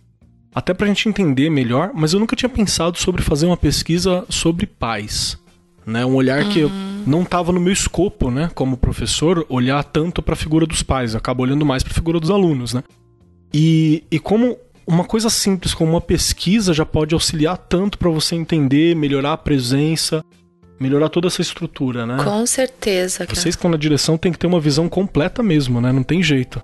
até 0.52 0.74
para 0.74 0.86
a 0.86 0.88
gente 0.88 1.08
entender 1.08 1.50
melhor, 1.50 1.92
mas 1.94 2.12
eu 2.12 2.20
nunca 2.20 2.34
tinha 2.34 2.48
pensado 2.48 2.98
sobre 2.98 3.22
fazer 3.22 3.46
uma 3.46 3.56
pesquisa 3.56 4.24
sobre 4.28 4.66
pais, 4.66 5.38
né? 5.88 6.04
Um 6.04 6.14
olhar 6.14 6.44
uhum. 6.44 6.50
que 6.50 6.70
não 7.06 7.22
estava 7.22 7.52
no 7.52 7.60
meu 7.60 7.72
escopo, 7.72 8.30
né, 8.30 8.50
como 8.54 8.76
professor, 8.76 9.44
olhar 9.48 9.82
tanto 9.82 10.22
para 10.22 10.34
a 10.34 10.36
figura 10.36 10.66
dos 10.66 10.82
pais, 10.82 11.14
eu 11.14 11.18
acabo 11.18 11.42
olhando 11.42 11.64
mais 11.64 11.82
para 11.82 11.92
a 11.92 11.94
figura 11.94 12.20
dos 12.20 12.30
alunos, 12.30 12.74
né? 12.74 12.82
E, 13.52 14.04
e 14.10 14.18
como 14.18 14.58
uma 14.86 15.04
coisa 15.04 15.28
simples 15.30 15.74
como 15.74 15.92
uma 15.92 16.00
pesquisa 16.00 16.72
já 16.72 16.84
pode 16.84 17.14
auxiliar 17.14 17.56
tanto 17.56 17.98
para 17.98 18.10
você 18.10 18.34
entender, 18.34 18.96
melhorar 18.96 19.34
a 19.34 19.36
presença, 19.36 20.24
melhorar 20.80 21.08
toda 21.08 21.26
essa 21.26 21.42
estrutura, 21.42 22.06
né? 22.06 22.22
Com 22.22 22.46
certeza. 22.46 23.26
Cara. 23.26 23.34
Vocês 23.34 23.54
que 23.54 23.58
estão 23.58 23.70
na 23.70 23.76
direção 23.76 24.16
tem 24.16 24.32
que 24.32 24.38
ter 24.38 24.46
uma 24.46 24.60
visão 24.60 24.88
completa 24.88 25.42
mesmo, 25.42 25.80
né? 25.80 25.92
Não 25.92 26.02
tem 26.02 26.22
jeito. 26.22 26.62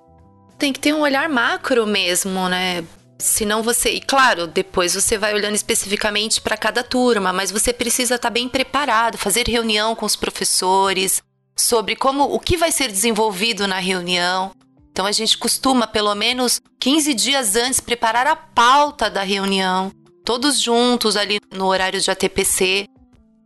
Tem 0.57 0.71
que 0.71 0.79
ter 0.79 0.93
um 0.93 1.01
olhar 1.01 1.29
macro 1.29 1.85
mesmo, 1.85 2.47
né? 2.49 2.83
Senão 3.17 3.63
você, 3.63 3.91
e 3.91 4.01
claro, 4.01 4.45
depois 4.45 4.93
você 4.93 5.17
vai 5.17 5.33
olhando 5.33 5.55
especificamente 5.55 6.41
para 6.41 6.57
cada 6.57 6.83
turma, 6.83 7.31
mas 7.31 7.51
você 7.51 7.71
precisa 7.71 8.15
estar 8.15 8.29
tá 8.29 8.33
bem 8.33 8.49
preparado, 8.49 9.17
fazer 9.17 9.47
reunião 9.47 9.95
com 9.95 10.05
os 10.05 10.15
professores 10.15 11.21
sobre 11.55 11.95
como 11.95 12.23
o 12.25 12.39
que 12.39 12.57
vai 12.57 12.71
ser 12.71 12.91
desenvolvido 12.91 13.67
na 13.67 13.79
reunião. 13.79 14.51
Então 14.91 15.05
a 15.05 15.11
gente 15.11 15.37
costuma, 15.37 15.87
pelo 15.87 16.13
menos 16.13 16.61
15 16.79 17.13
dias 17.13 17.55
antes, 17.55 17.79
preparar 17.79 18.27
a 18.27 18.35
pauta 18.35 19.09
da 19.09 19.23
reunião, 19.23 19.91
todos 20.23 20.61
juntos 20.61 21.15
ali 21.15 21.39
no 21.53 21.65
horário 21.65 21.99
de 22.01 22.11
ATPC, 22.11 22.87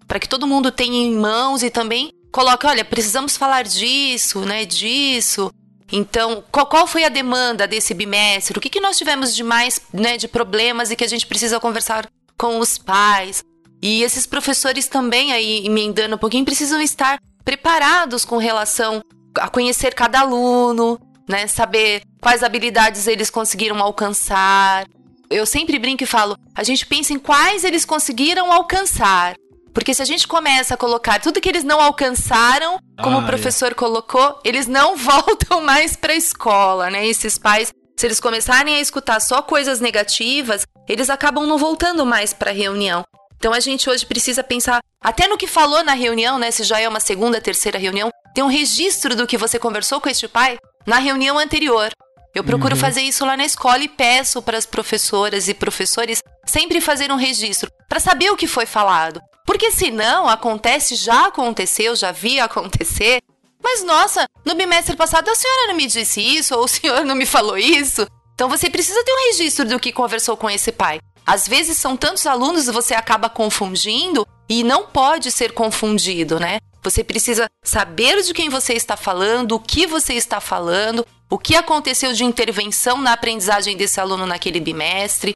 para 0.08 0.20
que 0.20 0.30
todo 0.30 0.48
mundo 0.48 0.72
tenha 0.72 0.98
em 0.98 1.14
mãos 1.14 1.62
e 1.62 1.70
também 1.70 2.12
coloque, 2.32 2.66
olha, 2.66 2.84
precisamos 2.84 3.38
falar 3.38 3.64
disso, 3.64 4.42
né, 4.42 4.66
disso. 4.66 5.52
Então, 5.92 6.44
qual, 6.52 6.66
qual 6.68 6.88
foi 6.88 7.04
a 7.04 7.10
demanda 7.10 7.68
desse 7.68 7.94
bimestre? 7.94 8.58
O 8.58 8.62
que, 8.62 8.70
que 8.70 8.80
nós 8.80 8.98
tivemos 8.98 9.36
de 9.36 9.44
mais, 9.44 9.82
né, 9.94 10.18
de 10.18 10.28
problemas 10.28 10.92
e 10.92 10.96
que 10.96 11.04
a 11.04 11.08
gente 11.08 11.26
precisa 11.26 11.60
conversar 11.60 12.08
com 12.38 12.60
os 12.60 12.78
pais? 12.78 13.44
E 13.82 14.04
esses 14.04 14.26
professores 14.26 14.88
também, 14.88 15.32
aí 15.32 15.66
emendando 15.66 16.16
um 16.16 16.20
pouquinho, 16.20 16.46
precisam 16.46 16.82
estar 16.82 17.20
preparados 17.44 18.26
com 18.26 18.38
relação 18.38 19.02
a 19.36 19.48
conhecer 19.48 19.94
cada 19.94 20.20
aluno, 20.20 21.00
né? 21.28 21.48
Saber 21.48 22.02
quais 22.22 22.44
habilidades 22.44 23.08
eles 23.08 23.30
conseguiram 23.30 23.80
alcançar. 23.82 24.86
Eu 25.30 25.46
sempre 25.46 25.80
brinco 25.80 26.04
e 26.04 26.08
falo, 26.08 26.36
a 26.54 26.64
gente 26.64 26.86
pensa 26.86 27.14
em 27.14 27.20
quais 27.20 27.64
eles 27.64 27.86
conseguiram 27.86 28.52
alcançar. 28.52 29.36
Porque 29.80 29.94
se 29.94 30.02
a 30.02 30.06
gente 30.06 30.28
começa 30.28 30.74
a 30.74 30.78
colocar 30.78 31.22
tudo 31.22 31.40
que 31.40 31.48
eles 31.48 31.64
não 31.64 31.80
alcançaram, 31.80 32.82
como 33.02 33.16
ah, 33.16 33.22
o 33.22 33.26
professor 33.26 33.72
é. 33.72 33.74
colocou, 33.74 34.38
eles 34.44 34.68
não 34.68 34.98
voltam 35.00 35.62
mais 35.62 35.96
para 35.96 36.12
a 36.12 36.18
escola, 36.18 36.90
né? 36.90 37.08
Esses 37.08 37.38
pais, 37.38 37.72
se 37.98 38.06
eles 38.06 38.20
começarem 38.20 38.76
a 38.76 38.82
escutar 38.82 39.22
só 39.22 39.42
coisas 39.42 39.80
negativas, 39.80 40.68
eles 40.86 41.10
acabam 41.10 41.48
não 41.48 41.58
voltando 41.58 42.06
mais 42.06 42.34
para 42.34 42.52
a 42.52 42.54
reunião. 42.54 43.06
Então 43.38 43.54
a 43.54 43.62
gente 43.62 43.90
hoje 43.90 44.06
precisa 44.06 44.44
pensar 44.44 44.82
até 45.02 45.30
no 45.30 45.38
que 45.38 45.48
falou 45.48 45.82
na 45.82 45.94
reunião, 45.94 46.38
né? 46.38 46.52
Se 46.52 46.64
já 46.64 46.78
é 46.78 46.90
uma 46.90 47.00
segunda, 47.00 47.40
terceira 47.40 47.80
reunião, 47.80 48.10
tem 48.36 48.44
um 48.44 48.48
registro 48.48 49.16
do 49.16 49.26
que 49.26 49.38
você 49.38 49.58
conversou 49.58 50.02
com 50.02 50.10
este 50.10 50.28
pai 50.28 50.58
na 50.86 50.98
reunião 50.98 51.40
anterior. 51.40 51.90
Eu 52.36 52.44
procuro 52.44 52.76
uhum. 52.76 52.82
fazer 52.82 53.02
isso 53.02 53.26
lá 53.26 53.38
na 53.38 53.46
escola 53.46 53.82
e 53.82 53.88
peço 53.88 54.42
para 54.42 54.58
as 54.58 54.66
professoras 54.66 55.48
e 55.48 55.54
professores 55.54 56.22
sempre 56.46 56.82
fazer 56.82 57.14
um 57.14 57.16
registro 57.16 57.72
para 57.88 58.02
saber 58.02 58.30
o 58.30 58.36
que 58.36 58.46
foi 58.46 58.66
falado. 58.66 59.22
Porque 59.46 59.72
senão 59.72 60.28
acontece, 60.28 60.96
já 60.96 61.28
aconteceu, 61.28 61.96
já 61.96 62.12
vi 62.12 62.40
acontecer. 62.40 63.20
Mas 63.62 63.84
nossa, 63.84 64.26
no 64.46 64.56
bimestre 64.56 64.96
passado 64.96 65.30
a 65.30 65.36
senhora 65.36 65.68
não 65.68 65.76
me 65.76 65.88
disse 65.88 66.22
isso 66.22 66.56
ou 66.56 66.64
o 66.64 66.68
senhor 66.68 67.04
não 67.04 67.16
me 67.16 67.26
falou 67.26 67.58
isso. 67.58 68.08
Então 68.34 68.48
você 68.48 68.70
precisa 68.70 69.04
ter 69.04 69.12
um 69.12 69.28
registro 69.32 69.66
do 69.66 69.80
que 69.80 69.92
conversou 69.92 70.38
com 70.38 70.50
esse 70.50 70.72
pai. 70.72 71.00
Às 71.26 71.48
vezes 71.48 71.78
são 71.78 71.98
tantos 71.98 72.26
alunos 72.26 72.68
e 72.68 72.72
você 72.72 72.96
acaba 72.96 73.30
confundindo 73.30 74.26
e 74.48 74.64
não 74.64 74.88
pode 74.88 75.30
ser 75.30 75.52
confundido, 75.52 76.40
né? 76.40 76.60
Você 76.82 77.04
precisa 77.04 77.48
saber 77.64 78.22
de 78.24 78.34
quem 78.34 78.50
você 78.50 78.74
está 78.74 78.96
falando, 78.96 79.52
o 79.52 79.60
que 79.60 79.86
você 79.86 80.14
está 80.14 80.40
falando, 80.40 81.06
o 81.30 81.38
que 81.38 81.56
aconteceu 81.56 82.14
de 82.14 82.24
intervenção 82.24 83.00
na 83.00 83.14
aprendizagem 83.14 83.76
desse 83.76 84.00
aluno 84.00 84.26
naquele 84.26 84.60
bimestre 84.60 85.36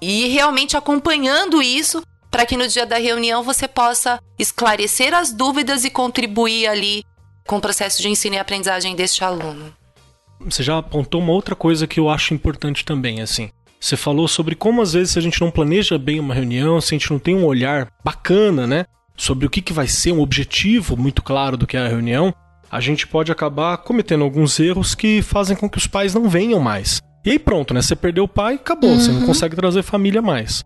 e 0.00 0.28
realmente 0.28 0.76
acompanhando 0.76 1.62
isso 1.62 2.02
para 2.34 2.46
que 2.46 2.56
no 2.56 2.66
dia 2.66 2.84
da 2.84 2.98
reunião 2.98 3.44
você 3.44 3.68
possa 3.68 4.18
esclarecer 4.36 5.14
as 5.14 5.32
dúvidas 5.32 5.84
e 5.84 5.90
contribuir 5.90 6.66
ali 6.66 7.04
com 7.46 7.58
o 7.58 7.60
processo 7.60 8.02
de 8.02 8.08
ensino 8.08 8.34
e 8.34 8.38
aprendizagem 8.40 8.96
deste 8.96 9.22
aluno. 9.22 9.72
Você 10.40 10.60
já 10.60 10.78
apontou 10.78 11.20
uma 11.20 11.32
outra 11.32 11.54
coisa 11.54 11.86
que 11.86 12.00
eu 12.00 12.10
acho 12.10 12.34
importante 12.34 12.84
também, 12.84 13.22
assim. 13.22 13.50
Você 13.78 13.96
falou 13.96 14.26
sobre 14.26 14.56
como 14.56 14.82
às 14.82 14.94
vezes 14.94 15.16
a 15.16 15.20
gente 15.20 15.40
não 15.40 15.48
planeja 15.48 15.96
bem 15.96 16.18
uma 16.18 16.34
reunião, 16.34 16.80
se 16.80 16.92
a 16.92 16.98
gente 16.98 17.08
não 17.08 17.20
tem 17.20 17.36
um 17.36 17.44
olhar 17.44 17.86
bacana, 18.04 18.66
né, 18.66 18.84
sobre 19.16 19.46
o 19.46 19.50
que, 19.50 19.62
que 19.62 19.72
vai 19.72 19.86
ser 19.86 20.10
um 20.10 20.20
objetivo 20.20 20.96
muito 20.96 21.22
claro 21.22 21.56
do 21.56 21.68
que 21.68 21.76
é 21.76 21.80
a 21.82 21.88
reunião, 21.88 22.34
a 22.68 22.80
gente 22.80 23.06
pode 23.06 23.30
acabar 23.30 23.78
cometendo 23.78 24.24
alguns 24.24 24.58
erros 24.58 24.96
que 24.96 25.22
fazem 25.22 25.56
com 25.56 25.70
que 25.70 25.78
os 25.78 25.86
pais 25.86 26.12
não 26.12 26.28
venham 26.28 26.58
mais. 26.58 27.00
E 27.24 27.30
aí 27.30 27.38
pronto, 27.38 27.72
né? 27.72 27.80
Você 27.80 27.94
perdeu 27.94 28.24
o 28.24 28.28
pai, 28.28 28.56
acabou, 28.56 28.90
uhum. 28.90 28.98
você 28.98 29.12
não 29.12 29.20
uhum. 29.20 29.26
consegue 29.26 29.54
trazer 29.54 29.84
família 29.84 30.20
mais. 30.20 30.64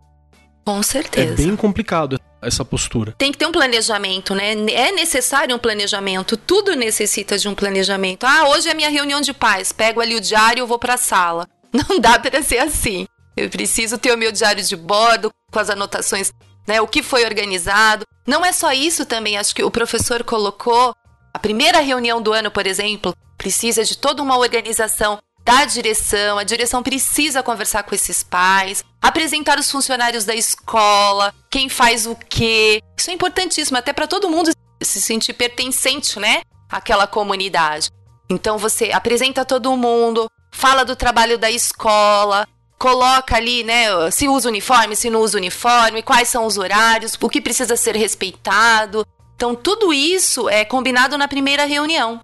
Com 0.68 0.83
certeza. 0.83 1.33
É 1.33 1.46
bem 1.46 1.57
complicado 1.57 2.20
essa 2.42 2.62
postura. 2.62 3.14
Tem 3.16 3.33
que 3.33 3.38
ter 3.38 3.46
um 3.46 3.52
planejamento, 3.52 4.35
né? 4.35 4.52
É 4.70 4.92
necessário 4.92 5.57
um 5.57 5.59
planejamento. 5.59 6.37
Tudo 6.37 6.76
necessita 6.76 7.38
de 7.38 7.48
um 7.48 7.54
planejamento. 7.54 8.24
Ah, 8.24 8.50
hoje 8.50 8.68
é 8.68 8.74
minha 8.74 8.90
reunião 8.90 9.18
de 9.22 9.33
pais. 9.33 9.72
Pego 9.72 10.02
ali 10.02 10.14
o 10.14 10.20
diário 10.20 10.62
e 10.62 10.66
vou 10.66 10.78
para 10.78 10.92
a 10.92 10.98
sala. 10.98 11.48
Não 11.72 11.98
dá 11.98 12.18
para 12.18 12.42
ser 12.42 12.59
assim. 12.59 13.07
Eu 13.35 13.48
preciso 13.48 13.96
ter 13.96 14.12
o 14.12 14.18
meu 14.18 14.31
diário 14.31 14.62
de 14.62 14.76
bordo 14.76 15.31
com 15.50 15.59
as 15.59 15.70
anotações, 15.70 16.35
né? 16.66 16.83
O 16.83 16.87
que 16.87 17.02
foi 17.02 17.24
organizado. 17.24 18.04
Não 18.26 18.44
é 18.44 18.52
só 18.52 18.70
isso 18.70 19.07
também. 19.07 19.38
Acho 19.38 19.54
que 19.54 19.64
o 19.64 19.70
professor 19.70 20.22
colocou 20.22 20.94
a 21.33 21.38
primeira 21.38 21.81
reunião 21.81 22.20
do 22.20 22.35
ano, 22.35 22.50
por 22.50 22.66
exemplo, 22.66 23.14
precisa 23.38 23.83
de 23.85 23.96
toda 23.96 24.22
uma 24.22 24.37
organização 24.37 25.18
da 25.48 25.64
direção, 25.64 26.37
a 26.37 26.44
direção 26.44 26.82
precisa 26.82 27.42
conversar 27.42 27.82
com 27.82 27.94
esses 27.94 28.22
pais, 28.22 28.84
apresentar 29.00 29.58
os 29.58 29.70
funcionários 29.70 30.26
da 30.26 30.34
escola, 30.34 31.32
quem 31.48 31.70
faz 31.70 32.04
o 32.04 32.14
quê. 32.14 32.82
Isso 32.94 33.11
é 33.11 33.14
importantíssimo, 33.14 33.78
até 33.78 33.94
para 33.94 34.06
todo 34.06 34.28
mundo 34.28 34.50
se 34.82 35.00
sentir 35.00 35.32
pertencente, 35.32 36.20
né? 36.20 36.42
Àquela 36.68 37.06
comunidade. 37.06 37.88
Então 38.28 38.58
você 38.58 38.92
apresenta 38.92 39.42
todo 39.42 39.74
mundo, 39.74 40.30
fala 40.52 40.84
do 40.84 40.94
trabalho 40.94 41.38
da 41.38 41.50
escola, 41.50 42.46
coloca 42.78 43.34
ali, 43.34 43.64
né, 43.64 44.11
se 44.11 44.28
usa 44.28 44.50
uniforme, 44.50 44.94
se 44.94 45.08
não 45.08 45.20
usa 45.22 45.38
uniforme, 45.38 46.02
quais 46.02 46.28
são 46.28 46.44
os 46.44 46.58
horários, 46.58 47.16
o 47.18 47.26
que 47.26 47.40
precisa 47.40 47.74
ser 47.74 47.96
respeitado. 47.96 49.02
Então 49.34 49.54
tudo 49.54 49.94
isso 49.94 50.46
é 50.50 50.62
combinado 50.66 51.16
na 51.16 51.26
primeira 51.26 51.64
reunião. 51.64 52.20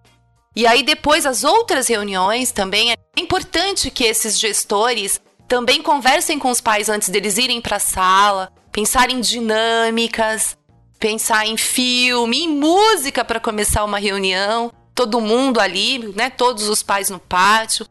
E 0.57 0.67
aí 0.67 0.83
depois 0.83 1.27
as 1.27 1.43
outras 1.43 1.89
reuniões 1.89 2.53
também 2.53 2.93
é 2.93 2.97
importante 3.19 3.91
que 3.91 4.05
esses 4.05 4.39
gestores 4.39 5.21
também 5.49 5.83
conversem 5.83 6.39
com 6.39 6.51
os 6.51 6.61
pais 6.61 6.89
antes 6.89 7.09
deles 7.09 7.39
irem 7.39 7.61
para 7.61 7.77
a 7.77 7.81
sala, 7.81 8.53
pensar 8.73 9.11
em 9.11 9.21
dinâmicas, 9.21 10.57
pensar 10.99 11.47
em 11.47 11.57
filme, 11.57 12.45
em 12.45 12.49
música 12.49 13.25
para 13.25 13.41
começar 13.41 13.85
uma 13.85 13.99
reunião, 13.99 14.73
todo 14.95 15.21
mundo 15.21 15.61
ali, 15.61 15.99
né, 16.15 16.31
todos 16.31 16.69
os 16.69 16.83
pais 16.83 17.11
no 17.11 17.19
pátio. 17.19 17.87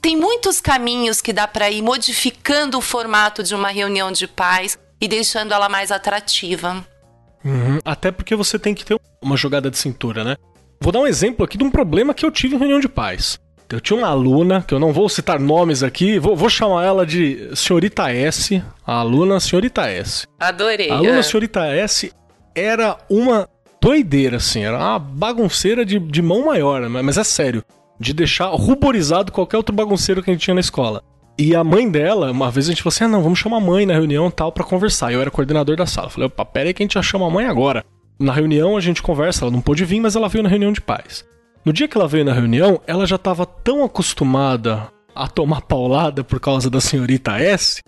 Tem 0.00 0.16
muitos 0.16 0.60
caminhos 0.60 1.20
que 1.20 1.32
dá 1.32 1.46
para 1.46 1.70
ir 1.70 1.82
modificando 1.82 2.78
o 2.78 2.80
formato 2.80 3.42
de 3.42 3.54
uma 3.54 3.68
reunião 3.68 4.10
de 4.10 4.26
pais 4.26 4.78
e 5.00 5.06
deixando 5.06 5.52
ela 5.52 5.68
mais 5.68 5.92
atrativa. 5.92 6.84
Uhum. 7.44 7.78
Até 7.84 8.10
porque 8.10 8.34
você 8.34 8.58
tem 8.58 8.74
que 8.74 8.84
ter 8.84 8.98
uma 9.22 9.36
jogada 9.36 9.70
de 9.70 9.78
cintura, 9.78 10.24
né? 10.24 10.36
Vou 10.82 10.90
dar 10.90 11.00
um 11.00 11.06
exemplo 11.06 11.44
aqui 11.44 11.58
de 11.58 11.64
um 11.64 11.70
problema 11.70 12.14
que 12.14 12.24
eu 12.24 12.30
tive 12.30 12.56
em 12.56 12.58
reunião 12.58 12.80
de 12.80 12.88
pais. 12.88 13.38
Eu 13.68 13.80
tinha 13.80 13.98
uma 13.98 14.08
aluna, 14.08 14.64
que 14.66 14.72
eu 14.72 14.80
não 14.80 14.94
vou 14.94 15.10
citar 15.10 15.38
nomes 15.38 15.82
aqui, 15.82 16.18
vou, 16.18 16.34
vou 16.34 16.48
chamar 16.48 16.84
ela 16.84 17.04
de 17.04 17.50
Senhorita 17.54 18.10
S. 18.10 18.62
A 18.84 18.94
aluna 18.94 19.38
Senhorita 19.38 19.82
S. 19.82 20.26
Adorei. 20.40 20.90
A 20.90 20.94
aluna 20.94 21.18
é. 21.18 21.22
Senhorita 21.22 21.66
S 21.66 22.10
era 22.54 22.96
uma 23.10 23.46
doideira, 23.80 24.38
assim, 24.38 24.64
era 24.64 24.78
uma 24.78 24.98
bagunceira 24.98 25.84
de, 25.84 25.98
de 25.98 26.22
mão 26.22 26.46
maior, 26.46 26.88
mas 26.88 27.18
é 27.18 27.24
sério, 27.24 27.62
de 27.98 28.14
deixar 28.14 28.46
ruborizado 28.46 29.30
qualquer 29.30 29.58
outro 29.58 29.74
bagunceiro 29.74 30.22
que 30.22 30.30
a 30.30 30.32
gente 30.32 30.42
tinha 30.42 30.54
na 30.54 30.60
escola. 30.60 31.02
E 31.38 31.54
a 31.54 31.62
mãe 31.62 31.90
dela, 31.90 32.32
uma 32.32 32.50
vez 32.50 32.66
a 32.66 32.70
gente 32.70 32.82
falou 32.82 32.94
assim: 32.94 33.04
ah, 33.04 33.08
não, 33.08 33.22
vamos 33.22 33.38
chamar 33.38 33.58
a 33.58 33.60
mãe 33.60 33.86
na 33.86 33.94
reunião 33.94 34.30
tal 34.30 34.50
para 34.50 34.64
conversar. 34.64 35.12
Eu 35.12 35.20
era 35.20 35.30
coordenador 35.30 35.76
da 35.76 35.86
sala. 35.86 36.08
Eu 36.08 36.10
falei: 36.10 36.26
opa, 36.26 36.44
pera 36.44 36.68
aí 36.68 36.74
que 36.74 36.82
a 36.82 36.84
gente 36.84 36.94
já 36.94 37.02
chama 37.02 37.26
a 37.26 37.30
mãe 37.30 37.46
agora. 37.46 37.84
Na 38.20 38.32
reunião 38.32 38.76
a 38.76 38.80
gente 38.80 39.02
conversa, 39.02 39.44
ela 39.44 39.50
não 39.50 39.62
pôde 39.62 39.84
vir, 39.84 39.98
mas 39.98 40.14
ela 40.14 40.28
veio 40.28 40.44
na 40.44 40.50
reunião 40.50 40.72
de 40.72 40.80
pais. 40.80 41.24
No 41.64 41.72
dia 41.72 41.88
que 41.88 41.96
ela 41.96 42.06
veio 42.06 42.24
na 42.24 42.34
reunião, 42.34 42.80
ela 42.86 43.06
já 43.06 43.16
estava 43.16 43.46
tão 43.46 43.82
acostumada 43.82 44.88
a 45.14 45.26
tomar 45.26 45.62
paulada 45.62 46.22
por 46.22 46.38
causa 46.38 46.68
da 46.68 46.80
senhorita 46.80 47.38
S 47.38 47.80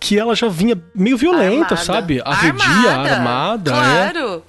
que 0.00 0.18
ela 0.18 0.34
já 0.34 0.48
vinha 0.48 0.82
meio 0.94 1.16
violenta, 1.16 1.74
armada. 1.74 1.76
sabe? 1.76 2.22
Arredia, 2.24 2.90
armada. 2.90 3.14
armada 3.14 3.70
é. 3.70 3.74
claro. 3.74 4.42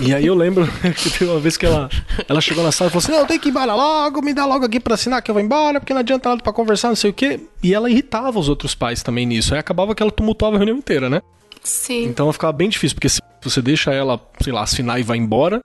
É. 0.00 0.08
E 0.08 0.14
aí 0.14 0.26
eu 0.26 0.34
lembro 0.34 0.66
que 0.96 1.10
teve 1.10 1.30
uma 1.30 1.38
vez 1.38 1.58
que 1.58 1.66
ela, 1.66 1.90
ela 2.26 2.40
chegou 2.40 2.64
na 2.64 2.72
sala 2.72 2.88
e 2.88 2.92
falou 2.92 3.04
assim: 3.04 3.12
Não, 3.12 3.26
tem 3.26 3.38
que 3.38 3.48
ir 3.48 3.50
embora 3.50 3.74
logo, 3.74 4.22
me 4.22 4.32
dá 4.32 4.46
logo 4.46 4.64
aqui 4.64 4.80
pra 4.80 4.94
assinar 4.94 5.20
que 5.20 5.30
eu 5.30 5.34
vou 5.34 5.42
embora, 5.42 5.78
porque 5.78 5.92
não 5.92 6.00
adianta 6.00 6.30
nada 6.30 6.42
pra 6.42 6.52
conversar, 6.52 6.88
não 6.88 6.96
sei 6.96 7.10
o 7.10 7.14
quê. 7.14 7.40
E 7.62 7.74
ela 7.74 7.90
irritava 7.90 8.38
os 8.38 8.48
outros 8.48 8.74
pais 8.74 9.02
também 9.02 9.26
nisso. 9.26 9.52
Aí 9.52 9.60
acabava 9.60 9.94
que 9.94 10.02
ela 10.02 10.10
tumultuava 10.10 10.56
a 10.56 10.58
reunião 10.58 10.78
inteira, 10.78 11.10
né? 11.10 11.20
Sim. 11.62 12.04
Então 12.04 12.32
ficava 12.32 12.52
bem 12.52 12.68
difícil, 12.68 12.94
porque 12.96 13.08
se 13.08 13.20
você 13.42 13.62
deixa 13.62 13.92
ela, 13.92 14.20
sei 14.42 14.52
lá, 14.52 14.62
assinar 14.62 14.98
e 14.98 15.02
vai 15.02 15.18
embora, 15.18 15.60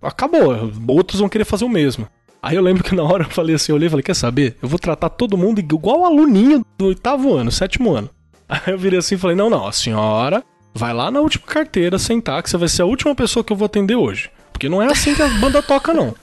acabou. 0.00 0.70
Outros 0.88 1.20
vão 1.20 1.28
querer 1.28 1.44
fazer 1.44 1.64
o 1.64 1.68
mesmo. 1.68 2.06
Aí 2.42 2.56
eu 2.56 2.62
lembro 2.62 2.82
que 2.82 2.94
na 2.94 3.04
hora 3.04 3.24
eu 3.24 3.30
falei 3.30 3.54
assim, 3.54 3.70
eu 3.70 3.76
olhei 3.76 3.86
e 3.86 3.90
falei, 3.90 4.02
quer 4.02 4.16
saber? 4.16 4.56
Eu 4.60 4.68
vou 4.68 4.78
tratar 4.78 5.10
todo 5.10 5.38
mundo 5.38 5.60
igual 5.60 6.00
o 6.00 6.04
aluninho 6.04 6.64
do 6.76 6.86
oitavo 6.86 7.32
ano, 7.34 7.52
sétimo 7.52 7.92
ano. 7.94 8.10
Aí 8.48 8.60
eu 8.66 8.78
virei 8.78 8.98
assim 8.98 9.14
e 9.14 9.18
falei, 9.18 9.36
não, 9.36 9.48
não, 9.48 9.66
a 9.66 9.72
senhora 9.72 10.42
vai 10.74 10.92
lá 10.92 11.10
na 11.10 11.20
última 11.20 11.46
carteira 11.46 11.98
sentar, 11.98 12.42
que 12.42 12.50
você 12.50 12.56
vai 12.56 12.68
ser 12.68 12.82
a 12.82 12.86
última 12.86 13.14
pessoa 13.14 13.44
que 13.44 13.52
eu 13.52 13.56
vou 13.56 13.66
atender 13.66 13.94
hoje. 13.94 14.30
Porque 14.52 14.68
não 14.68 14.82
é 14.82 14.90
assim 14.90 15.14
que 15.14 15.22
a 15.22 15.28
banda 15.28 15.62
toca, 15.62 15.94
não. 15.94 16.14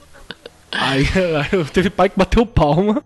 Aí, 0.70 1.04
aí 1.40 1.64
teve 1.72 1.88
pai 1.88 2.08
que 2.08 2.18
bateu 2.18 2.44
palma. 2.44 3.02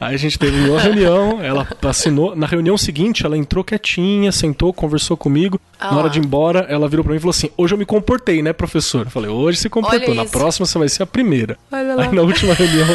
Aí 0.00 0.14
a 0.14 0.18
gente 0.18 0.38
teve 0.38 0.68
uma 0.68 0.80
reunião, 0.80 1.42
ela 1.42 1.66
assinou. 1.82 2.36
Na 2.36 2.46
reunião 2.46 2.78
seguinte, 2.78 3.26
ela 3.26 3.36
entrou 3.36 3.64
quietinha, 3.64 4.30
sentou, 4.30 4.72
conversou 4.72 5.16
comigo. 5.16 5.60
Ah. 5.78 5.90
Na 5.90 5.98
hora 5.98 6.10
de 6.10 6.20
ir 6.20 6.24
embora, 6.24 6.60
ela 6.68 6.88
virou 6.88 7.04
pra 7.04 7.12
mim 7.12 7.18
e 7.18 7.20
falou 7.20 7.30
assim: 7.30 7.50
Hoje 7.56 7.74
eu 7.74 7.78
me 7.78 7.84
comportei, 7.84 8.40
né, 8.40 8.52
professor? 8.52 9.06
Eu 9.06 9.10
falei: 9.10 9.28
Hoje 9.28 9.58
se 9.58 9.68
comportou, 9.68 10.14
na 10.14 10.24
próxima 10.24 10.66
você 10.66 10.78
vai 10.78 10.88
ser 10.88 11.02
a 11.02 11.06
primeira. 11.06 11.58
Aí 11.72 12.12
na 12.12 12.22
última 12.22 12.54
reunião 12.54 12.86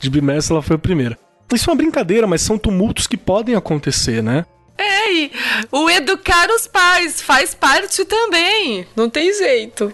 de 0.00 0.10
bimestre, 0.10 0.54
ela 0.54 0.62
foi 0.62 0.76
a 0.76 0.78
primeira. 0.78 1.18
Isso 1.52 1.68
é 1.68 1.72
uma 1.72 1.76
brincadeira, 1.76 2.26
mas 2.26 2.40
são 2.40 2.56
tumultos 2.56 3.06
que 3.06 3.16
podem 3.16 3.54
acontecer, 3.54 4.22
né? 4.22 4.46
É, 4.78 5.30
o 5.70 5.90
educar 5.90 6.48
os 6.50 6.66
pais 6.66 7.20
faz 7.20 7.54
parte 7.54 8.04
também. 8.06 8.86
Não 8.96 9.10
tem 9.10 9.32
jeito. 9.34 9.92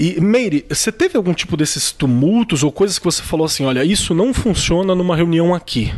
E, 0.00 0.18
Meire, 0.18 0.64
você 0.66 0.90
teve 0.90 1.18
algum 1.18 1.34
tipo 1.34 1.58
desses 1.58 1.92
tumultos 1.92 2.64
ou 2.64 2.72
coisas 2.72 2.98
que 2.98 3.04
você 3.04 3.22
falou 3.22 3.44
assim: 3.44 3.66
olha, 3.66 3.84
isso 3.84 4.14
não 4.14 4.32
funciona 4.32 4.94
numa 4.94 5.14
reunião 5.14 5.54
aqui? 5.54 5.92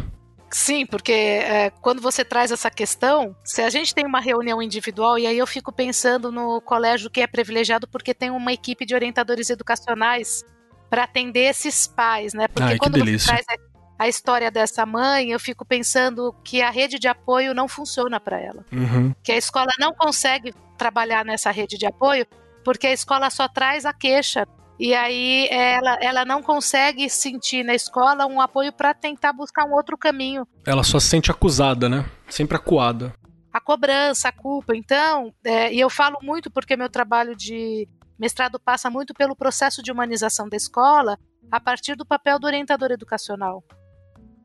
Sim, 0.50 0.84
porque 0.84 1.12
é, 1.12 1.70
quando 1.80 2.02
você 2.02 2.24
traz 2.24 2.50
essa 2.50 2.68
questão, 2.68 3.34
se 3.44 3.62
a 3.62 3.70
gente 3.70 3.94
tem 3.94 4.04
uma 4.04 4.20
reunião 4.20 4.60
individual, 4.60 5.20
e 5.20 5.26
aí 5.26 5.38
eu 5.38 5.46
fico 5.46 5.70
pensando 5.70 6.32
no 6.32 6.60
colégio 6.60 7.08
que 7.08 7.20
é 7.20 7.28
privilegiado 7.28 7.86
porque 7.86 8.12
tem 8.12 8.28
uma 8.28 8.52
equipe 8.52 8.84
de 8.84 8.92
orientadores 8.92 9.48
educacionais 9.48 10.44
para 10.90 11.04
atender 11.04 11.48
esses 11.48 11.86
pais, 11.86 12.34
né? 12.34 12.48
Porque 12.48 12.72
Ai, 12.72 12.78
quando 12.78 12.98
você 12.98 13.24
traz 13.24 13.46
a, 13.48 14.04
a, 14.04 14.08
história 14.08 14.50
dessa 14.50 14.84
mãe, 14.84 15.30
eu 15.30 15.38
fico 15.38 15.64
pensando 15.64 16.34
que 16.42 16.60
a 16.60 16.70
rede 16.70 16.98
de 16.98 17.06
apoio 17.06 17.54
não 17.54 17.68
funciona 17.68 18.18
para 18.18 18.38
ela. 18.38 18.64
Uhum. 18.72 19.14
Que 19.22 19.30
a 19.30 19.36
escola 19.36 19.70
não 19.78 19.94
consegue 19.94 20.52
trabalhar 20.76 21.24
nessa 21.24 21.52
rede 21.52 21.78
de 21.78 21.86
apoio 21.86 22.26
porque 22.64 22.86
a 22.86 22.92
escola 22.92 23.30
só 23.30 23.48
traz 23.48 23.84
a 23.84 23.92
queixa. 23.92 24.46
E 24.78 24.94
aí 24.94 25.46
ela, 25.50 25.98
ela 26.00 26.24
não 26.24 26.42
consegue 26.42 27.08
sentir 27.08 27.62
na 27.62 27.74
escola 27.74 28.26
um 28.26 28.40
apoio 28.40 28.72
para 28.72 28.92
tentar 28.92 29.32
buscar 29.32 29.64
um 29.64 29.72
outro 29.74 29.96
caminho. 29.96 30.46
Ela 30.66 30.82
só 30.82 30.98
se 30.98 31.08
sente 31.08 31.30
acusada, 31.30 31.88
né? 31.88 32.04
Sempre 32.28 32.56
acuada. 32.56 33.14
A 33.52 33.60
cobrança, 33.60 34.28
a 34.28 34.32
culpa. 34.32 34.74
Então, 34.74 35.32
é, 35.44 35.72
e 35.72 35.78
eu 35.78 35.90
falo 35.90 36.18
muito 36.22 36.50
porque 36.50 36.76
meu 36.76 36.88
trabalho 36.88 37.36
de 37.36 37.86
mestrado 38.18 38.58
passa 38.58 38.88
muito 38.88 39.12
pelo 39.14 39.36
processo 39.36 39.82
de 39.82 39.92
humanização 39.92 40.48
da 40.48 40.56
escola 40.56 41.18
a 41.50 41.60
partir 41.60 41.94
do 41.94 42.06
papel 42.06 42.38
do 42.38 42.46
orientador 42.46 42.90
educacional. 42.90 43.62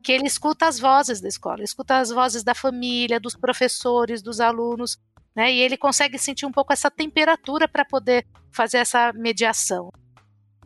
Que 0.02 0.12
ele 0.12 0.26
escuta 0.26 0.66
as 0.66 0.78
vozes 0.78 1.20
da 1.20 1.28
escola, 1.28 1.62
escuta 1.62 1.98
as 1.98 2.10
vozes 2.10 2.44
da 2.44 2.54
família, 2.54 3.18
dos 3.18 3.34
professores, 3.34 4.22
dos 4.22 4.40
alunos, 4.40 4.98
né? 5.38 5.52
E 5.52 5.60
ele 5.60 5.76
consegue 5.76 6.18
sentir 6.18 6.46
um 6.46 6.50
pouco 6.50 6.72
essa 6.72 6.90
temperatura 6.90 7.68
para 7.68 7.84
poder 7.84 8.26
fazer 8.50 8.78
essa 8.78 9.12
mediação. 9.12 9.88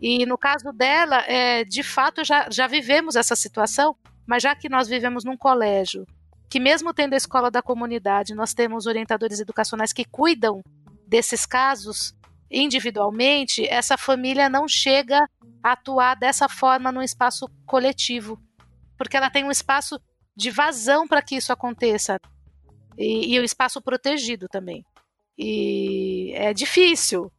E 0.01 0.25
no 0.25 0.39
caso 0.39 0.73
dela, 0.73 1.19
é, 1.27 1.63
de 1.63 1.83
fato, 1.83 2.25
já, 2.25 2.49
já 2.51 2.67
vivemos 2.67 3.15
essa 3.15 3.37
situação, 3.37 3.95
mas 4.27 4.43
já 4.43 4.57
que 4.57 4.71
nós 4.71 4.89
vivemos 4.89 5.27
num 5.27 5.37
colégio, 5.37 6.07
que 6.49 6.59
mesmo 6.59 6.95
tendo 6.95 7.13
a 7.13 7.19
escola 7.19 7.51
da 7.51 7.61
comunidade, 7.61 8.35
nós 8.35 8.55
temos 8.55 8.87
orientadores 8.87 9.41
educacionais 9.41 9.93
que 9.93 10.07
cuidam 10.07 10.63
desses 11.07 11.45
casos, 11.45 12.15
individualmente, 12.51 13.67
essa 13.69 13.99
família 13.99 14.49
não 14.49 14.67
chega 14.67 15.19
a 15.63 15.73
atuar 15.73 16.17
dessa 16.17 16.49
forma 16.49 16.91
no 16.91 17.03
espaço 17.03 17.47
coletivo, 17.67 18.41
porque 18.97 19.19
ela 19.19 19.29
tem 19.29 19.45
um 19.45 19.51
espaço 19.51 20.01
de 20.35 20.51
vazão 20.51 21.07
para 21.07 21.21
que 21.21 21.37
isso 21.37 21.53
aconteça 21.53 22.19
e, 22.99 23.35
e 23.35 23.39
o 23.41 23.45
espaço 23.45 23.81
protegido 23.81 24.49
também. 24.49 24.85
E 25.39 26.33
é 26.35 26.53
difícil. 26.53 27.33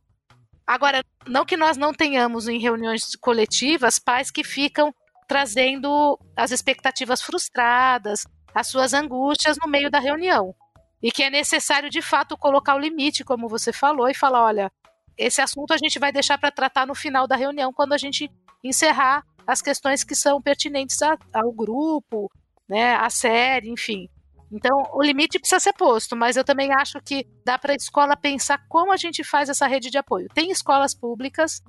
Agora, 0.65 1.03
não 1.27 1.45
que 1.45 1.57
nós 1.57 1.77
não 1.77 1.93
tenhamos 1.93 2.47
em 2.47 2.59
reuniões 2.59 3.15
coletivas 3.15 3.99
pais 3.99 4.31
que 4.31 4.43
ficam 4.43 4.93
trazendo 5.27 6.19
as 6.35 6.51
expectativas 6.51 7.21
frustradas, 7.21 8.25
as 8.53 8.67
suas 8.67 8.93
angústias 8.93 9.57
no 9.61 9.69
meio 9.69 9.89
da 9.89 9.99
reunião. 9.99 10.55
E 11.01 11.11
que 11.11 11.23
é 11.23 11.29
necessário, 11.29 11.89
de 11.89 12.01
fato, 12.01 12.37
colocar 12.37 12.75
o 12.75 12.79
limite, 12.79 13.25
como 13.25 13.49
você 13.49 13.73
falou, 13.73 14.07
e 14.07 14.13
falar: 14.13 14.43
olha, 14.43 14.71
esse 15.17 15.41
assunto 15.41 15.73
a 15.73 15.77
gente 15.77 15.99
vai 15.99 16.11
deixar 16.11 16.37
para 16.37 16.51
tratar 16.51 16.87
no 16.87 16.95
final 16.95 17.27
da 17.27 17.35
reunião, 17.35 17.73
quando 17.73 17.93
a 17.93 17.97
gente 17.97 18.31
encerrar 18.63 19.23
as 19.45 19.61
questões 19.61 20.03
que 20.03 20.15
são 20.15 20.41
pertinentes 20.41 21.01
a, 21.01 21.17
ao 21.33 21.51
grupo, 21.51 22.31
né, 22.67 22.95
à 22.95 23.09
série, 23.09 23.69
enfim. 23.69 24.09
Então, 24.53 24.83
o 24.93 25.01
limite 25.01 25.39
precisa 25.39 25.59
ser 25.59 25.73
posto, 25.73 26.15
mas 26.15 26.37
eu 26.37 26.43
também 26.43 26.71
acho 26.71 27.01
que 27.01 27.25
dá 27.43 27.57
para 27.57 27.73
a 27.73 27.75
escola 27.75 28.15
pensar 28.15 28.63
como 28.69 28.93
a 28.93 28.97
gente 28.97 29.23
faz 29.23 29.49
essa 29.49 29.65
rede 29.65 29.89
de 29.89 29.97
apoio. 29.97 30.27
Tem 30.31 30.51
escolas 30.51 30.93
públicas, 30.93 31.59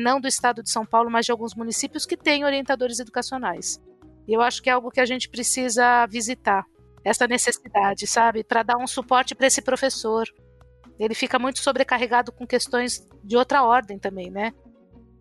não 0.00 0.20
do 0.20 0.26
estado 0.26 0.60
de 0.60 0.68
São 0.68 0.84
Paulo, 0.84 1.08
mas 1.08 1.24
de 1.26 1.30
alguns 1.30 1.54
municípios 1.54 2.04
que 2.04 2.16
têm 2.16 2.44
orientadores 2.44 2.98
educacionais. 2.98 3.80
E 4.26 4.32
eu 4.32 4.40
acho 4.40 4.60
que 4.60 4.68
é 4.68 4.72
algo 4.72 4.90
que 4.90 5.00
a 5.00 5.06
gente 5.06 5.28
precisa 5.28 6.06
visitar, 6.06 6.64
essa 7.04 7.28
necessidade, 7.28 8.04
sabe? 8.08 8.42
Para 8.42 8.64
dar 8.64 8.78
um 8.78 8.86
suporte 8.86 9.34
para 9.34 9.46
esse 9.46 9.62
professor. 9.62 10.26
Ele 10.98 11.14
fica 11.14 11.38
muito 11.38 11.60
sobrecarregado 11.60 12.32
com 12.32 12.44
questões 12.44 13.06
de 13.22 13.36
outra 13.36 13.62
ordem 13.62 13.96
também, 13.96 14.28
né? 14.28 14.52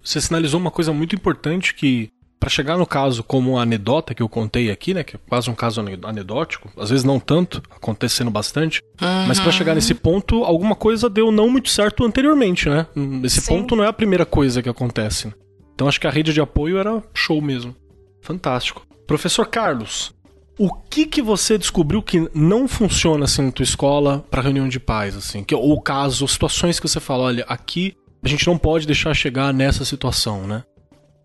Você 0.02 0.20
sinalizou 0.20 0.60
uma 0.60 0.72
coisa 0.72 0.92
muito 0.92 1.16
importante 1.16 1.76
que 1.76 2.12
para 2.44 2.50
chegar 2.50 2.78
no 2.78 2.86
caso 2.86 3.24
como 3.24 3.58
a 3.58 3.62
anedota 3.62 4.14
que 4.14 4.22
eu 4.22 4.28
contei 4.28 4.70
aqui, 4.70 4.94
né, 4.94 5.02
que 5.02 5.16
é 5.16 5.20
quase 5.30 5.50
um 5.50 5.56
caso 5.56 5.80
anedótico, 5.80 6.70
às 6.76 6.90
vezes 6.90 7.06
não 7.06 7.18
tanto, 7.18 7.64
acontecendo 7.72 8.30
bastante, 8.30 8.82
uhum. 9.02 9.28
mas 9.30 9.40
para 9.40 9.50
chegar 9.50 9.74
nesse 9.74 9.94
ponto, 9.94 10.44
alguma 10.44 10.76
coisa 10.76 11.10
deu 11.10 11.32
não 11.32 11.50
muito 11.50 11.70
certo 11.70 12.04
anteriormente, 12.04 12.68
né? 12.68 12.86
Esse 13.24 13.40
Sim. 13.40 13.48
ponto 13.48 13.78
não 13.78 13.84
é 13.86 13.88
a 13.88 13.94
primeira 13.94 14.26
coisa 14.26 14.62
que 14.62 14.68
acontece. 14.68 15.34
Então 15.74 15.88
acho 15.88 16.02
que 16.02 16.06
a 16.06 16.10
rede 16.10 16.34
de 16.34 16.42
apoio 16.42 16.78
era 16.78 17.02
show 17.14 17.42
mesmo. 17.42 17.74
Fantástico. 18.22 18.86
Professor 19.08 19.48
Carlos, 19.48 20.14
o 20.60 20.70
que 20.70 21.06
que 21.06 21.22
você 21.22 21.58
descobriu 21.58 22.04
que 22.04 22.30
não 22.34 22.68
funciona 22.68 23.24
assim 23.24 23.44
na 23.44 23.52
tua 23.54 23.64
escola 23.64 24.26
para 24.30 24.42
reunião 24.42 24.68
de 24.68 24.82
pais, 24.82 25.16
assim? 25.16 25.46
Que, 25.46 25.56
ou 25.56 25.82
caso, 25.82 26.28
situações 26.28 26.78
que 26.78 26.90
você 26.90 27.00
fala, 27.00 27.24
olha, 27.24 27.46
aqui 27.48 27.96
a 28.22 28.28
gente 28.28 28.46
não 28.48 28.58
pode 28.58 28.86
deixar 28.86 29.14
chegar 29.14 29.54
nessa 29.54 29.86
situação, 29.86 30.46
né? 30.46 30.64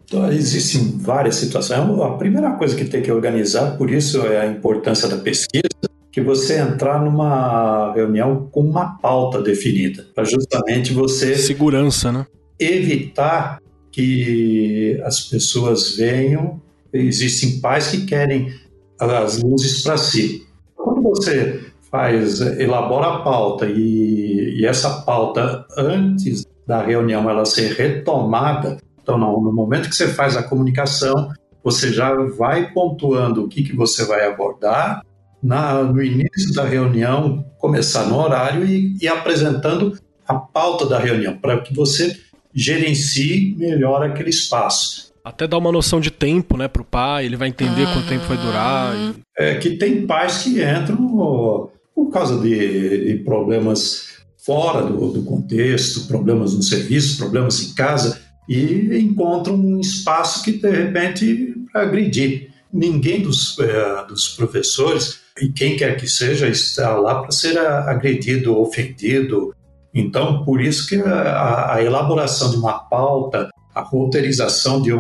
Então, 0.09 0.33
existem 0.33 0.97
várias 0.97 1.35
situações. 1.35 1.79
É 1.79 2.03
a 2.03 2.11
primeira 2.13 2.53
coisa 2.53 2.75
que 2.75 2.87
tem 2.87 3.03
que 3.03 3.13
organizar, 3.13 3.77
por 3.77 3.91
isso 3.91 4.23
é 4.23 4.41
a 4.41 4.47
importância 4.47 5.07
da 5.07 5.19
pesquisa, 5.19 5.69
que 6.11 6.23
você 6.23 6.59
entrar 6.59 7.05
numa 7.05 7.93
reunião 7.93 8.49
com 8.51 8.63
uma 8.63 8.99
pauta 8.99 9.43
definida, 9.43 10.07
para 10.15 10.25
justamente 10.25 10.95
você 10.95 11.37
segurança, 11.37 12.11
né? 12.11 12.27
Evitar 12.59 13.61
que 13.93 14.99
as 15.05 15.21
pessoas 15.21 15.95
venham. 15.97 16.61
Existem 16.91 17.61
pais 17.61 17.89
que 17.89 18.07
querem 18.07 18.51
as 18.99 19.43
luzes 19.43 19.83
para 19.83 19.99
si. 19.99 20.47
Quando 20.75 21.03
você 21.03 21.61
faz, 21.91 22.41
elabora 22.41 23.09
a 23.09 23.19
pauta 23.19 23.67
e, 23.67 24.59
e 24.59 24.65
essa 24.65 25.03
pauta 25.03 25.67
antes 25.77 26.47
da 26.67 26.83
reunião 26.83 27.29
ela 27.29 27.45
ser 27.45 27.73
retomada, 27.73 28.79
então, 29.09 29.19
no 29.19 29.53
momento 29.55 29.89
que 29.89 29.97
você 29.97 30.09
faz 30.09 30.37
a 30.37 30.43
comunicação, 30.43 31.31
você 31.65 31.91
já 31.91 32.15
vai 32.15 32.71
pontuando 32.73 33.43
o 33.43 33.49
que, 33.49 33.63
que 33.63 33.75
você 33.75 34.05
vai 34.05 34.27
abordar. 34.27 35.03
Na, 35.43 35.83
no 35.83 36.03
início 36.03 36.53
da 36.53 36.65
reunião, 36.65 37.47
começar 37.59 38.07
no 38.07 38.19
horário 38.19 38.67
e, 38.67 38.99
e 39.01 39.09
apresentando 39.09 39.97
a 40.27 40.35
pauta 40.35 40.85
da 40.85 40.99
reunião, 40.99 41.39
para 41.39 41.61
que 41.61 41.73
você 41.73 42.19
gerencie 42.53 43.55
melhor 43.57 44.03
aquele 44.03 44.31
espaço. 44.31 45.13
Até 45.25 45.47
dar 45.47 45.59
uma 45.59 45.73
noção 45.73 46.01
de 46.01 46.11
tempo, 46.11 46.57
né, 46.57 46.67
para 46.69 46.83
o 46.83 46.85
pai, 46.85 47.25
ele 47.25 47.37
vai 47.37 47.49
entender 47.49 47.87
quanto 47.93 48.09
tempo 48.09 48.27
vai 48.27 48.37
durar. 48.37 48.95
É 49.39 49.55
que 49.55 49.77
tem 49.77 50.07
pais 50.07 50.43
que 50.43 50.61
entram 50.61 51.71
por 51.95 52.11
causa 52.11 52.41
de, 52.41 53.07
de 53.07 53.23
problemas 53.23 54.09
fora 54.45 54.85
do, 54.85 55.13
do, 55.13 55.23
contexto, 55.23 56.09
problemas 56.09 56.53
no 56.53 56.63
serviço, 56.63 57.17
problemas 57.17 57.63
em 57.63 57.75
casa, 57.75 58.28
e 58.49 58.99
encontram 58.99 59.55
um 59.55 59.79
espaço 59.79 60.43
que, 60.43 60.53
de 60.53 60.71
repente, 60.71 61.55
agredir. 61.75 62.51
Ninguém 62.73 63.23
dos, 63.23 63.59
é, 63.59 64.07
dos 64.07 64.29
professores, 64.29 65.21
e 65.41 65.49
quem 65.49 65.77
quer 65.77 65.97
que 65.97 66.07
seja, 66.07 66.49
está 66.49 66.97
lá 66.97 67.21
para 67.23 67.31
ser 67.31 67.59
agredido, 67.59 68.59
ofendido. 68.59 69.55
Então, 69.95 70.45
por 70.45 70.61
isso 70.61 70.87
que 70.87 70.97
a, 70.97 71.75
a 71.75 71.83
elaboração 71.83 72.51
de 72.51 72.57
uma 72.57 72.79
pauta, 72.79 73.49
a 73.75 73.81
roteirização 73.81 74.83
de 74.83 74.91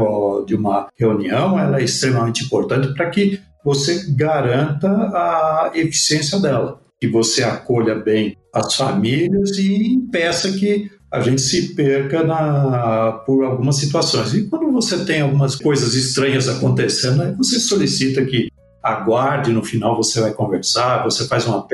de 0.46 0.54
uma 0.54 0.88
reunião, 0.96 1.58
ela 1.58 1.80
é 1.80 1.84
extremamente 1.84 2.44
importante 2.44 2.94
para 2.94 3.10
que 3.10 3.40
você 3.64 4.12
garanta 4.12 4.88
a 4.88 5.72
eficiência 5.74 6.38
dela, 6.40 6.80
que 7.00 7.06
você 7.06 7.42
acolha 7.42 7.94
bem 7.94 8.36
as 8.54 8.74
famílias 8.74 9.58
e 9.58 9.92
impeça 9.94 10.52
que 10.52 10.90
a 11.10 11.20
gente 11.20 11.40
se 11.40 11.74
perca 11.74 12.22
na, 12.22 13.12
por 13.24 13.44
algumas 13.44 13.76
situações. 13.76 14.34
E 14.34 14.44
quando 14.44 14.70
você 14.70 15.04
tem 15.04 15.22
algumas 15.22 15.56
coisas 15.56 15.94
estranhas 15.94 16.48
acontecendo, 16.48 17.22
aí 17.22 17.32
você 17.32 17.58
solicita 17.58 18.24
que 18.24 18.50
aguarde, 18.82 19.52
no 19.52 19.64
final 19.64 19.96
você 19.96 20.20
vai 20.20 20.32
conversar, 20.32 21.02
você 21.04 21.26
faz 21.26 21.46
uma 21.46 21.66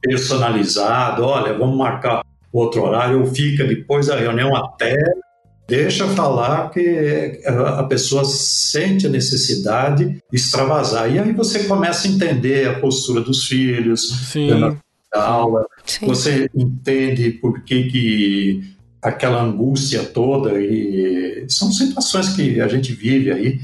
personalizado, 0.00 1.24
olha, 1.24 1.52
vamos 1.56 1.76
marcar 1.76 2.24
outro 2.52 2.82
horário, 2.82 3.20
ou 3.20 3.26
fica 3.26 3.64
depois 3.64 4.06
da 4.06 4.16
reunião 4.16 4.54
até 4.54 4.96
deixa 5.66 6.06
falar 6.08 6.70
que 6.70 7.40
a 7.44 7.82
pessoa 7.82 8.24
sente 8.24 9.06
a 9.06 9.10
necessidade 9.10 10.04
de 10.06 10.20
extravasar. 10.32 11.12
E 11.12 11.18
aí 11.18 11.32
você 11.32 11.64
começa 11.64 12.06
a 12.06 12.10
entender 12.10 12.68
a 12.68 12.78
postura 12.78 13.20
dos 13.20 13.44
filhos, 13.46 14.08
Sim. 14.30 14.78
da 15.12 15.26
aula, 15.26 15.66
Sim. 15.84 16.06
você 16.06 16.48
entende 16.54 17.30
por 17.32 17.62
que, 17.64 17.84
que 17.90 18.75
aquela 19.06 19.42
angústia 19.42 20.04
toda 20.04 20.60
e 20.60 21.46
são 21.48 21.70
situações 21.70 22.30
que 22.30 22.60
a 22.60 22.68
gente 22.68 22.92
vive 22.92 23.30
aí 23.30 23.60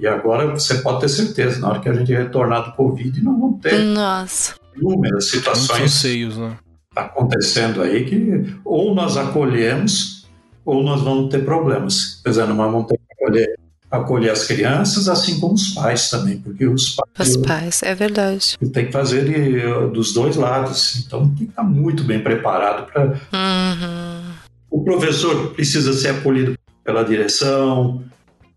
e 0.00 0.06
agora 0.06 0.46
você 0.46 0.74
pode 0.76 1.00
ter 1.00 1.08
certeza, 1.08 1.60
na 1.60 1.70
hora 1.70 1.80
que 1.80 1.88
a 1.88 1.94
gente 1.94 2.12
retornar 2.12 2.64
do 2.64 2.72
Covid, 2.72 3.22
não 3.22 3.40
vão 3.40 3.52
ter 3.54 3.78
Nossa. 3.78 4.54
inúmeras 4.76 5.30
situações 5.30 5.92
seios, 5.92 6.36
né? 6.36 6.56
acontecendo 6.94 7.82
aí 7.82 8.04
que 8.04 8.54
ou 8.64 8.94
nós 8.94 9.16
acolhemos 9.16 10.26
ou 10.64 10.82
nós 10.82 11.02
vamos 11.02 11.30
ter 11.30 11.44
problemas. 11.44 12.20
Quer 12.22 12.30
dizer, 12.30 12.46
nós 12.46 12.56
vamos 12.56 12.86
ter 12.86 12.96
que 12.96 13.22
acolher, 13.22 13.58
acolher 13.90 14.30
as 14.30 14.46
crianças, 14.46 15.08
assim 15.08 15.40
como 15.40 15.54
os 15.54 15.70
pais 15.70 16.10
também, 16.10 16.38
porque 16.38 16.66
os 16.66 16.90
pais. 16.90 17.28
Os 17.30 17.36
pais, 17.38 17.82
é 17.82 17.94
verdade. 17.94 18.56
Tem 18.72 18.86
que 18.86 18.92
fazer 18.92 19.24
de, 19.24 19.90
dos 19.92 20.12
dois 20.12 20.36
lados. 20.36 21.04
Então 21.04 21.28
tem 21.28 21.46
que 21.46 21.52
estar 21.52 21.64
muito 21.64 22.04
bem 22.04 22.22
preparado 22.22 22.86
para. 22.86 23.04
Uhum 23.32 24.43
o 24.74 24.82
professor 24.82 25.50
precisa 25.50 25.92
ser 25.92 26.08
acolhido 26.08 26.58
pela 26.82 27.04
direção, 27.04 28.02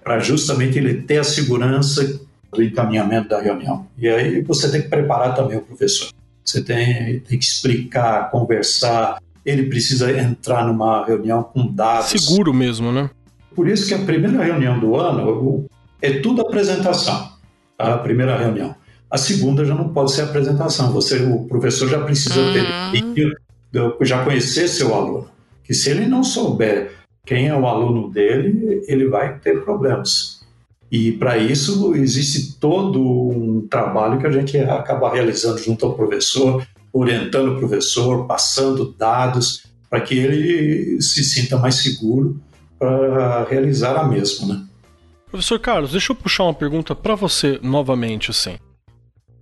para 0.04 0.18
justamente 0.18 0.76
ele 0.80 1.04
ter 1.04 1.20
a 1.20 1.24
segurança 1.24 2.20
do 2.52 2.64
encaminhamento 2.64 3.30
da 3.30 3.40
reunião. 3.40 3.86
E 3.96 4.10
aí 4.10 4.42
você 4.42 4.72
tem 4.72 4.82
que 4.82 4.88
preparar 4.88 5.36
também 5.36 5.58
o 5.58 5.62
professor. 5.62 6.10
Você 6.44 6.64
tem, 6.64 7.20
tem 7.20 7.38
que 7.38 7.46
explicar, 7.46 8.32
conversar. 8.32 9.22
Ele 9.46 9.68
precisa 9.68 10.12
entrar 10.12 10.66
numa 10.66 11.06
reunião 11.06 11.44
com 11.44 11.68
dados. 11.68 12.08
Seguro 12.08 12.52
mesmo, 12.52 12.92
né? 12.92 13.12
Por 13.56 13.68
isso 13.68 13.88
que 13.88 13.94
a 13.94 14.00
primeira 14.00 14.44
reunião 14.44 14.80
do 14.80 14.96
ano 14.96 15.68
é 16.02 16.14
tudo 16.20 16.42
apresentação. 16.42 17.32
Tá? 17.78 17.94
A 17.94 17.98
primeira 18.00 18.36
reunião. 18.36 18.76
A 19.08 19.20
segunda 19.20 19.64
já 19.64 19.76
não 19.76 19.90
pode 19.90 20.14
ser 20.14 20.24
apresentação. 20.24 20.92
Você, 20.94 21.18
o 21.18 21.46
professor 21.46 21.88
já 21.88 22.00
precisa 22.00 22.40
uhum. 22.40 23.14
ter, 23.14 23.38
já 24.02 24.24
conhecer 24.24 24.68
seu 24.68 24.96
aluno 24.96 25.37
que 25.68 25.74
se 25.74 25.90
ele 25.90 26.08
não 26.08 26.24
souber 26.24 26.94
quem 27.26 27.50
é 27.50 27.56
o 27.56 27.68
aluno 27.68 28.10
dele, 28.10 28.82
ele 28.88 29.10
vai 29.10 29.38
ter 29.38 29.62
problemas. 29.62 30.40
E 30.90 31.12
para 31.12 31.38
isso 31.38 31.94
existe 31.94 32.58
todo 32.58 33.02
um 33.02 33.68
trabalho 33.70 34.18
que 34.18 34.26
a 34.26 34.32
gente 34.32 34.58
acaba 34.58 35.14
realizando 35.14 35.58
junto 35.58 35.86
ao 35.86 35.94
professor, 35.94 36.66
orientando 36.94 37.52
o 37.52 37.60
professor, 37.60 38.26
passando 38.26 38.96
dados 38.98 39.68
para 39.90 40.00
que 40.00 40.18
ele 40.18 41.02
se 41.02 41.22
sinta 41.26 41.58
mais 41.58 41.76
seguro 41.76 42.42
para 42.80 43.44
realizar 43.44 43.98
a 43.98 44.08
mesma, 44.08 44.48
né? 44.48 44.66
Professor 45.30 45.60
Carlos, 45.60 45.92
deixa 45.92 46.14
eu 46.14 46.16
puxar 46.16 46.46
uma 46.46 46.54
pergunta 46.54 46.96
para 46.96 47.14
você 47.14 47.60
novamente, 47.62 48.32
assim. 48.32 48.58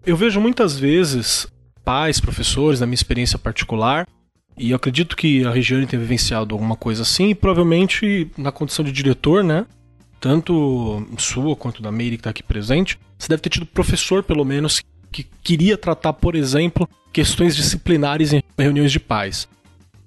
Eu 0.04 0.18
vejo 0.18 0.42
muitas 0.42 0.78
vezes 0.78 1.48
pais, 1.84 2.20
professores, 2.20 2.80
na 2.80 2.88
minha 2.88 2.96
experiência 2.96 3.38
particular, 3.38 4.08
E 4.58 4.72
eu 4.72 4.76
acredito 4.76 5.16
que 5.16 5.46
a 5.46 5.52
Regiane 5.52 5.86
tenha 5.86 6.00
vivenciado 6.00 6.56
alguma 6.56 6.76
coisa 6.76 7.02
assim, 7.02 7.30
e 7.30 7.36
provavelmente 7.36 8.30
na 8.38 8.52
condição 8.52 8.86
de 8.86 8.92
diretor, 8.92 9.44
né? 9.44 9.66
Tanto 10.20 11.06
sua 11.18 11.56
quanto 11.56 11.82
da 11.82 11.92
Meire 11.92 12.16
que 12.16 12.22
está 12.22 12.30
aqui 12.30 12.42
presente, 12.42 12.98
você 13.18 13.28
deve 13.28 13.42
ter 13.42 13.50
tido 13.50 13.66
professor, 13.66 14.24
pelo 14.24 14.46
menos, 14.46 14.82
que 15.12 15.24
queria 15.44 15.78
tratar, 15.78 16.14
por 16.14 16.36
exemplo, 16.36 16.90
questões 17.12 17.56
disciplinares 17.56 18.34
em 18.34 18.42
reuniões 18.58 18.92
de 18.92 19.00
pais. 19.00 19.48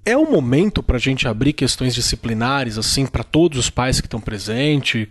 É 0.05 0.17
o 0.17 0.29
momento 0.29 0.81
para 0.81 0.97
a 0.97 0.99
gente 0.99 1.27
abrir 1.27 1.53
questões 1.53 1.93
disciplinares, 1.93 2.77
assim, 2.77 3.05
para 3.05 3.23
todos 3.23 3.59
os 3.59 3.69
pais 3.69 4.01
que 4.01 4.07
estão 4.07 4.19
presentes? 4.19 5.07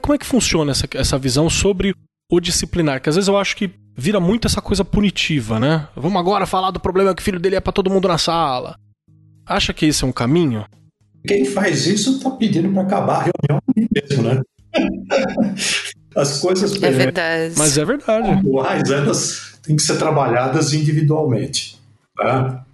Como 0.00 0.14
é 0.14 0.18
que 0.18 0.26
funciona 0.26 0.70
essa, 0.72 0.88
essa 0.94 1.18
visão 1.18 1.50
sobre 1.50 1.94
o 2.30 2.40
disciplinar? 2.40 3.00
Que 3.00 3.08
às 3.10 3.16
vezes 3.16 3.28
eu 3.28 3.36
acho 3.36 3.56
que 3.56 3.70
vira 3.96 4.20
muito 4.20 4.46
essa 4.46 4.60
coisa 4.60 4.84
punitiva, 4.84 5.58
né? 5.58 5.88
Vamos 5.94 6.18
agora 6.18 6.46
falar 6.46 6.70
do 6.70 6.80
problema 6.80 7.14
que 7.14 7.22
o 7.22 7.24
filho 7.24 7.40
dele 7.40 7.56
é 7.56 7.60
para 7.60 7.72
todo 7.72 7.90
mundo 7.90 8.08
na 8.08 8.18
sala. 8.18 8.76
Acha 9.46 9.72
que 9.72 9.86
esse 9.86 10.04
é 10.04 10.06
um 10.06 10.12
caminho? 10.12 10.64
Quem 11.26 11.44
faz 11.44 11.86
isso 11.86 12.16
está 12.16 12.30
pedindo 12.30 12.72
para 12.72 12.82
acabar 12.82 13.14
a 13.14 13.30
reunião 13.30 13.62
mesmo, 13.94 14.22
né? 14.22 14.40
As 16.14 16.40
coisas 16.40 16.80
é 16.82 16.90
verdade. 16.90 17.54
Mas 17.56 17.78
é 17.78 17.84
verdade. 17.84 18.28
Atuais, 18.28 18.90
elas 18.90 19.58
têm 19.62 19.76
que 19.76 19.82
ser 19.82 19.96
trabalhadas 19.96 20.72
individualmente. 20.72 21.78
Tá? 22.16 22.64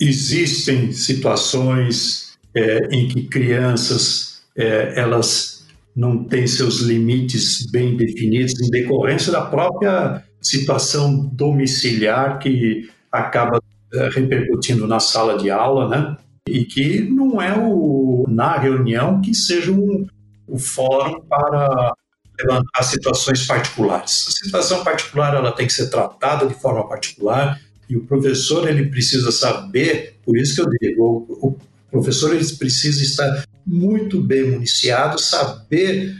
Existem 0.00 0.92
situações 0.92 2.36
é, 2.54 2.88
em 2.90 3.08
que 3.08 3.24
crianças 3.28 4.42
é, 4.56 4.98
elas 4.98 5.66
não 5.94 6.24
têm 6.24 6.46
seus 6.46 6.80
limites 6.80 7.66
bem 7.70 7.96
definidos 7.96 8.60
em 8.60 8.70
decorrência 8.70 9.32
da 9.32 9.42
própria 9.42 10.22
situação 10.46 11.28
domiciliar 11.32 12.38
que 12.38 12.88
acaba 13.10 13.60
é, 13.92 14.08
repercutindo 14.08 14.86
na 14.86 15.00
sala 15.00 15.38
de 15.38 15.50
aula, 15.50 15.88
né? 15.88 16.16
E 16.48 16.64
que 16.64 17.00
não 17.00 17.40
é 17.40 17.56
o, 17.58 18.24
na 18.28 18.56
reunião 18.56 19.20
que 19.20 19.34
seja 19.34 19.72
um, 19.72 20.06
o 20.46 20.58
fórum 20.58 21.20
para 21.22 21.92
levantar 22.38 22.82
situações 22.82 23.46
particulares. 23.46 24.26
A 24.28 24.44
situação 24.44 24.84
particular 24.84 25.34
ela 25.34 25.52
tem 25.52 25.66
que 25.66 25.72
ser 25.72 25.88
tratada 25.88 26.46
de 26.46 26.54
forma 26.54 26.86
particular 26.88 27.60
e 27.88 27.96
o 27.96 28.04
professor 28.04 28.68
ele 28.68 28.86
precisa 28.86 29.32
saber, 29.32 30.18
por 30.24 30.36
isso 30.36 30.56
que 30.56 30.60
eu 30.60 30.70
digo, 30.80 31.26
o, 31.28 31.48
o 31.48 31.58
professor 31.90 32.34
ele 32.34 32.44
precisa 32.56 33.02
estar 33.02 33.44
muito 33.66 34.20
bem 34.20 34.50
municiado, 34.50 35.18
saber 35.18 36.14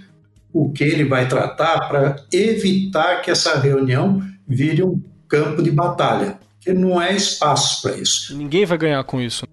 o 0.57 0.73
que 0.73 0.83
ele 0.83 1.05
vai 1.05 1.29
tratar 1.29 1.87
para 1.87 2.17
evitar 2.33 3.21
que 3.21 3.31
essa 3.31 3.59
reunião 3.59 4.23
vire 4.49 4.83
um 4.83 4.99
campo 5.29 5.63
de 5.63 5.71
batalha, 5.71 6.39
que 6.59 6.73
não 6.73 7.01
é 7.01 7.15
espaço 7.15 7.83
para 7.83 7.95
isso. 7.99 8.35
Ninguém 8.35 8.65
vai 8.65 8.79
ganhar 8.79 9.05
com 9.05 9.21
isso. 9.21 9.47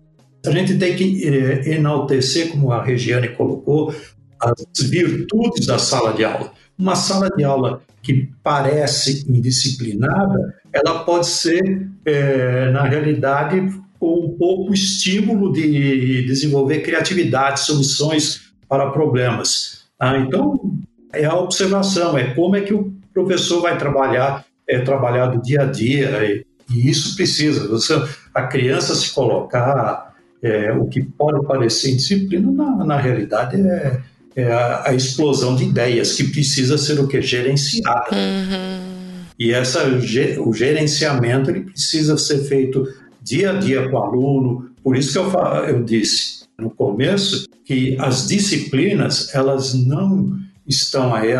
A 0.45 0.51
gente 0.51 0.77
tem 0.77 0.95
que 0.95 1.27
eh, 1.27 1.75
enaltecer, 1.75 2.51
como 2.51 2.71
a 2.71 2.81
Regiane 2.81 3.27
colocou, 3.29 3.93
as 4.39 4.87
virtudes 4.89 5.65
da 5.65 5.77
sala 5.77 6.13
de 6.13 6.23
aula. 6.23 6.53
Uma 6.77 6.95
sala 6.95 7.29
de 7.35 7.43
aula 7.43 7.81
que 8.01 8.29
parece 8.41 9.25
indisciplinada, 9.29 10.55
ela 10.71 11.03
pode 11.03 11.27
ser, 11.27 11.85
é, 12.05 12.71
na 12.71 12.83
realidade, 12.83 13.57
com 13.99 14.25
um 14.25 14.37
pouco 14.37 14.73
estímulo 14.73 15.51
de 15.51 16.25
desenvolver 16.25 16.79
criatividade, 16.79 17.59
soluções 17.61 18.53
para 18.67 18.89
problemas. 18.89 19.83
Ah, 19.99 20.17
então, 20.17 20.59
é 21.13 21.25
a 21.25 21.35
observação, 21.35 22.17
é 22.17 22.33
como 22.33 22.55
é 22.55 22.61
que 22.61 22.73
o 22.73 22.93
professor 23.13 23.61
vai 23.61 23.77
trabalhar, 23.77 24.45
é 24.67 24.79
trabalhar 24.79 25.27
do 25.27 25.41
dia 25.41 25.61
a 25.61 25.65
dia, 25.65 26.23
e, 26.25 26.45
e 26.73 26.89
isso 26.89 27.15
precisa. 27.15 27.67
Você, 27.67 27.93
a 28.33 28.43
criança 28.43 28.95
se 28.95 29.13
colocar 29.13 30.13
é, 30.41 30.71
o 30.73 30.85
que 30.87 31.01
pode 31.01 31.45
parecer 31.45 31.91
indisciplina, 31.91 32.51
na, 32.51 32.85
na 32.85 32.97
realidade 32.97 33.61
é, 33.61 34.01
é 34.35 34.51
a, 34.51 34.89
a, 34.89 34.93
explosão 34.93 35.55
de 35.55 35.63
ideias 35.63 36.13
que 36.13 36.25
precisa 36.25 36.77
ser 36.77 36.99
o 36.99 37.07
que 37.07 37.21
gerenciada. 37.21 38.09
Uhum. 38.11 39.23
E 39.39 39.51
essa, 39.51 39.85
o 39.87 40.53
gerenciamento 40.53 41.49
ele 41.49 41.61
precisa 41.61 42.17
ser 42.17 42.39
feito 42.39 42.87
dia 43.21 43.51
a 43.51 43.53
dia 43.53 43.89
com 43.89 43.95
o 43.95 44.03
aluno. 44.03 44.69
Por 44.83 44.97
isso 44.97 45.13
que 45.13 45.17
eu, 45.17 45.31
eu 45.67 45.83
disse 45.83 46.43
no 46.59 46.69
começo 46.69 47.47
que 47.65 47.95
as 47.99 48.27
disciplinas 48.27 49.33
elas 49.33 49.73
não 49.73 50.37
estão 50.67 51.13
aí 51.13 51.33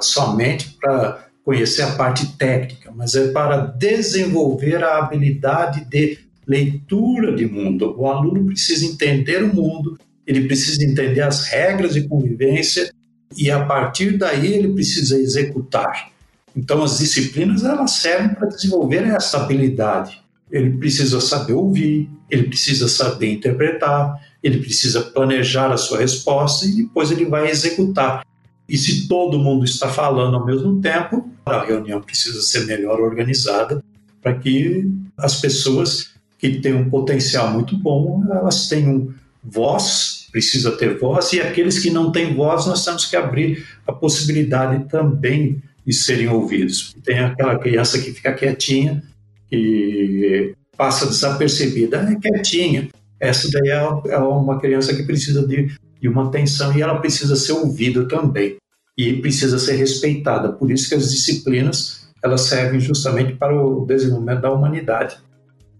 somente 0.00 0.76
para 0.80 1.26
conhecer 1.44 1.82
a 1.82 1.92
parte 1.92 2.36
técnica, 2.36 2.92
mas 2.94 3.14
é 3.14 3.28
para 3.32 3.56
desenvolver 3.56 4.82
a 4.84 4.98
habilidade 4.98 5.84
de 5.86 6.18
leitura 6.46 7.34
de 7.34 7.46
mundo. 7.46 7.94
O 7.98 8.06
aluno 8.06 8.46
precisa 8.46 8.84
entender 8.84 9.42
o 9.42 9.54
mundo, 9.54 9.98
ele 10.26 10.46
precisa 10.46 10.84
entender 10.84 11.22
as 11.22 11.44
regras 11.48 11.94
de 11.94 12.06
convivência 12.06 12.92
e 13.36 13.50
a 13.50 13.64
partir 13.64 14.16
daí 14.16 14.54
ele 14.54 14.72
precisa 14.72 15.18
executar. 15.18 16.10
Então 16.56 16.82
as 16.82 16.98
disciplinas 16.98 17.64
elas 17.64 17.92
servem 17.92 18.34
para 18.34 18.48
desenvolver 18.48 19.04
essa 19.04 19.38
habilidade. 19.38 20.20
Ele 20.50 20.70
precisa 20.78 21.20
saber 21.20 21.52
ouvir, 21.52 22.10
ele 22.28 22.44
precisa 22.44 22.88
saber 22.88 23.32
interpretar, 23.32 24.14
ele 24.42 24.58
precisa 24.58 25.00
planejar 25.00 25.72
a 25.72 25.76
sua 25.76 25.98
resposta 25.98 26.66
e 26.66 26.76
depois 26.76 27.10
ele 27.10 27.24
vai 27.26 27.48
executar. 27.48 28.24
E 28.70 28.78
se 28.78 29.08
todo 29.08 29.36
mundo 29.36 29.64
está 29.64 29.88
falando 29.88 30.36
ao 30.36 30.46
mesmo 30.46 30.80
tempo, 30.80 31.28
a 31.44 31.64
reunião 31.64 32.00
precisa 32.00 32.40
ser 32.40 32.66
melhor 32.66 33.00
organizada 33.00 33.82
para 34.22 34.32
que 34.36 34.88
as 35.18 35.40
pessoas 35.40 36.12
que 36.38 36.60
têm 36.60 36.74
um 36.74 36.88
potencial 36.88 37.50
muito 37.50 37.76
bom, 37.76 38.22
elas 38.30 38.68
tenham 38.68 39.12
voz, 39.42 40.28
precisa 40.30 40.70
ter 40.70 40.96
voz, 40.96 41.32
e 41.32 41.40
aqueles 41.40 41.80
que 41.80 41.90
não 41.90 42.12
têm 42.12 42.32
voz, 42.32 42.66
nós 42.66 42.84
temos 42.84 43.06
que 43.06 43.16
abrir 43.16 43.66
a 43.88 43.92
possibilidade 43.92 44.88
também 44.88 45.60
de 45.84 45.92
serem 45.92 46.28
ouvidos. 46.28 46.94
Tem 47.04 47.18
aquela 47.18 47.58
criança 47.58 47.98
que 47.98 48.12
fica 48.12 48.32
quietinha, 48.32 49.02
que 49.48 50.54
passa 50.76 51.06
desapercebida, 51.06 52.08
é 52.08 52.14
quietinha. 52.14 52.88
Essa 53.18 53.50
daí 53.50 53.70
é, 53.70 54.12
é 54.14 54.18
uma 54.18 54.60
criança 54.60 54.94
que 54.94 55.02
precisa 55.02 55.44
de, 55.44 55.72
de 56.00 56.08
uma 56.08 56.28
atenção 56.28 56.72
e 56.76 56.80
ela 56.80 57.00
precisa 57.00 57.34
ser 57.34 57.52
ouvida 57.52 58.06
também 58.06 58.59
e 59.00 59.20
precisa 59.20 59.58
ser 59.58 59.76
respeitada. 59.76 60.52
Por 60.52 60.70
isso 60.70 60.88
que 60.88 60.94
as 60.94 61.10
disciplinas 61.10 62.08
elas 62.22 62.42
servem 62.42 62.78
justamente 62.78 63.34
para 63.34 63.54
o 63.54 63.86
desenvolvimento 63.86 64.42
da 64.42 64.52
humanidade. 64.52 65.18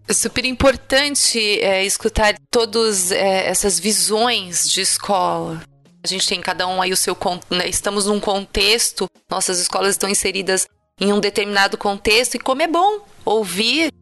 É 0.09 0.13
super 0.13 0.45
importante 0.45 1.39
é, 1.61 1.85
escutar 1.85 2.35
todas 2.51 3.13
é, 3.13 3.47
essas 3.47 3.79
visões 3.79 4.69
de 4.69 4.81
escola. 4.81 5.63
A 6.03 6.09
gente 6.09 6.27
tem 6.27 6.41
cada 6.41 6.67
um 6.67 6.81
aí 6.81 6.93
o 6.93 6.97
seu. 6.97 7.17
Né, 7.51 7.69
estamos 7.69 8.07
num 8.07 8.19
contexto, 8.19 9.07
nossas 9.31 9.61
escolas 9.61 9.91
estão 9.91 10.09
inseridas 10.09 10.67
em 10.99 11.13
um 11.13 11.21
determinado 11.21 11.77
contexto, 11.77 12.35
e 12.35 12.39
como 12.39 12.63
é 12.63 12.67
bom 12.67 13.05
ouvir 13.25 13.93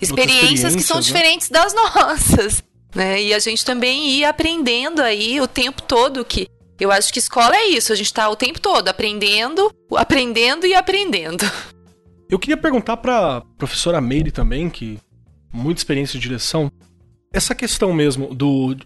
experiências, 0.00 0.74
que 0.74 0.82
são 0.82 0.98
né? 0.98 1.02
diferentes 1.02 1.48
das 1.48 1.72
nossas. 1.74 2.62
Né? 2.94 3.22
E 3.22 3.34
a 3.34 3.38
gente 3.38 3.64
também 3.64 4.10
ir 4.10 4.24
aprendendo 4.24 5.00
aí 5.00 5.40
o 5.40 5.46
tempo 5.46 5.80
todo 5.82 6.24
que 6.24 6.48
eu 6.78 6.92
acho 6.92 7.12
que 7.12 7.18
escola 7.18 7.56
é 7.56 7.68
isso, 7.68 7.92
a 7.92 7.96
gente 7.96 8.06
está 8.06 8.28
o 8.28 8.36
tempo 8.36 8.60
todo 8.60 8.88
aprendendo, 8.88 9.72
aprendendo 9.96 10.66
e 10.66 10.74
aprendendo. 10.74 11.44
Eu 12.30 12.38
queria 12.38 12.56
perguntar 12.56 12.98
para 12.98 13.42
professora 13.56 14.00
Meire 14.00 14.30
também, 14.30 14.68
que 14.68 14.98
muita 15.52 15.80
experiência 15.80 16.18
de 16.18 16.22
direção. 16.22 16.70
Essa 17.32 17.54
questão 17.54 17.92
mesmo 17.92 18.34
do 18.34 18.76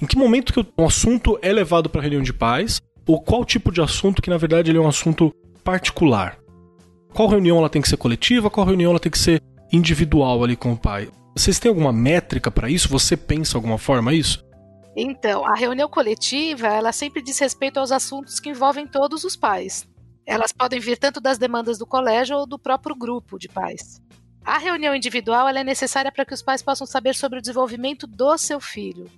em 0.00 0.06
que 0.06 0.16
momento 0.16 0.52
que 0.52 0.66
um 0.78 0.86
assunto 0.86 1.38
é 1.42 1.52
levado 1.52 1.88
para 1.88 2.00
reunião 2.00 2.22
de 2.22 2.32
pais 2.32 2.80
ou 3.06 3.20
qual 3.20 3.44
tipo 3.44 3.72
de 3.72 3.80
assunto 3.80 4.22
que 4.22 4.30
na 4.30 4.36
verdade 4.36 4.70
ele 4.70 4.78
é 4.78 4.80
um 4.80 4.88
assunto 4.88 5.32
particular. 5.64 6.38
Qual 7.12 7.28
reunião 7.28 7.58
ela 7.58 7.70
tem 7.70 7.82
que 7.82 7.88
ser 7.88 7.96
coletiva, 7.96 8.50
qual 8.50 8.66
reunião 8.66 8.90
ela 8.90 9.00
tem 9.00 9.10
que 9.10 9.18
ser 9.18 9.42
individual 9.72 10.44
ali 10.44 10.56
com 10.56 10.72
o 10.72 10.76
pai. 10.76 11.08
Vocês 11.36 11.58
têm 11.58 11.68
alguma 11.68 11.92
métrica 11.92 12.50
para 12.50 12.70
isso? 12.70 12.88
Você 12.88 13.16
pensa 13.16 13.56
alguma 13.56 13.78
forma 13.78 14.12
isso? 14.12 14.44
Então, 15.00 15.46
a 15.46 15.54
reunião 15.54 15.88
coletiva, 15.88 16.66
ela 16.66 16.90
sempre 16.90 17.22
diz 17.22 17.38
respeito 17.38 17.78
aos 17.78 17.92
assuntos 17.92 18.40
que 18.40 18.50
envolvem 18.50 18.84
todos 18.84 19.22
os 19.22 19.36
pais. 19.36 19.88
Elas 20.26 20.50
podem 20.50 20.80
vir 20.80 20.98
tanto 20.98 21.20
das 21.20 21.38
demandas 21.38 21.78
do 21.78 21.86
colégio 21.86 22.36
ou 22.36 22.44
do 22.44 22.58
próprio 22.58 22.96
grupo 22.96 23.38
de 23.38 23.48
pais. 23.48 24.02
A 24.44 24.58
reunião 24.58 24.92
individual 24.96 25.48
é 25.48 25.62
necessária 25.62 26.10
para 26.10 26.24
que 26.24 26.34
os 26.34 26.42
pais 26.42 26.62
possam 26.62 26.84
saber 26.84 27.14
sobre 27.14 27.38
o 27.38 27.40
desenvolvimento 27.40 28.08
do 28.08 28.36
seu 28.36 28.58
filho. 28.58 29.08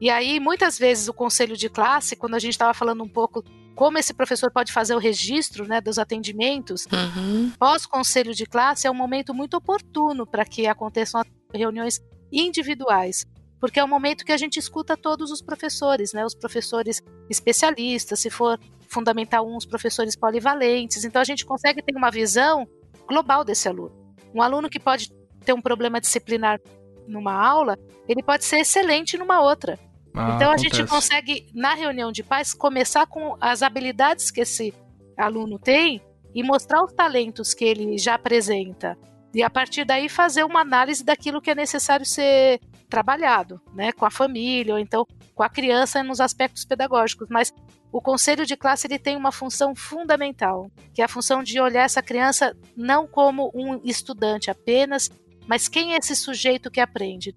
E 0.00 0.08
aí, 0.08 0.40
muitas 0.40 0.78
vezes, 0.78 1.06
o 1.06 1.12
conselho 1.12 1.54
de 1.54 1.68
classe, 1.68 2.16
quando 2.16 2.34
a 2.34 2.38
gente 2.38 2.52
estava 2.52 2.72
falando 2.72 3.04
um 3.04 3.08
pouco 3.08 3.44
como 3.74 3.98
esse 3.98 4.14
professor 4.14 4.50
pode 4.50 4.72
fazer 4.72 4.94
o 4.94 4.98
registro 4.98 5.68
né, 5.68 5.82
dos 5.82 5.98
atendimentos, 5.98 6.86
uhum. 6.86 7.52
pós-conselho 7.58 8.34
de 8.34 8.46
classe 8.46 8.86
é 8.86 8.90
um 8.90 8.94
momento 8.94 9.34
muito 9.34 9.54
oportuno 9.54 10.26
para 10.26 10.46
que 10.46 10.66
aconteçam 10.66 11.22
reuniões 11.52 12.00
individuais. 12.32 13.26
Porque 13.60 13.80
é 13.80 13.84
um 13.84 13.88
momento 13.88 14.24
que 14.24 14.32
a 14.32 14.36
gente 14.36 14.58
escuta 14.58 14.96
todos 14.96 15.30
os 15.30 15.40
professores, 15.40 16.12
né? 16.12 16.24
Os 16.24 16.34
professores 16.34 17.02
especialistas, 17.28 18.20
se 18.20 18.30
for 18.30 18.58
fundamental 18.88 19.46
um, 19.48 19.56
os 19.56 19.66
professores 19.66 20.16
polivalentes. 20.16 21.04
Então 21.04 21.20
a 21.20 21.24
gente 21.24 21.44
consegue 21.44 21.82
ter 21.82 21.96
uma 21.96 22.10
visão 22.10 22.66
global 23.08 23.44
desse 23.44 23.68
aluno. 23.68 23.92
Um 24.34 24.42
aluno 24.42 24.68
que 24.68 24.78
pode 24.78 25.10
ter 25.44 25.52
um 25.52 25.60
problema 25.60 26.00
disciplinar 26.00 26.60
numa 27.06 27.32
aula, 27.32 27.78
ele 28.08 28.22
pode 28.22 28.44
ser 28.44 28.58
excelente 28.58 29.16
numa 29.16 29.40
outra. 29.40 29.78
Ah, 30.14 30.32
então 30.34 30.50
a 30.50 30.54
acontece. 30.54 30.76
gente 30.76 30.88
consegue, 30.88 31.46
na 31.54 31.74
reunião 31.74 32.10
de 32.10 32.22
pais, 32.22 32.52
começar 32.52 33.06
com 33.06 33.36
as 33.40 33.62
habilidades 33.62 34.30
que 34.30 34.40
esse 34.40 34.74
aluno 35.16 35.58
tem 35.58 36.00
e 36.34 36.42
mostrar 36.42 36.82
os 36.82 36.92
talentos 36.92 37.54
que 37.54 37.64
ele 37.64 37.96
já 37.96 38.14
apresenta. 38.14 38.98
E 39.36 39.42
a 39.42 39.50
partir 39.50 39.84
daí 39.84 40.08
fazer 40.08 40.44
uma 40.44 40.62
análise 40.62 41.04
daquilo 41.04 41.42
que 41.42 41.50
é 41.50 41.54
necessário 41.54 42.06
ser 42.06 42.58
trabalhado, 42.88 43.60
né, 43.74 43.92
com 43.92 44.06
a 44.06 44.10
família 44.10 44.72
ou 44.72 44.80
então 44.80 45.06
com 45.34 45.42
a 45.42 45.48
criança 45.50 46.02
nos 46.02 46.22
aspectos 46.22 46.64
pedagógicos. 46.64 47.28
Mas 47.28 47.52
o 47.92 48.00
conselho 48.00 48.46
de 48.46 48.56
classe 48.56 48.86
ele 48.86 48.98
tem 48.98 49.14
uma 49.14 49.30
função 49.30 49.74
fundamental, 49.74 50.70
que 50.94 51.02
é 51.02 51.04
a 51.04 51.08
função 51.08 51.42
de 51.42 51.60
olhar 51.60 51.82
essa 51.82 52.02
criança 52.02 52.56
não 52.74 53.06
como 53.06 53.52
um 53.54 53.78
estudante 53.84 54.50
apenas, 54.50 55.10
mas 55.46 55.68
quem 55.68 55.92
é 55.92 55.98
esse 55.98 56.16
sujeito 56.16 56.70
que 56.70 56.80
aprende? 56.80 57.36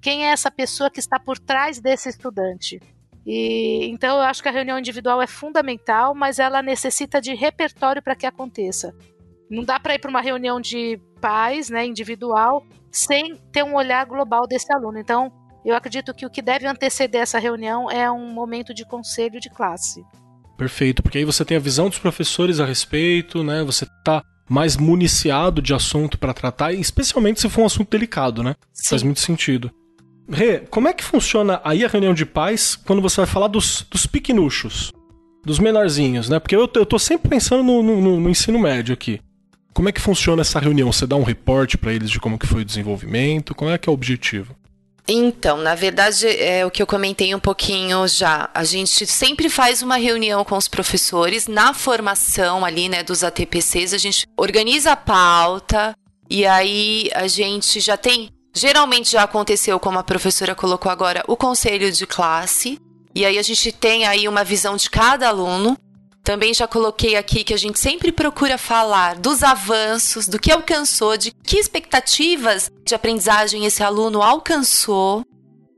Quem 0.00 0.26
é 0.26 0.30
essa 0.30 0.52
pessoa 0.52 0.88
que 0.88 1.00
está 1.00 1.18
por 1.18 1.36
trás 1.36 1.80
desse 1.80 2.08
estudante? 2.10 2.80
E 3.26 3.88
então 3.90 4.18
eu 4.18 4.22
acho 4.22 4.40
que 4.40 4.48
a 4.48 4.52
reunião 4.52 4.78
individual 4.78 5.20
é 5.20 5.26
fundamental, 5.26 6.14
mas 6.14 6.38
ela 6.38 6.62
necessita 6.62 7.20
de 7.20 7.34
repertório 7.34 8.00
para 8.00 8.14
que 8.14 8.24
aconteça. 8.24 8.94
Não 9.50 9.64
dá 9.64 9.80
para 9.80 9.94
ir 9.94 9.98
para 9.98 10.10
uma 10.10 10.20
reunião 10.20 10.60
de 10.60 11.00
pais, 11.20 11.68
né, 11.68 11.84
individual, 11.84 12.64
sem 12.92 13.36
ter 13.52 13.64
um 13.64 13.74
olhar 13.74 14.06
global 14.06 14.46
desse 14.46 14.72
aluno. 14.72 14.98
Então, 14.98 15.32
eu 15.64 15.74
acredito 15.74 16.14
que 16.14 16.24
o 16.24 16.30
que 16.30 16.40
deve 16.40 16.66
anteceder 16.66 17.20
essa 17.20 17.38
reunião 17.38 17.90
é 17.90 18.10
um 18.10 18.32
momento 18.32 18.72
de 18.72 18.86
conselho 18.86 19.40
de 19.40 19.50
classe. 19.50 20.04
Perfeito, 20.56 21.02
porque 21.02 21.18
aí 21.18 21.24
você 21.24 21.44
tem 21.44 21.56
a 21.56 21.60
visão 21.60 21.88
dos 21.88 21.98
professores 21.98 22.60
a 22.60 22.64
respeito, 22.64 23.42
né? 23.42 23.64
Você 23.64 23.84
está 23.84 24.22
mais 24.48 24.76
municiado 24.76 25.60
de 25.60 25.74
assunto 25.74 26.18
para 26.18 26.34
tratar, 26.34 26.72
especialmente 26.72 27.40
se 27.40 27.48
for 27.48 27.62
um 27.62 27.66
assunto 27.66 27.90
delicado, 27.90 28.42
né? 28.42 28.54
Sim. 28.72 28.90
Faz 28.90 29.02
muito 29.02 29.20
sentido. 29.20 29.70
Rê, 30.28 30.60
como 30.60 30.86
é 30.86 30.92
que 30.92 31.02
funciona 31.02 31.60
aí 31.64 31.84
a 31.84 31.88
reunião 31.88 32.14
de 32.14 32.24
pais 32.24 32.76
quando 32.76 33.02
você 33.02 33.16
vai 33.16 33.26
falar 33.26 33.48
dos, 33.48 33.86
dos 33.90 34.06
dos 35.44 35.58
menorzinhos, 35.58 36.28
né? 36.28 36.38
Porque 36.38 36.54
eu, 36.54 36.68
eu 36.74 36.86
tô 36.86 36.98
sempre 36.98 37.28
pensando 37.28 37.62
no, 37.62 37.82
no, 37.82 38.20
no 38.20 38.30
ensino 38.30 38.58
médio 38.58 38.92
aqui. 38.92 39.20
Como 39.72 39.88
é 39.88 39.92
que 39.92 40.00
funciona 40.00 40.42
essa 40.42 40.58
reunião? 40.58 40.92
Você 40.92 41.06
dá 41.06 41.16
um 41.16 41.22
reporte 41.22 41.78
para 41.78 41.92
eles 41.92 42.10
de 42.10 42.18
como 42.18 42.38
que 42.38 42.46
foi 42.46 42.62
o 42.62 42.64
desenvolvimento? 42.64 43.54
Como 43.54 43.70
é 43.70 43.78
que 43.78 43.88
é 43.88 43.90
o 43.90 43.94
objetivo? 43.94 44.56
Então, 45.12 45.56
na 45.58 45.74
verdade, 45.74 46.26
é 46.28 46.64
o 46.64 46.70
que 46.70 46.80
eu 46.80 46.86
comentei 46.86 47.34
um 47.34 47.40
pouquinho 47.40 48.06
já. 48.06 48.48
A 48.54 48.62
gente 48.62 49.06
sempre 49.06 49.48
faz 49.48 49.82
uma 49.82 49.96
reunião 49.96 50.44
com 50.44 50.56
os 50.56 50.68
professores 50.68 51.48
na 51.48 51.74
formação 51.74 52.64
ali, 52.64 52.88
né, 52.88 53.02
dos 53.02 53.24
ATPCs. 53.24 53.92
A 53.92 53.98
gente 53.98 54.24
organiza 54.36 54.92
a 54.92 54.96
pauta 54.96 55.94
e 56.28 56.46
aí 56.46 57.10
a 57.12 57.26
gente 57.26 57.80
já 57.80 57.96
tem. 57.96 58.30
Geralmente 58.54 59.10
já 59.10 59.24
aconteceu, 59.24 59.80
como 59.80 59.98
a 59.98 60.04
professora 60.04 60.54
colocou 60.54 60.92
agora, 60.92 61.24
o 61.26 61.36
conselho 61.36 61.90
de 61.90 62.06
classe. 62.06 62.78
E 63.12 63.24
aí 63.24 63.36
a 63.36 63.42
gente 63.42 63.72
tem 63.72 64.06
aí 64.06 64.28
uma 64.28 64.44
visão 64.44 64.76
de 64.76 64.88
cada 64.88 65.28
aluno. 65.28 65.76
Também 66.22 66.52
já 66.52 66.68
coloquei 66.68 67.16
aqui 67.16 67.42
que 67.42 67.54
a 67.54 67.56
gente 67.56 67.78
sempre 67.78 68.12
procura 68.12 68.58
falar 68.58 69.16
dos 69.16 69.42
avanços, 69.42 70.28
do 70.28 70.38
que 70.38 70.52
alcançou, 70.52 71.16
de 71.16 71.32
que 71.32 71.56
expectativas 71.58 72.70
de 72.84 72.94
aprendizagem 72.94 73.64
esse 73.64 73.82
aluno 73.82 74.22
alcançou. 74.22 75.24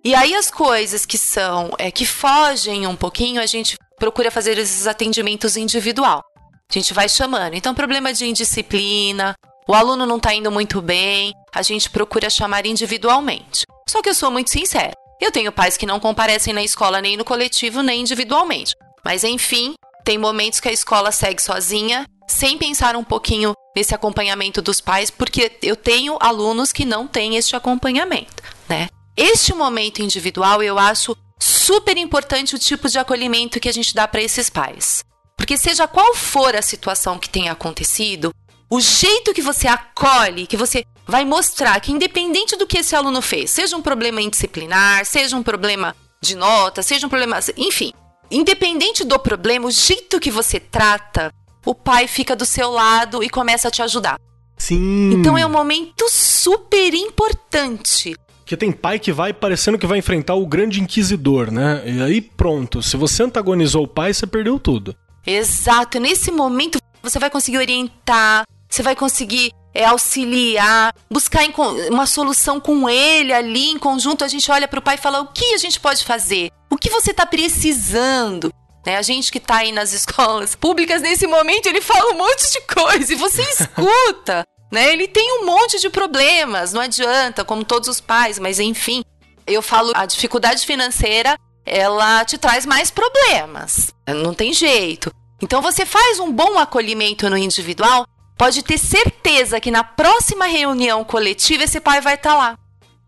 E 0.04 0.14
aí 0.14 0.34
as 0.34 0.50
coisas 0.50 1.06
que 1.06 1.16
são, 1.16 1.70
é, 1.78 1.90
que 1.90 2.04
fogem 2.04 2.86
um 2.86 2.96
pouquinho, 2.96 3.40
a 3.40 3.46
gente 3.46 3.76
procura 3.98 4.32
fazer 4.32 4.58
esses 4.58 4.86
atendimentos 4.86 5.56
individual. 5.56 6.22
A 6.68 6.72
gente 6.72 6.92
vai 6.92 7.08
chamando. 7.08 7.54
Então, 7.54 7.74
problema 7.74 8.12
de 8.12 8.26
indisciplina, 8.26 9.34
o 9.68 9.74
aluno 9.74 10.04
não 10.04 10.16
está 10.16 10.34
indo 10.34 10.50
muito 10.50 10.82
bem, 10.82 11.32
a 11.54 11.62
gente 11.62 11.88
procura 11.88 12.28
chamar 12.28 12.66
individualmente. 12.66 13.64
Só 13.88 14.02
que 14.02 14.08
eu 14.08 14.14
sou 14.14 14.30
muito 14.30 14.50
sincera. 14.50 14.92
Eu 15.20 15.30
tenho 15.30 15.52
pais 15.52 15.76
que 15.76 15.86
não 15.86 16.00
comparecem 16.00 16.52
na 16.52 16.64
escola 16.64 17.00
nem 17.00 17.16
no 17.16 17.24
coletivo, 17.24 17.80
nem 17.80 18.00
individualmente. 18.00 18.74
Mas 19.04 19.22
enfim, 19.22 19.74
tem 20.04 20.18
momentos 20.18 20.60
que 20.60 20.68
a 20.68 20.72
escola 20.72 21.12
segue 21.12 21.42
sozinha, 21.42 22.06
sem 22.26 22.58
pensar 22.58 22.96
um 22.96 23.04
pouquinho 23.04 23.54
nesse 23.76 23.94
acompanhamento 23.94 24.60
dos 24.60 24.80
pais, 24.80 25.10
porque 25.10 25.52
eu 25.62 25.76
tenho 25.76 26.16
alunos 26.20 26.72
que 26.72 26.84
não 26.84 27.06
têm 27.06 27.36
este 27.36 27.56
acompanhamento, 27.56 28.42
né? 28.68 28.88
Este 29.16 29.54
momento 29.54 30.00
individual 30.00 30.62
eu 30.62 30.78
acho 30.78 31.16
super 31.38 31.96
importante 31.96 32.54
o 32.54 32.58
tipo 32.58 32.88
de 32.88 32.98
acolhimento 32.98 33.60
que 33.60 33.68
a 33.68 33.72
gente 33.72 33.94
dá 33.94 34.06
para 34.08 34.22
esses 34.22 34.48
pais. 34.48 35.04
Porque 35.36 35.58
seja 35.58 35.88
qual 35.88 36.14
for 36.14 36.54
a 36.54 36.62
situação 36.62 37.18
que 37.18 37.28
tenha 37.28 37.52
acontecido, 37.52 38.32
o 38.70 38.80
jeito 38.80 39.34
que 39.34 39.42
você 39.42 39.68
acolhe, 39.68 40.46
que 40.46 40.56
você 40.56 40.84
vai 41.06 41.24
mostrar 41.24 41.78
que 41.80 41.92
independente 41.92 42.56
do 42.56 42.66
que 42.66 42.78
esse 42.78 42.94
aluno 42.94 43.20
fez, 43.20 43.50
seja 43.50 43.76
um 43.76 43.82
problema 43.82 44.22
indisciplinar, 44.22 45.04
seja 45.04 45.36
um 45.36 45.42
problema 45.42 45.94
de 46.22 46.36
nota, 46.36 46.82
seja 46.82 47.06
um 47.06 47.10
problema, 47.10 47.38
enfim, 47.56 47.92
independente 48.32 49.04
do 49.04 49.18
problema, 49.18 49.66
o 49.66 49.70
jeito 49.70 50.18
que 50.18 50.30
você 50.30 50.58
trata, 50.58 51.32
o 51.64 51.74
pai 51.74 52.08
fica 52.08 52.34
do 52.34 52.44
seu 52.44 52.70
lado 52.70 53.22
e 53.22 53.28
começa 53.28 53.68
a 53.68 53.70
te 53.70 53.82
ajudar. 53.82 54.18
Sim. 54.56 55.12
Então 55.14 55.36
é 55.36 55.44
um 55.44 55.50
momento 55.50 56.06
super 56.08 56.94
importante. 56.94 58.16
Porque 58.38 58.56
tem 58.56 58.72
pai 58.72 58.98
que 58.98 59.12
vai 59.12 59.32
parecendo 59.32 59.78
que 59.78 59.86
vai 59.86 59.98
enfrentar 59.98 60.34
o 60.34 60.46
grande 60.46 60.80
inquisidor, 60.80 61.50
né? 61.50 61.82
E 61.86 62.02
aí 62.02 62.20
pronto, 62.20 62.82
se 62.82 62.96
você 62.96 63.22
antagonizou 63.22 63.84
o 63.84 63.88
pai, 63.88 64.12
você 64.12 64.26
perdeu 64.26 64.58
tudo. 64.58 64.94
Exato, 65.26 66.00
nesse 66.00 66.30
momento 66.30 66.78
você 67.02 67.18
vai 67.18 67.30
conseguir 67.30 67.58
orientar, 67.58 68.44
você 68.68 68.82
vai 68.82 68.96
conseguir 68.96 69.52
é, 69.74 69.84
auxiliar, 69.84 70.94
buscar 71.10 71.44
uma 71.90 72.06
solução 72.06 72.60
com 72.60 72.88
ele 72.88 73.32
ali 73.32 73.70
em 73.70 73.78
conjunto. 73.78 74.24
A 74.24 74.28
gente 74.28 74.50
olha 74.50 74.68
para 74.68 74.78
o 74.78 74.82
pai 74.82 74.96
e 74.96 74.98
fala: 74.98 75.20
o 75.20 75.28
que 75.28 75.54
a 75.54 75.58
gente 75.58 75.80
pode 75.80 76.04
fazer? 76.04 76.50
O 76.70 76.76
que 76.76 76.90
você 76.90 77.10
está 77.10 77.26
precisando? 77.26 78.52
Né? 78.84 78.96
A 78.96 79.02
gente 79.02 79.30
que 79.30 79.38
está 79.38 79.58
aí 79.58 79.72
nas 79.72 79.92
escolas 79.94 80.54
públicas, 80.54 81.00
nesse 81.00 81.26
momento, 81.26 81.66
ele 81.66 81.80
fala 81.80 82.12
um 82.12 82.18
monte 82.18 82.50
de 82.52 82.60
coisa 82.62 83.12
e 83.12 83.16
você 83.16 83.42
escuta. 83.42 84.44
né? 84.70 84.92
Ele 84.92 85.06
tem 85.06 85.40
um 85.40 85.46
monte 85.46 85.80
de 85.80 85.88
problemas, 85.90 86.72
não 86.72 86.80
adianta, 86.80 87.44
como 87.44 87.64
todos 87.64 87.88
os 87.88 88.00
pais, 88.00 88.38
mas 88.38 88.58
enfim. 88.58 89.02
Eu 89.46 89.60
falo, 89.60 89.90
a 89.94 90.06
dificuldade 90.06 90.64
financeira, 90.64 91.36
ela 91.66 92.24
te 92.24 92.38
traz 92.38 92.64
mais 92.64 92.90
problemas. 92.90 93.92
Não 94.06 94.32
tem 94.32 94.52
jeito. 94.52 95.12
Então 95.42 95.60
você 95.60 95.84
faz 95.84 96.20
um 96.20 96.30
bom 96.30 96.56
acolhimento 96.58 97.28
no 97.28 97.36
individual, 97.36 98.06
pode 98.42 98.60
ter 98.64 98.76
certeza 98.76 99.60
que 99.60 99.70
na 99.70 99.84
próxima 99.84 100.46
reunião 100.46 101.04
coletiva 101.04 101.62
esse 101.62 101.78
pai 101.78 102.00
vai 102.00 102.14
estar 102.14 102.30
tá 102.30 102.36
lá. 102.36 102.58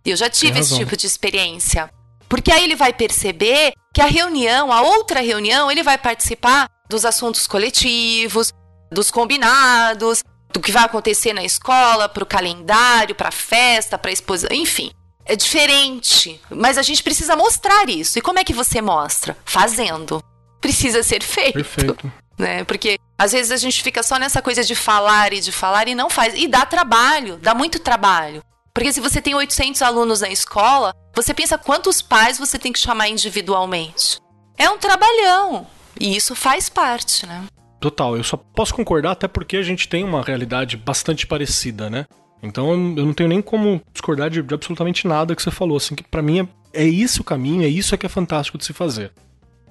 Eu 0.04 0.16
já 0.16 0.30
tive 0.30 0.60
esse 0.60 0.76
tipo 0.76 0.96
de 0.96 1.08
experiência. 1.08 1.90
Porque 2.28 2.52
aí 2.52 2.62
ele 2.62 2.76
vai 2.76 2.92
perceber 2.92 3.72
que 3.92 4.00
a 4.00 4.06
reunião, 4.06 4.72
a 4.72 4.82
outra 4.82 5.20
reunião, 5.20 5.72
ele 5.72 5.82
vai 5.82 5.98
participar 5.98 6.68
dos 6.88 7.04
assuntos 7.04 7.48
coletivos, 7.48 8.52
dos 8.92 9.10
combinados, 9.10 10.22
do 10.52 10.60
que 10.60 10.70
vai 10.70 10.84
acontecer 10.84 11.32
na 11.32 11.42
escola, 11.42 12.08
para 12.08 12.22
o 12.22 12.26
calendário, 12.26 13.16
para 13.16 13.30
a 13.30 13.32
festa, 13.32 13.98
para 13.98 14.12
a 14.12 14.12
exposição, 14.12 14.56
enfim. 14.56 14.92
É 15.24 15.34
diferente, 15.34 16.40
mas 16.48 16.78
a 16.78 16.82
gente 16.82 17.02
precisa 17.02 17.34
mostrar 17.34 17.88
isso. 17.88 18.20
E 18.20 18.22
como 18.22 18.38
é 18.38 18.44
que 18.44 18.52
você 18.52 18.80
mostra? 18.80 19.36
Fazendo. 19.44 20.22
Precisa 20.60 21.02
ser 21.02 21.24
feito. 21.24 21.54
Perfeito. 21.54 22.12
Né? 22.38 22.62
Porque 22.62 23.00
às 23.18 23.32
vezes 23.32 23.52
a 23.52 23.56
gente 23.56 23.82
fica 23.82 24.02
só 24.02 24.18
nessa 24.18 24.42
coisa 24.42 24.62
de 24.62 24.74
falar 24.74 25.32
e 25.32 25.40
de 25.40 25.52
falar 25.52 25.88
e 25.88 25.94
não 25.94 26.10
faz. 26.10 26.34
E 26.34 26.48
dá 26.48 26.66
trabalho, 26.66 27.36
dá 27.36 27.54
muito 27.54 27.78
trabalho. 27.78 28.42
Porque 28.72 28.92
se 28.92 29.00
você 29.00 29.22
tem 29.22 29.34
800 29.34 29.82
alunos 29.82 30.20
na 30.20 30.28
escola, 30.28 30.92
você 31.14 31.32
pensa 31.32 31.56
quantos 31.56 32.02
pais 32.02 32.38
você 32.38 32.58
tem 32.58 32.72
que 32.72 32.78
chamar 32.78 33.08
individualmente. 33.08 34.18
É 34.58 34.68
um 34.68 34.78
trabalhão. 34.78 35.66
E 35.98 36.16
isso 36.16 36.34
faz 36.34 36.68
parte, 36.68 37.24
né? 37.24 37.44
Total, 37.80 38.16
eu 38.16 38.24
só 38.24 38.36
posso 38.36 38.74
concordar 38.74 39.12
até 39.12 39.28
porque 39.28 39.56
a 39.56 39.62
gente 39.62 39.88
tem 39.88 40.02
uma 40.02 40.22
realidade 40.22 40.76
bastante 40.76 41.26
parecida, 41.26 41.88
né? 41.88 42.06
Então 42.42 42.72
eu 42.72 43.06
não 43.06 43.14
tenho 43.14 43.28
nem 43.28 43.40
como 43.40 43.80
discordar 43.92 44.28
de, 44.28 44.42
de 44.42 44.54
absolutamente 44.54 45.06
nada 45.06 45.36
que 45.36 45.42
você 45.42 45.50
falou, 45.50 45.76
assim, 45.76 45.94
que 45.94 46.02
para 46.02 46.22
mim 46.22 46.40
é, 46.40 46.82
é 46.82 46.84
isso 46.84 47.22
o 47.22 47.24
caminho, 47.24 47.62
é 47.62 47.68
isso 47.68 47.96
que 47.96 48.06
é 48.06 48.08
fantástico 48.08 48.58
de 48.58 48.64
se 48.64 48.72
fazer. 48.72 49.12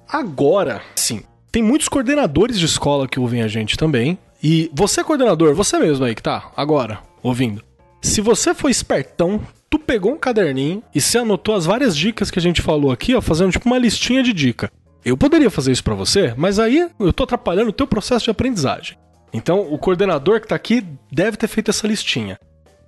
Agora, 0.08 0.82
sim, 0.96 1.22
tem 1.54 1.62
muitos 1.62 1.88
coordenadores 1.88 2.58
de 2.58 2.66
escola 2.66 3.06
que 3.06 3.20
ouvem 3.20 3.40
a 3.40 3.46
gente 3.46 3.76
também. 3.76 4.18
E 4.42 4.68
você, 4.74 5.04
coordenador, 5.04 5.54
você 5.54 5.78
mesmo 5.78 6.04
aí 6.04 6.12
que 6.12 6.22
tá 6.22 6.50
agora 6.56 6.98
ouvindo. 7.22 7.62
Se 8.02 8.20
você 8.20 8.52
foi 8.52 8.72
espertão, 8.72 9.40
tu 9.70 9.78
pegou 9.78 10.12
um 10.12 10.18
caderninho 10.18 10.82
e 10.92 11.00
se 11.00 11.16
anotou 11.16 11.54
as 11.54 11.64
várias 11.64 11.96
dicas 11.96 12.28
que 12.28 12.40
a 12.40 12.42
gente 12.42 12.60
falou 12.60 12.90
aqui, 12.90 13.14
ó, 13.14 13.20
fazendo 13.20 13.52
tipo 13.52 13.66
uma 13.66 13.78
listinha 13.78 14.20
de 14.20 14.32
dica. 14.32 14.68
Eu 15.04 15.16
poderia 15.16 15.48
fazer 15.48 15.70
isso 15.70 15.84
para 15.84 15.94
você, 15.94 16.34
mas 16.36 16.58
aí 16.58 16.90
eu 16.98 17.12
tô 17.12 17.22
atrapalhando 17.22 17.68
o 17.68 17.72
teu 17.72 17.86
processo 17.86 18.24
de 18.24 18.32
aprendizagem. 18.32 18.98
Então, 19.32 19.60
o 19.60 19.78
coordenador 19.78 20.40
que 20.40 20.48
tá 20.48 20.56
aqui 20.56 20.84
deve 21.12 21.36
ter 21.36 21.46
feito 21.46 21.70
essa 21.70 21.86
listinha. 21.86 22.36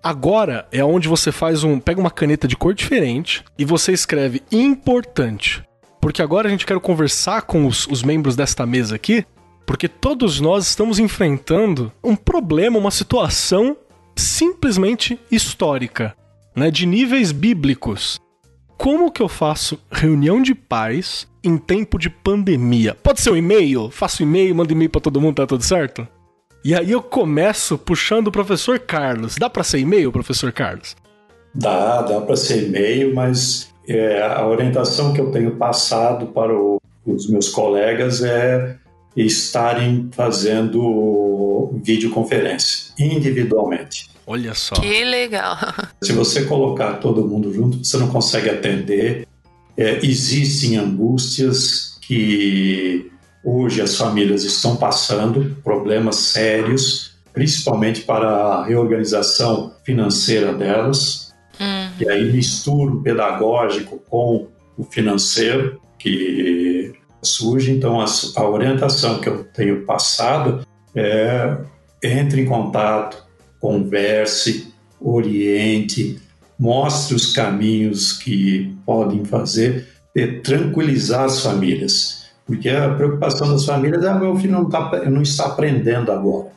Agora 0.03 0.67
é 0.73 0.83
onde 0.85 1.07
você 1.07 1.31
faz 1.31 1.63
um, 1.63 1.79
pega 1.79 2.01
uma 2.01 2.11
caneta 2.11 2.49
de 2.49 2.57
cor 2.57 2.75
diferente 2.75 3.45
e 3.57 3.65
você 3.65 3.93
escreve 3.93 4.43
importante. 4.51 5.63
Porque 6.07 6.23
agora 6.23 6.47
a 6.47 6.51
gente 6.53 6.65
quer 6.65 6.79
conversar 6.79 7.43
com 7.43 7.67
os, 7.67 7.85
os 7.89 8.05
membros 8.05 8.37
desta 8.37 8.65
mesa 8.65 8.95
aqui, 8.95 9.25
porque 9.67 9.89
todos 9.89 10.39
nós 10.39 10.69
estamos 10.69 11.01
enfrentando 11.01 11.93
um 12.01 12.15
problema, 12.15 12.79
uma 12.79 12.93
situação 12.93 13.77
simplesmente 14.15 15.19
histórica. 15.33 16.15
né, 16.55 16.71
de 16.71 16.87
níveis 16.87 17.33
bíblicos. 17.33 18.21
Como 18.79 19.11
que 19.11 19.21
eu 19.21 19.29
faço 19.29 19.81
reunião 19.91 20.41
de 20.41 20.55
pais 20.55 21.27
em 21.43 21.59
tempo 21.59 21.99
de 21.99 22.09
pandemia? 22.09 22.95
Pode 22.95 23.21
ser 23.21 23.31
um 23.33 23.37
e-mail? 23.37 23.91
Faço 23.91 24.23
e-mail, 24.23 24.55
mando 24.55 24.73
e-mail 24.73 24.89
para 24.89 25.01
todo 25.01 25.21
mundo, 25.21 25.35
tá 25.35 25.47
tudo 25.49 25.65
certo? 25.65 26.07
E 26.65 26.73
aí 26.73 26.93
eu 26.93 27.03
começo 27.03 27.77
puxando 27.77 28.29
o 28.29 28.33
professor 28.33 28.79
Carlos. 28.79 29.35
Dá 29.35 29.51
para 29.51 29.65
ser 29.65 29.81
e-mail, 29.81 30.13
professor 30.13 30.53
Carlos? 30.53 30.95
Dá, 31.53 32.03
dá 32.03 32.21
para 32.21 32.37
ser 32.37 32.69
e-mail, 32.69 33.13
mas 33.13 33.75
é, 33.89 34.23
a 34.23 34.47
orientação 34.47 35.13
que 35.13 35.21
eu 35.21 35.31
tenho 35.31 35.57
passado 35.57 36.27
para 36.27 36.53
o, 36.55 36.81
os 37.05 37.29
meus 37.29 37.49
colegas 37.49 38.23
é 38.23 38.77
estarem 39.17 40.09
fazendo 40.13 41.73
videoconferência 41.83 42.93
individualmente. 42.99 44.11
Olha 44.27 44.55
só. 44.55 44.75
Que 44.75 45.05
legal. 45.05 45.57
Se 46.03 46.13
você 46.13 46.45
colocar 46.45 46.95
todo 46.95 47.27
mundo 47.27 47.53
junto, 47.53 47.85
você 47.85 47.97
não 47.97 48.09
consegue 48.09 48.51
atender. 48.51 49.27
É, 49.77 50.05
existem 50.05 50.77
angústias 50.77 51.99
que 52.03 53.11
hoje 53.45 53.81
as 53.81 53.97
famílias 53.97 54.43
estão 54.43 54.77
passando, 54.77 55.57
problemas 55.63 56.17
sérios, 56.17 57.13
principalmente 57.33 58.01
para 58.03 58.29
a 58.29 58.65
reorganização 58.65 59.75
financeira 59.85 60.53
delas. 60.53 61.26
E 61.99 62.09
aí 62.09 62.31
mistura 62.33 62.93
o 62.93 63.03
pedagógico 63.03 63.99
com 64.09 64.49
o 64.77 64.85
financeiro 64.85 65.81
que 65.99 66.93
surge. 67.23 67.73
Então, 67.73 68.01
a, 68.01 68.07
a 68.37 68.49
orientação 68.49 69.21
que 69.21 69.29
eu 69.29 69.45
tenho 69.45 69.85
passado 69.85 70.67
é 70.95 71.57
entre 72.03 72.43
em 72.43 72.47
contato, 72.47 73.25
converse, 73.61 74.73
oriente, 75.01 76.21
mostre 76.59 77.15
os 77.15 77.33
caminhos 77.33 78.13
que 78.13 78.75
podem 78.85 79.25
fazer 79.25 79.87
e 80.15 80.27
tranquilizar 80.27 81.25
as 81.25 81.43
famílias. 81.43 82.27
Porque 82.47 82.69
a 82.69 82.95
preocupação 82.95 83.51
das 83.51 83.65
famílias 83.65 84.05
é: 84.05 84.09
ah, 84.09 84.15
meu 84.15 84.37
filho 84.37 84.53
não, 84.53 84.69
tá, 84.69 85.05
não 85.11 85.23
está 85.23 85.47
aprendendo 85.47 86.13
agora. 86.13 86.49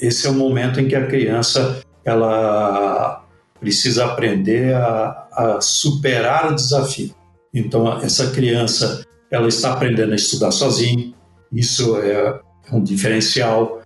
Esse 0.00 0.26
é 0.26 0.30
o 0.30 0.34
momento 0.34 0.80
em 0.80 0.86
que 0.86 0.94
a 0.94 1.06
criança 1.06 1.80
ela 2.04 3.24
precisa 3.60 4.06
aprender 4.06 4.74
a, 4.74 5.28
a 5.32 5.60
superar 5.60 6.52
o 6.52 6.54
desafio. 6.54 7.14
Então, 7.52 8.00
essa 8.00 8.30
criança 8.30 9.04
ela 9.30 9.48
está 9.48 9.72
aprendendo 9.72 10.12
a 10.12 10.16
estudar 10.16 10.50
sozinha, 10.50 11.12
isso 11.52 11.98
é, 11.98 12.40
é 12.70 12.74
um 12.74 12.82
diferencial 12.82 13.82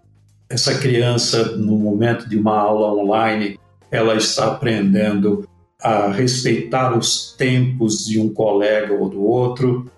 essa 0.52 0.78
criança, 0.78 1.56
no 1.56 1.78
momento 1.78 2.28
de 2.28 2.36
uma 2.36 2.58
aula 2.58 2.92
online, 2.92 3.58
ela 3.90 4.14
está 4.14 4.48
aprendendo 4.48 5.48
a 5.80 6.08
respeitar 6.08 6.96
os 6.96 7.34
tempos 7.36 8.04
de 8.04 8.20
um 8.20 8.28
colega 8.28 8.92
ou 8.92 9.08
do 9.08 9.22
outro 9.22 9.90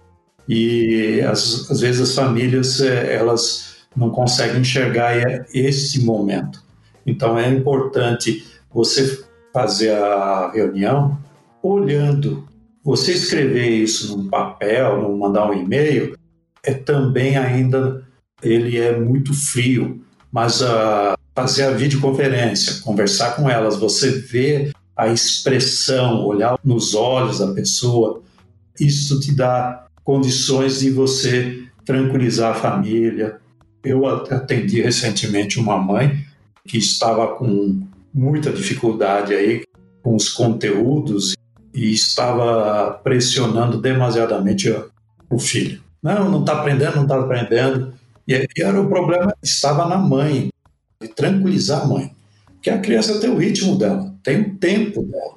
e 0.49 1.21
às, 1.29 1.71
às 1.71 1.81
vezes 1.81 2.01
as 2.01 2.15
famílias 2.15 2.81
eh, 2.81 3.15
elas 3.15 3.75
não 3.97 4.11
conseguem 4.11 4.61
enxergar 4.61 5.17
esse 5.53 6.05
momento. 6.05 6.63
Então 7.05 7.39
é 7.39 7.49
importante 7.49 8.47
você 8.73 9.24
fazer 9.55 9.93
a 9.93 10.51
reunião 10.53 11.17
olhando. 11.63 12.47
Você 12.83 13.13
escrever 13.13 13.71
isso 13.71 14.15
num 14.15 14.29
papel, 14.29 15.01
não 15.01 15.17
mandar 15.17 15.49
um 15.49 15.55
e-mail, 15.55 16.19
é 16.63 16.75
também 16.75 17.39
ainda 17.39 18.05
ele 18.43 18.79
é 18.79 18.99
muito 18.99 19.33
frio 19.33 20.05
mas 20.35 20.61
uh, 20.63 21.17
fazer 21.33 21.63
a 21.63 21.71
videoconferência, 21.71 22.83
conversar 22.83 23.37
com 23.37 23.49
elas, 23.49 23.77
você 23.77 24.11
vê 24.11 24.73
a 24.97 25.07
expressão, 25.07 26.27
olhar 26.27 26.59
nos 26.65 26.93
olhos 26.93 27.39
da 27.39 27.55
pessoa, 27.55 28.21
isso 28.81 29.21
te 29.21 29.31
dá 29.31 29.87
condições 30.03 30.81
de 30.81 30.91
você 30.91 31.63
tranquilizar 31.85 32.51
a 32.51 32.59
família. 32.59 33.39
Eu 33.85 34.09
atendi 34.09 34.83
recentemente 34.83 35.61
uma 35.61 35.79
mãe 35.79 36.25
que 36.67 36.79
estava 36.79 37.29
com 37.37 37.84
muita 38.15 38.53
dificuldade 38.53 39.35
aí 39.35 39.65
com 40.03 40.15
os 40.15 40.29
conteúdos 40.29 41.35
e 41.75 41.93
estava 41.93 42.93
pressionando 43.03 43.81
demasiadamente 43.81 44.73
o 45.29 45.39
filho. 45.39 45.83
Não, 46.01 46.31
não 46.31 46.41
está 46.41 46.61
aprendendo, 46.61 46.97
não 46.97 47.03
está 47.03 47.19
aprendendo. 47.19 47.93
E 48.29 48.47
era 48.59 48.81
o 48.81 48.89
problema 48.89 49.35
estava 49.43 49.89
na 49.89 49.99
mãe, 49.99 50.51
de 51.01 51.09
tranquilizar 51.09 51.83
a 51.83 51.87
mãe. 51.87 52.13
Porque 52.47 52.71
a 52.71 52.79
criança 52.79 53.19
tem 53.19 53.31
o 53.31 53.37
ritmo 53.37 53.77
dela, 53.77 54.15
tem 54.23 54.41
o 54.41 54.55
tempo 54.57 55.03
dela. 55.03 55.35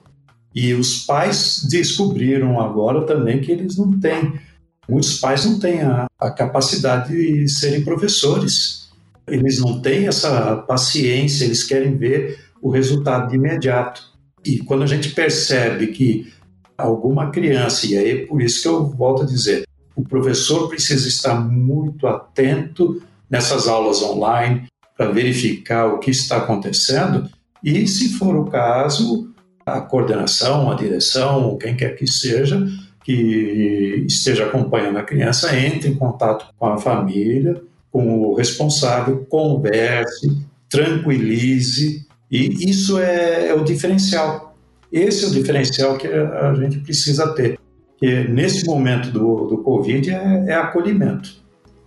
E 0.54 0.74
os 0.74 1.06
pais 1.06 1.66
descobriram 1.70 2.60
agora 2.60 3.06
também 3.06 3.42
que 3.42 3.52
eles 3.52 3.78
não 3.78 4.00
têm, 4.00 4.40
muitos 4.88 5.20
pais 5.20 5.46
não 5.46 5.60
têm 5.60 5.82
a, 5.82 6.08
a 6.20 6.32
capacidade 6.32 7.10
de 7.10 7.50
serem 7.50 7.84
professores. 7.84 8.88
Eles 9.28 9.60
não 9.60 9.82
têm 9.82 10.08
essa 10.08 10.56
paciência, 10.56 11.46
eles 11.46 11.64
querem 11.64 11.98
ver 11.98 12.47
o 12.62 12.70
resultado 12.70 13.30
de 13.30 13.36
imediato. 13.36 14.02
E 14.46 14.60
quando 14.60 14.84
a 14.84 14.88
gente 14.88 15.10
percebe 15.10 15.88
que 15.88 16.32
alguma 16.78 17.32
criança, 17.32 17.88
e 17.88 17.98
aí 17.98 18.12
é 18.12 18.26
por 18.26 18.42
isso 18.42 18.62
que 18.62 18.68
eu 18.68 18.86
volto 18.86 19.24
a 19.24 19.26
dizer, 19.26 19.66
o 19.96 20.04
professor 20.04 20.70
precisa 20.70 21.08
estar 21.08 21.36
muito 21.36 22.06
atento 22.08 23.02
nessas 23.30 23.68
aulas 23.68 24.02
online 24.02 24.68
para 24.96 25.12
verificar 25.12 25.88
o 25.88 26.00
que 26.00 26.12
está 26.12 26.38
acontecendo 26.38 27.30
e, 27.64 27.88
se 27.88 28.14
for 28.14 28.36
o 28.36 28.46
caso, 28.46 29.34
a 29.66 29.82
coordenação, 29.82 30.72
a 30.72 30.76
direção, 30.76 31.58
quem 31.58 31.76
quer 31.76 31.96
que 31.96 32.08
seja, 32.08 32.66
que 33.04 34.06
esteja 34.08 34.46
acompanhando 34.46 34.98
a 34.98 35.04
criança, 35.04 35.58
entre 35.58 35.90
em 35.90 35.96
contato 35.96 36.48
com 36.58 36.68
a 36.68 36.78
família, 36.78 37.62
com 37.92 38.20
o 38.20 38.36
responsável, 38.36 39.26
converse, 39.30 40.46
tranquilize, 40.70 42.07
e 42.30 42.70
isso 42.70 43.00
é, 43.00 43.50
é 43.50 43.54
o 43.54 43.64
diferencial. 43.64 44.56
Esse 44.92 45.26
é 45.26 45.28
o 45.28 45.32
diferencial 45.32 45.98
que 45.98 46.08
a 46.08 46.54
gente 46.56 46.80
precisa 46.80 47.34
ter 47.34 47.60
que 47.98 48.28
nesse 48.28 48.66
momento 48.66 49.12
do, 49.12 49.48
do 49.48 49.58
Covid 49.60 50.12
é, 50.12 50.46
é 50.48 50.54
acolhimento. 50.54 51.42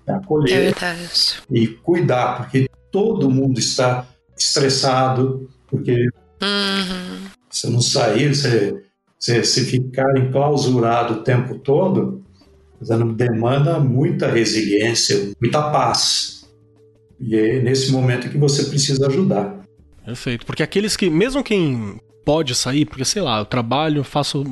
É 0.07 0.13
acolher 0.13 0.75
é 0.83 0.97
e 1.51 1.69
cuidar, 1.69 2.39
porque 2.39 2.69
todo 2.91 3.31
mundo 3.31 3.59
está 3.59 4.07
estressado, 4.37 5.49
porque 5.69 6.09
uhum. 6.43 7.29
se 7.49 7.71
não 7.71 7.81
sair, 7.81 8.35
se, 8.35 8.83
se, 9.19 9.45
se 9.45 9.65
ficar 9.65 10.17
enclausurado 10.19 11.15
o 11.15 11.23
tempo 11.23 11.59
todo, 11.59 12.25
demanda 13.17 13.79
muita 13.79 14.29
resiliência, 14.29 15.31
muita 15.41 15.71
paz. 15.71 16.49
E 17.21 17.37
é 17.37 17.61
nesse 17.63 17.93
momento 17.93 18.31
que 18.31 18.39
você 18.39 18.65
precisa 18.65 19.07
ajudar. 19.07 19.60
Perfeito. 20.11 20.45
Porque 20.45 20.63
aqueles 20.63 20.97
que, 20.97 21.09
mesmo 21.09 21.43
quem 21.43 22.01
pode 22.25 22.55
sair, 22.55 22.85
porque 22.85 23.05
sei 23.05 23.23
lá, 23.23 23.39
eu 23.39 23.45
trabalho, 23.45 24.03
faço 24.03 24.45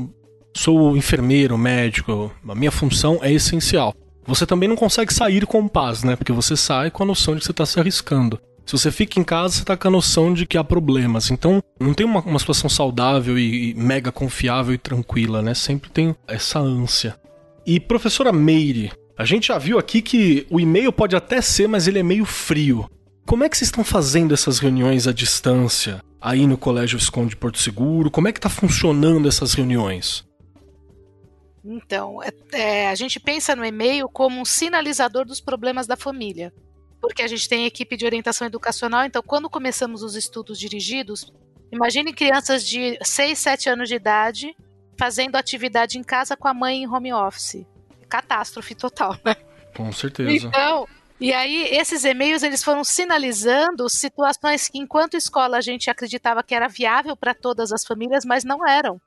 sou 0.57 0.97
enfermeiro, 0.97 1.59
médico, 1.59 2.33
a 2.49 2.55
minha 2.55 2.71
função 2.71 3.19
é 3.23 3.33
essencial. 3.33 3.95
Você 4.25 4.47
também 4.47 4.69
não 4.69 4.77
consegue 4.77 5.13
sair 5.13 5.47
com 5.47 5.67
paz, 5.67 6.05
né? 6.05 6.15
Porque 6.15 6.33
você 6.33 6.57
sai 6.57 6.91
com 6.91 7.03
a 7.03 7.07
noção 7.07 7.35
de 7.35 7.41
que 7.41 7.47
você 7.47 7.53
está 7.53 7.67
se 7.67 7.81
arriscando. 7.81 8.41
Se 8.65 8.73
você 8.73 8.93
fica 8.93 9.19
em 9.19 9.25
casa, 9.25 9.55
você 9.55 9.63
está 9.63 9.77
com 9.77 9.89
a 9.89 9.91
noção 9.91 10.33
de 10.33 10.47
que 10.47 10.59
há 10.59 10.63
problemas. 10.63 11.31
Então, 11.31 11.63
não 11.81 11.95
tem 11.95 12.07
uma, 12.07 12.21
uma 12.21 12.39
situação 12.39 12.69
saudável 12.69 13.39
e, 13.39 13.71
e 13.71 13.75
mega 13.75 14.13
confiável 14.13 14.75
e 14.75 14.79
tranquila, 14.79 15.43
né? 15.43 15.55
Sempre 15.55 15.91
tem 15.91 16.15
essa 16.27 16.61
ânsia. 16.61 17.17
E 17.67 17.81
professora 17.81 18.33
Meire, 18.33 18.93
a 19.17 19.25
gente 19.25 19.49
já 19.49 19.59
viu 19.59 19.79
aqui 19.79 20.03
que 20.03 20.47
o 20.51 20.61
e-mail 20.61 20.93
pode 20.93 21.17
até 21.17 21.41
ser, 21.41 21.67
mas 21.67 21.89
ele 21.89 21.99
é 21.99 22.03
meio 22.03 22.25
frio. 22.25 22.89
Como 23.29 23.45
é 23.45 23.49
que 23.51 23.59
vocês 23.59 23.69
estão 23.69 23.85
fazendo 23.85 24.33
essas 24.33 24.59
reuniões 24.59 25.07
à 25.07 25.13
distância? 25.13 26.03
Aí 26.19 26.47
no 26.47 26.57
Colégio 26.57 26.97
Esconde 26.97 27.37
Porto 27.37 27.59
Seguro, 27.59 28.11
como 28.11 28.27
é 28.27 28.33
que 28.33 28.39
está 28.39 28.49
funcionando 28.49 29.29
essas 29.29 29.53
reuniões? 29.53 30.27
Então, 31.63 32.23
é, 32.23 32.31
é, 32.53 32.89
a 32.89 32.95
gente 32.95 33.21
pensa 33.21 33.55
no 33.55 33.67
e-mail 33.67 34.09
como 34.09 34.41
um 34.41 34.47
sinalizador 34.47 35.27
dos 35.27 35.43
problemas 35.43 35.87
da 35.87 35.95
família. 35.95 36.55
Porque 37.03 37.21
a 37.21 37.29
gente 37.29 37.47
tem 37.47 37.67
equipe 37.67 37.99
de 37.99 38.07
orientação 38.07 38.47
educacional, 38.47 39.05
então 39.05 39.23
quando 39.23 39.51
começamos 39.51 40.03
os 40.03 40.17
estudos 40.17 40.59
dirigidos, 40.59 41.31
imagine 41.71 42.15
crianças 42.15 42.67
de 42.67 42.99
6, 43.03 43.39
7 43.39 43.69
anos 43.69 43.91
de 43.91 43.95
idade 43.95 44.57
fazendo 44.99 45.37
atividade 45.37 45.99
em 45.99 46.03
casa 46.03 46.35
com 46.35 46.49
a 46.49 46.55
mãe 46.55 46.83
em 46.83 46.89
home 46.89 47.13
office. 47.13 47.67
Catástrofe 48.09 48.75
total, 48.75 49.19
né? 49.23 49.37
Com 49.77 49.93
certeza. 49.93 50.47
Então, 50.47 50.89
e 51.21 51.33
aí 51.33 51.65
esses 51.77 52.05
e-mails 52.05 52.43
eles 52.43 52.63
foram 52.63 52.85
sinalizando 52.85 53.89
situações 53.89 54.69
que 54.69 54.79
enquanto 54.79 55.17
escola 55.17 55.57
a 55.57 55.61
gente 55.61 55.91
acreditava 55.91 56.43
que 56.43 56.55
era 56.55 56.69
viável 56.69 57.17
para 57.17 57.35
todas 57.35 57.73
as 57.73 57.85
famílias, 57.85 58.25
mas 58.25 58.45
não 58.45 58.67
eram. 58.67 59.01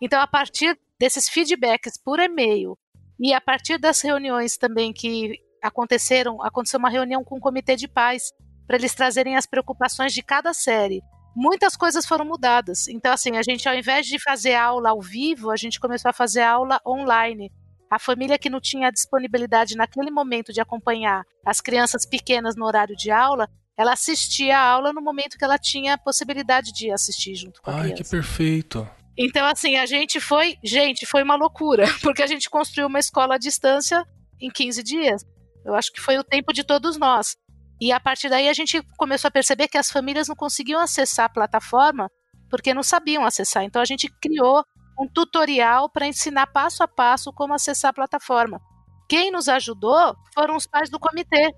Então, 0.00 0.20
a 0.20 0.26
partir 0.26 0.78
desses 0.98 1.28
feedbacks 1.28 1.96
por 1.96 2.20
e-mail 2.20 2.76
e 3.18 3.32
a 3.32 3.40
partir 3.40 3.78
das 3.78 4.00
reuniões 4.02 4.58
também 4.58 4.92
que 4.92 5.38
aconteceram, 5.62 6.42
aconteceu 6.42 6.78
uma 6.78 6.90
reunião 6.90 7.24
com 7.24 7.36
o 7.36 7.40
comitê 7.40 7.76
de 7.76 7.88
pais 7.88 8.32
para 8.66 8.76
eles 8.76 8.94
trazerem 8.94 9.36
as 9.36 9.46
preocupações 9.46 10.12
de 10.12 10.22
cada 10.22 10.52
série. 10.52 11.02
muitas 11.36 11.76
coisas 11.76 12.06
foram 12.06 12.24
mudadas. 12.24 12.86
Então, 12.86 13.12
assim, 13.12 13.36
a 13.36 13.42
gente, 13.42 13.68
ao 13.68 13.74
invés 13.74 14.06
de 14.06 14.22
fazer 14.22 14.54
aula 14.54 14.90
ao 14.90 15.00
vivo, 15.00 15.50
a 15.50 15.56
gente 15.56 15.80
começou 15.80 16.10
a 16.10 16.12
fazer 16.12 16.42
aula 16.42 16.80
online. 16.86 17.50
A 17.94 17.98
família 18.00 18.36
que 18.36 18.50
não 18.50 18.60
tinha 18.60 18.90
disponibilidade 18.90 19.76
naquele 19.76 20.10
momento 20.10 20.52
de 20.52 20.60
acompanhar 20.60 21.22
as 21.46 21.60
crianças 21.60 22.04
pequenas 22.04 22.56
no 22.56 22.66
horário 22.66 22.96
de 22.96 23.08
aula, 23.08 23.48
ela 23.78 23.92
assistia 23.92 24.58
a 24.58 24.68
aula 24.68 24.92
no 24.92 25.00
momento 25.00 25.38
que 25.38 25.44
ela 25.44 25.56
tinha 25.56 25.94
a 25.94 25.98
possibilidade 25.98 26.72
de 26.72 26.90
assistir 26.90 27.36
junto 27.36 27.62
com 27.62 27.70
a 27.70 27.74
Ai, 27.74 27.82
criança. 27.82 28.02
que 28.02 28.10
perfeito. 28.10 28.90
Então, 29.16 29.46
assim, 29.46 29.76
a 29.76 29.86
gente 29.86 30.18
foi. 30.18 30.56
Gente, 30.60 31.06
foi 31.06 31.22
uma 31.22 31.36
loucura, 31.36 31.84
porque 32.02 32.20
a 32.20 32.26
gente 32.26 32.50
construiu 32.50 32.88
uma 32.88 32.98
escola 32.98 33.36
à 33.36 33.38
distância 33.38 34.04
em 34.40 34.50
15 34.50 34.82
dias. 34.82 35.24
Eu 35.64 35.72
acho 35.76 35.92
que 35.92 36.00
foi 36.00 36.18
o 36.18 36.24
tempo 36.24 36.52
de 36.52 36.64
todos 36.64 36.98
nós. 36.98 37.36
E 37.80 37.92
a 37.92 38.00
partir 38.00 38.28
daí 38.28 38.48
a 38.48 38.52
gente 38.52 38.82
começou 38.96 39.28
a 39.28 39.30
perceber 39.30 39.68
que 39.68 39.78
as 39.78 39.88
famílias 39.88 40.26
não 40.26 40.34
conseguiam 40.34 40.80
acessar 40.80 41.26
a 41.26 41.32
plataforma 41.32 42.10
porque 42.50 42.74
não 42.74 42.82
sabiam 42.82 43.24
acessar. 43.24 43.62
Então 43.62 43.80
a 43.80 43.84
gente 43.84 44.12
criou 44.20 44.64
um 44.98 45.08
tutorial 45.08 45.88
para 45.88 46.06
ensinar 46.06 46.46
passo 46.46 46.82
a 46.82 46.88
passo 46.88 47.32
como 47.32 47.54
acessar 47.54 47.90
a 47.90 47.94
plataforma. 47.94 48.60
Quem 49.08 49.30
nos 49.30 49.48
ajudou 49.48 50.16
foram 50.32 50.56
os 50.56 50.66
pais 50.66 50.88
do 50.88 50.98
comitê, 50.98 51.52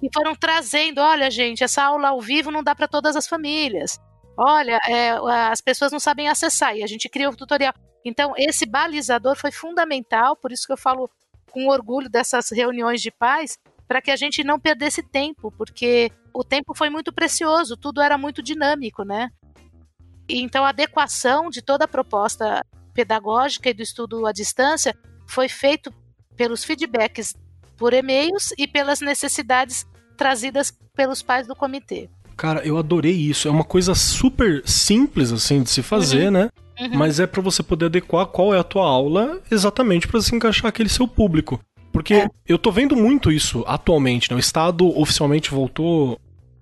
que 0.00 0.08
foram 0.12 0.34
trazendo: 0.34 1.00
olha, 1.00 1.30
gente, 1.30 1.64
essa 1.64 1.82
aula 1.82 2.08
ao 2.08 2.20
vivo 2.20 2.50
não 2.50 2.62
dá 2.62 2.74
para 2.74 2.88
todas 2.88 3.16
as 3.16 3.26
famílias. 3.26 3.98
Olha, 4.36 4.78
é, 4.86 5.10
as 5.50 5.60
pessoas 5.60 5.92
não 5.92 6.00
sabem 6.00 6.28
acessar. 6.28 6.76
E 6.76 6.82
a 6.82 6.86
gente 6.86 7.08
criou 7.08 7.32
o 7.32 7.36
tutorial. 7.36 7.74
Então, 8.04 8.32
esse 8.36 8.64
balizador 8.64 9.36
foi 9.36 9.52
fundamental, 9.52 10.34
por 10.34 10.52
isso 10.52 10.66
que 10.66 10.72
eu 10.72 10.78
falo 10.78 11.10
com 11.50 11.68
orgulho 11.68 12.08
dessas 12.08 12.50
reuniões 12.50 13.02
de 13.02 13.10
pais, 13.10 13.58
para 13.86 14.00
que 14.00 14.10
a 14.10 14.16
gente 14.16 14.42
não 14.42 14.58
perdesse 14.58 15.02
tempo, 15.02 15.52
porque 15.52 16.10
o 16.32 16.44
tempo 16.44 16.74
foi 16.74 16.88
muito 16.88 17.12
precioso, 17.12 17.76
tudo 17.76 18.00
era 18.00 18.16
muito 18.16 18.42
dinâmico, 18.42 19.02
né? 19.02 19.30
Então 20.28 20.64
a 20.64 20.68
adequação 20.68 21.50
de 21.50 21.60
toda 21.60 21.84
a 21.84 21.88
proposta 21.88 22.64
pedagógica 22.94 23.70
e 23.70 23.74
do 23.74 23.82
estudo 23.82 24.26
à 24.26 24.32
distância 24.32 24.94
foi 25.26 25.48
feito 25.48 25.92
pelos 26.36 26.64
feedbacks 26.64 27.34
por 27.76 27.92
e-mails 27.94 28.52
e 28.58 28.66
pelas 28.66 29.00
necessidades 29.00 29.86
trazidas 30.16 30.72
pelos 30.94 31.22
pais 31.22 31.46
do 31.46 31.54
comitê. 31.56 32.08
Cara, 32.36 32.60
eu 32.66 32.76
adorei 32.78 33.12
isso. 33.14 33.48
É 33.48 33.50
uma 33.50 33.64
coisa 33.64 33.94
super 33.94 34.62
simples, 34.66 35.30
assim, 35.32 35.62
de 35.62 35.70
se 35.70 35.82
fazer, 35.82 36.26
Uhum. 36.26 36.30
né? 36.30 36.50
Uhum. 36.80 36.90
Mas 36.96 37.20
é 37.20 37.26
pra 37.26 37.42
você 37.42 37.62
poder 37.62 37.86
adequar 37.86 38.26
qual 38.26 38.54
é 38.54 38.58
a 38.58 38.64
tua 38.64 38.84
aula 38.86 39.40
exatamente 39.50 40.08
pra 40.08 40.20
se 40.22 40.34
encaixar 40.34 40.66
aquele 40.66 40.88
seu 40.88 41.06
público. 41.06 41.60
Porque 41.92 42.26
eu 42.46 42.56
tô 42.58 42.70
vendo 42.72 42.96
muito 42.96 43.30
isso 43.30 43.64
atualmente, 43.66 44.30
né? 44.30 44.36
O 44.36 44.40
Estado 44.40 44.86
oficialmente 44.98 45.50
voltou 45.50 46.18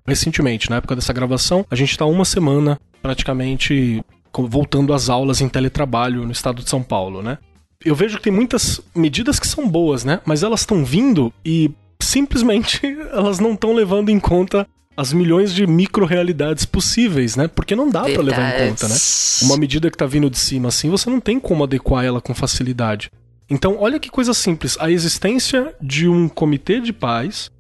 recentemente, 0.06 0.70
na 0.70 0.76
época 0.76 0.96
dessa 0.96 1.12
gravação. 1.12 1.64
A 1.70 1.76
gente 1.76 1.96
tá 1.96 2.04
uma 2.06 2.24
semana 2.24 2.80
praticamente 3.02 4.02
voltando 4.36 4.92
às 4.92 5.08
aulas 5.08 5.40
em 5.40 5.48
teletrabalho 5.48 6.24
no 6.24 6.32
estado 6.32 6.62
de 6.62 6.68
São 6.68 6.82
Paulo, 6.82 7.22
né? 7.22 7.38
Eu 7.84 7.94
vejo 7.94 8.16
que 8.16 8.24
tem 8.24 8.32
muitas 8.32 8.80
medidas 8.94 9.38
que 9.38 9.46
são 9.46 9.68
boas, 9.68 10.04
né? 10.04 10.20
Mas 10.24 10.42
elas 10.42 10.60
estão 10.60 10.84
vindo 10.84 11.32
e 11.44 11.70
simplesmente 12.00 12.80
elas 13.12 13.38
não 13.38 13.52
estão 13.52 13.72
levando 13.72 14.08
em 14.08 14.18
conta 14.18 14.66
as 14.96 15.12
milhões 15.12 15.54
de 15.54 15.64
micro-realidades 15.64 16.64
possíveis, 16.64 17.36
né? 17.36 17.46
Porque 17.46 17.76
não 17.76 17.88
dá 17.88 18.02
pra 18.02 18.20
levar 18.20 18.56
em 18.56 18.68
conta, 18.68 18.88
né? 18.88 18.96
Uma 19.42 19.56
medida 19.56 19.88
que 19.90 19.96
tá 19.96 20.06
vindo 20.06 20.28
de 20.28 20.38
cima 20.38 20.68
assim, 20.68 20.90
você 20.90 21.08
não 21.08 21.20
tem 21.20 21.38
como 21.38 21.62
adequar 21.62 22.04
ela 22.04 22.20
com 22.20 22.34
facilidade. 22.34 23.08
Então, 23.48 23.76
olha 23.78 24.00
que 24.00 24.10
coisa 24.10 24.34
simples. 24.34 24.76
A 24.80 24.90
existência 24.90 25.72
de 25.80 26.08
um 26.08 26.28
comitê 26.28 26.80
de 26.80 26.92
pais, 26.92 27.50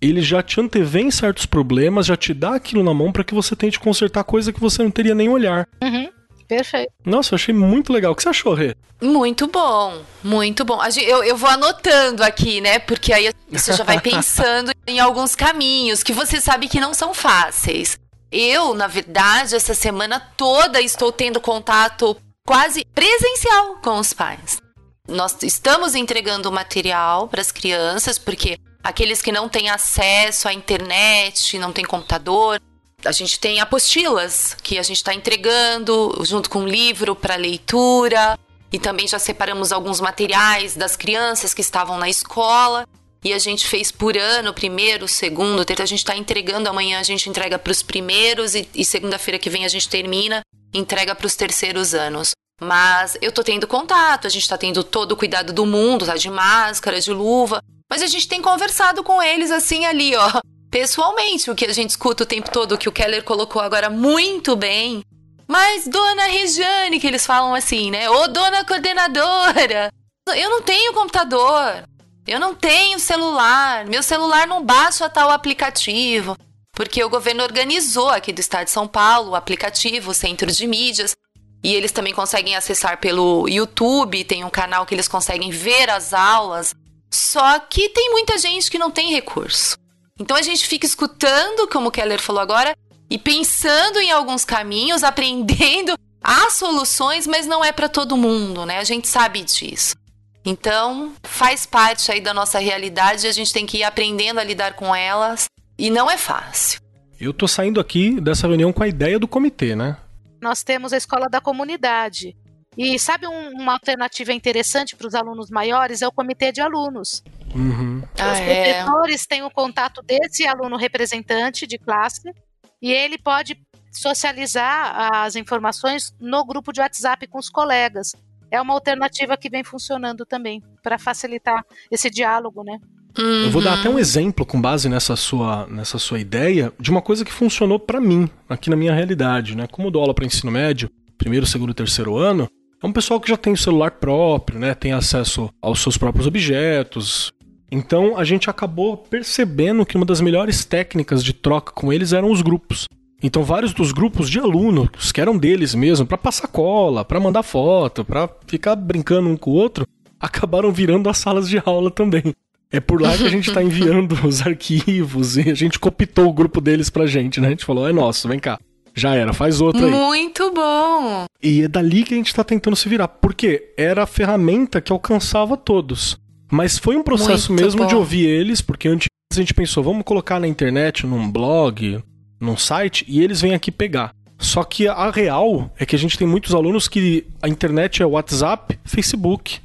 ele 0.00 0.22
já 0.22 0.42
te 0.42 0.60
antevê 0.60 1.02
em 1.02 1.10
certos 1.10 1.46
problemas, 1.46 2.06
já 2.06 2.16
te 2.16 2.32
dá 2.32 2.54
aquilo 2.54 2.82
na 2.82 2.94
mão 2.94 3.12
pra 3.12 3.24
que 3.24 3.34
você 3.34 3.54
tente 3.54 3.78
consertar 3.78 4.24
coisa 4.24 4.52
que 4.52 4.60
você 4.60 4.82
não 4.82 4.90
teria 4.90 5.14
nem 5.14 5.28
olhar. 5.28 5.68
Uhum. 5.82 6.08
Perfeito. 6.48 6.92
Nossa, 7.04 7.32
eu 7.32 7.36
achei 7.36 7.54
muito 7.54 7.92
legal. 7.92 8.10
O 8.10 8.16
que 8.16 8.24
você 8.24 8.28
achou, 8.28 8.54
Rê? 8.54 8.74
Muito 9.00 9.46
bom, 9.46 10.02
muito 10.22 10.64
bom. 10.64 10.80
Eu, 11.00 11.22
eu 11.22 11.36
vou 11.36 11.48
anotando 11.48 12.24
aqui, 12.24 12.60
né? 12.60 12.80
Porque 12.80 13.12
aí 13.12 13.30
você 13.48 13.72
já 13.72 13.84
vai 13.84 14.00
pensando 14.02 14.72
em 14.84 14.98
alguns 14.98 15.36
caminhos 15.36 16.02
que 16.02 16.12
você 16.12 16.40
sabe 16.40 16.68
que 16.68 16.80
não 16.80 16.92
são 16.92 17.14
fáceis. 17.14 17.96
Eu, 18.32 18.74
na 18.74 18.88
verdade, 18.88 19.54
essa 19.54 19.74
semana 19.74 20.18
toda 20.36 20.80
estou 20.80 21.12
tendo 21.12 21.40
contato 21.40 22.16
quase 22.44 22.84
presencial 22.94 23.76
com 23.76 23.98
os 23.98 24.12
pais. 24.12 24.58
Nós 25.06 25.36
estamos 25.42 25.94
entregando 25.94 26.50
material 26.50 27.28
para 27.28 27.40
as 27.40 27.52
crianças, 27.52 28.18
porque 28.18 28.58
aqueles 28.82 29.22
que 29.22 29.32
não 29.32 29.48
têm 29.48 29.68
acesso 29.70 30.48
à 30.48 30.52
internet, 30.52 31.58
não 31.58 31.72
têm 31.72 31.84
computador, 31.84 32.60
a 33.04 33.12
gente 33.12 33.40
tem 33.40 33.60
apostilas 33.60 34.54
que 34.62 34.78
a 34.78 34.82
gente 34.82 34.98
está 34.98 35.14
entregando 35.14 36.18
junto 36.22 36.50
com 36.50 36.60
um 36.60 36.68
livro 36.68 37.16
para 37.16 37.36
leitura. 37.36 38.38
E 38.72 38.78
também 38.78 39.08
já 39.08 39.18
separamos 39.18 39.72
alguns 39.72 40.00
materiais 40.00 40.76
das 40.76 40.96
crianças 40.96 41.52
que 41.52 41.60
estavam 41.60 41.98
na 41.98 42.08
escola. 42.08 42.86
E 43.24 43.32
a 43.32 43.38
gente 43.38 43.66
fez 43.66 43.90
por 43.90 44.16
ano, 44.16 44.54
primeiro, 44.54 45.08
segundo, 45.08 45.64
terceiro. 45.64 45.82
A 45.82 45.86
gente 45.86 45.98
está 45.98 46.16
entregando 46.16 46.68
amanhã, 46.68 47.00
a 47.00 47.02
gente 47.02 47.28
entrega 47.28 47.58
para 47.58 47.70
os 47.70 47.82
primeiros 47.82 48.54
e, 48.54 48.68
e 48.74 48.84
segunda-feira 48.84 49.38
que 49.38 49.50
vem 49.50 49.64
a 49.64 49.68
gente 49.68 49.88
termina, 49.88 50.40
entrega 50.72 51.14
para 51.14 51.26
os 51.26 51.34
terceiros 51.34 51.94
anos. 51.94 52.30
Mas 52.62 53.16
eu 53.20 53.32
tô 53.32 53.42
tendo 53.42 53.66
contato, 53.66 54.26
a 54.26 54.30
gente 54.30 54.48
tá 54.48 54.56
tendo 54.56 54.84
todo 54.84 55.12
o 55.12 55.16
cuidado 55.16 55.52
do 55.52 55.66
mundo, 55.66 56.06
tá 56.06 56.16
de 56.16 56.30
máscara, 56.30 57.00
de 57.00 57.10
luva. 57.10 57.62
Mas 57.90 58.02
a 58.02 58.06
gente 58.06 58.28
tem 58.28 58.40
conversado 58.40 59.02
com 59.02 59.20
eles 59.20 59.50
assim 59.50 59.84
ali, 59.84 60.14
ó, 60.14 60.40
pessoalmente, 60.70 61.50
o 61.50 61.54
que 61.54 61.66
a 61.66 61.72
gente 61.72 61.90
escuta 61.90 62.22
o 62.22 62.26
tempo 62.26 62.50
todo, 62.50 62.78
que 62.78 62.88
o 62.88 62.92
Keller 62.92 63.24
colocou 63.24 63.60
agora 63.60 63.90
muito 63.90 64.54
bem. 64.54 65.02
Mas, 65.48 65.88
dona 65.88 66.26
Regiane, 66.26 67.00
que 67.00 67.06
eles 67.08 67.26
falam 67.26 67.54
assim, 67.54 67.90
né? 67.90 68.08
Ô, 68.08 68.28
dona 68.28 68.64
coordenadora, 68.64 69.92
eu 70.36 70.48
não 70.48 70.62
tenho 70.62 70.94
computador, 70.94 71.82
eu 72.24 72.38
não 72.38 72.54
tenho 72.54 73.00
celular, 73.00 73.84
meu 73.86 74.02
celular 74.02 74.46
não 74.46 74.64
baixa 74.64 75.10
tal 75.10 75.28
aplicativo. 75.30 76.36
Porque 76.72 77.02
o 77.02 77.10
governo 77.10 77.42
organizou 77.42 78.08
aqui 78.08 78.32
do 78.32 78.40
estado 78.40 78.66
de 78.66 78.70
São 78.70 78.86
Paulo 78.86 79.30
o 79.30 79.34
aplicativo, 79.34 80.12
o 80.12 80.14
centro 80.14 80.50
de 80.50 80.66
mídias, 80.68 81.16
e 81.62 81.74
eles 81.74 81.90
também 81.92 82.14
conseguem 82.14 82.54
acessar 82.54 82.98
pelo 82.98 83.48
YouTube, 83.48 84.24
tem 84.24 84.44
um 84.44 84.50
canal 84.50 84.86
que 84.86 84.94
eles 84.94 85.08
conseguem 85.08 85.50
ver 85.50 85.90
as 85.90 86.14
aulas. 86.14 86.72
Só 87.10 87.58
que 87.58 87.88
tem 87.88 88.10
muita 88.10 88.38
gente 88.38 88.70
que 88.70 88.78
não 88.78 88.90
tem 88.90 89.10
recurso. 89.10 89.76
Então 90.18 90.36
a 90.36 90.42
gente 90.42 90.66
fica 90.66 90.86
escutando, 90.86 91.66
como 91.68 91.88
o 91.88 91.90
Keller 91.90 92.20
falou 92.20 92.40
agora, 92.40 92.76
e 93.08 93.18
pensando 93.18 93.98
em 93.98 94.10
alguns 94.10 94.44
caminhos, 94.44 95.02
aprendendo 95.04 95.94
as 96.22 96.54
soluções, 96.54 97.26
mas 97.26 97.46
não 97.46 97.64
é 97.64 97.72
para 97.72 97.88
todo 97.88 98.16
mundo, 98.16 98.64
né? 98.66 98.78
A 98.78 98.84
gente 98.84 99.08
sabe 99.08 99.42
disso. 99.42 99.96
Então, 100.44 101.12
faz 101.22 101.66
parte 101.66 102.10
aí 102.12 102.20
da 102.20 102.32
nossa 102.32 102.58
realidade, 102.58 103.26
a 103.26 103.32
gente 103.32 103.52
tem 103.52 103.66
que 103.66 103.78
ir 103.78 103.82
aprendendo 103.82 104.38
a 104.38 104.44
lidar 104.44 104.74
com 104.74 104.94
elas, 104.94 105.46
e 105.78 105.90
não 105.90 106.10
é 106.10 106.16
fácil. 106.16 106.80
Eu 107.18 107.32
tô 107.32 107.46
saindo 107.46 107.80
aqui 107.80 108.20
dessa 108.20 108.46
reunião 108.46 108.72
com 108.72 108.82
a 108.82 108.88
ideia 108.88 109.18
do 109.18 109.28
comitê, 109.28 109.76
né? 109.76 109.96
Nós 110.40 110.62
temos 110.62 110.92
a 110.92 110.96
escola 110.96 111.28
da 111.28 111.40
comunidade. 111.40 112.34
E 112.76 112.98
sabe 112.98 113.26
um- 113.26 113.50
uma 113.60 113.72
alternativa 113.72 114.32
interessante 114.32 114.94
para 114.96 115.06
os 115.08 115.14
alunos 115.14 115.50
maiores? 115.50 116.02
É 116.02 116.08
o 116.08 116.12
comitê 116.12 116.52
de 116.52 116.60
alunos. 116.60 117.22
Uhum. 117.54 118.02
Ah, 118.18 118.32
Os 118.32 118.38
é. 118.38 118.44
professores 118.84 119.26
têm 119.26 119.42
o 119.42 119.50
contato 119.50 120.00
desse 120.02 120.46
aluno 120.46 120.76
representante 120.76 121.66
de 121.66 121.76
classe 121.78 122.32
e 122.80 122.92
ele 122.92 123.18
pode 123.18 123.58
socializar 123.92 125.12
as 125.12 125.34
informações 125.34 126.14
no 126.20 126.44
grupo 126.44 126.72
de 126.72 126.80
WhatsApp 126.80 127.26
com 127.26 127.38
os 127.38 127.48
colegas. 127.50 128.12
É 128.50 128.60
uma 128.60 128.74
alternativa 128.74 129.36
que 129.36 129.50
vem 129.50 129.64
funcionando 129.64 130.24
também 130.24 130.62
para 130.82 130.98
facilitar 130.98 131.64
esse 131.90 132.08
diálogo, 132.08 132.62
né? 132.62 132.78
Eu 133.18 133.50
vou 133.50 133.60
dar 133.60 133.74
Uhum. 133.74 133.80
até 133.80 133.88
um 133.90 133.98
exemplo 133.98 134.46
com 134.46 134.60
base 134.60 134.88
nessa 134.88 135.16
sua, 135.16 135.66
nessa 135.66 135.98
sua 135.98 136.20
ideia 136.20 136.72
de 136.78 136.90
uma 136.92 137.02
coisa 137.02 137.24
que 137.24 137.32
funcionou 137.32 137.78
pra 137.80 138.00
mim, 138.00 138.30
aqui 138.48 138.70
na 138.70 138.76
minha 138.76 138.94
realidade, 138.94 139.56
né? 139.56 139.66
Como 139.66 139.88
eu 139.88 139.90
dou 139.90 140.02
aula 140.02 140.14
para 140.14 140.24
ensino 140.24 140.52
médio, 140.52 140.88
primeiro, 141.18 141.44
segundo 141.46 141.70
e 141.72 141.74
terceiro 141.74 142.16
ano, 142.16 142.48
é 142.82 142.86
um 142.86 142.92
pessoal 142.92 143.20
que 143.20 143.28
já 143.28 143.36
tem 143.36 143.52
o 143.52 143.56
celular 143.56 143.92
próprio, 143.92 144.58
né? 144.58 144.74
Tem 144.74 144.92
acesso 144.92 145.50
aos 145.60 145.80
seus 145.80 145.98
próprios 145.98 146.26
objetos. 146.26 147.32
Então 147.70 148.18
a 148.18 148.24
gente 148.24 148.48
acabou 148.48 148.96
percebendo 148.96 149.84
que 149.84 149.96
uma 149.96 150.06
das 150.06 150.20
melhores 150.20 150.64
técnicas 150.64 151.22
de 151.22 151.32
troca 151.32 151.72
com 151.72 151.92
eles 151.92 152.12
eram 152.12 152.30
os 152.30 152.42
grupos. 152.42 152.86
Então 153.22 153.44
vários 153.44 153.74
dos 153.74 153.92
grupos 153.92 154.30
de 154.30 154.38
alunos 154.38 155.12
que 155.12 155.20
eram 155.20 155.36
deles 155.36 155.74
mesmo, 155.74 156.06
pra 156.06 156.16
passar 156.16 156.48
cola, 156.48 157.04
pra 157.04 157.20
mandar 157.20 157.42
foto, 157.42 158.04
pra 158.04 158.28
ficar 158.46 158.74
brincando 158.74 159.28
um 159.28 159.36
com 159.36 159.50
o 159.50 159.54
outro, 159.54 159.86
acabaram 160.18 160.72
virando 160.72 161.08
as 161.08 161.18
salas 161.18 161.48
de 161.48 161.62
aula 161.64 161.90
também. 161.90 162.34
É 162.72 162.80
por 162.80 163.02
lá 163.02 163.16
que 163.16 163.26
a 163.26 163.28
gente 163.28 163.52
tá 163.52 163.60
enviando 163.62 164.12
os 164.26 164.40
arquivos 164.40 165.36
e 165.36 165.50
a 165.50 165.54
gente 165.54 165.78
copitou 165.78 166.28
o 166.28 166.32
grupo 166.32 166.60
deles 166.60 166.88
pra 166.88 167.06
gente, 167.06 167.40
né? 167.40 167.48
A 167.48 167.50
gente 167.50 167.64
falou, 167.64 167.86
é 167.86 167.92
nosso, 167.92 168.26
vem 168.26 168.38
cá. 168.38 168.58
Já 168.94 169.14
era, 169.14 169.32
faz 169.32 169.60
outro 169.60 169.84
aí. 169.84 169.90
Muito 169.90 170.52
bom. 170.52 171.24
E 171.42 171.62
é 171.62 171.68
dali 171.68 172.04
que 172.04 172.14
a 172.14 172.16
gente 172.16 172.34
tá 172.34 172.44
tentando 172.44 172.76
se 172.76 172.88
virar. 172.88 173.08
Porque 173.08 173.72
era 173.76 174.02
a 174.02 174.06
ferramenta 174.06 174.80
que 174.80 174.92
alcançava 174.92 175.56
todos. 175.56 176.18
Mas 176.50 176.78
foi 176.78 176.96
um 176.96 177.02
processo 177.02 177.52
Muito 177.52 177.62
mesmo 177.62 177.86
de 177.86 177.94
bom. 177.94 178.00
ouvir 178.00 178.26
eles, 178.26 178.60
porque 178.60 178.88
antes 178.88 179.08
a 179.32 179.36
gente 179.36 179.54
pensou, 179.54 179.84
vamos 179.84 180.02
colocar 180.04 180.40
na 180.40 180.48
internet, 180.48 181.06
num 181.06 181.30
blog, 181.30 182.02
num 182.40 182.56
site, 182.56 183.04
e 183.06 183.22
eles 183.22 183.40
vêm 183.40 183.54
aqui 183.54 183.70
pegar. 183.70 184.12
Só 184.36 184.64
que 184.64 184.88
a 184.88 185.10
real 185.10 185.70
é 185.78 185.86
que 185.86 185.94
a 185.94 185.98
gente 185.98 186.18
tem 186.18 186.26
muitos 186.26 186.54
alunos 186.54 186.88
que 186.88 187.26
a 187.40 187.48
internet 187.48 188.02
é 188.02 188.06
WhatsApp, 188.06 188.78
Facebook 188.84 189.60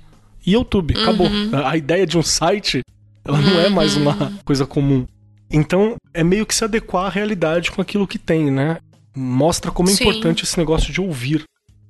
e 0.45 0.51
YouTube. 0.51 0.93
Acabou. 1.01 1.27
Uhum. 1.27 1.49
A 1.65 1.75
ideia 1.77 2.05
de 2.05 2.17
um 2.17 2.21
site, 2.21 2.81
ela 3.23 3.39
não 3.39 3.59
é 3.59 3.69
mais 3.69 3.95
uma 3.95 4.11
uhum. 4.15 4.37
coisa 4.43 4.65
comum. 4.65 5.07
Então, 5.49 5.95
é 6.13 6.23
meio 6.23 6.45
que 6.45 6.53
se 6.53 6.63
adequar 6.63 7.05
à 7.05 7.09
realidade 7.09 7.71
com 7.71 7.81
aquilo 7.81 8.05
que 8.05 8.19
tem, 8.19 8.51
né? 8.51 8.77
Mostra 9.15 9.71
como 9.71 9.89
é 9.89 9.93
Sim. 9.93 10.03
importante 10.03 10.43
esse 10.43 10.57
negócio 10.57 10.91
de 10.91 10.99
ouvir. 10.99 11.43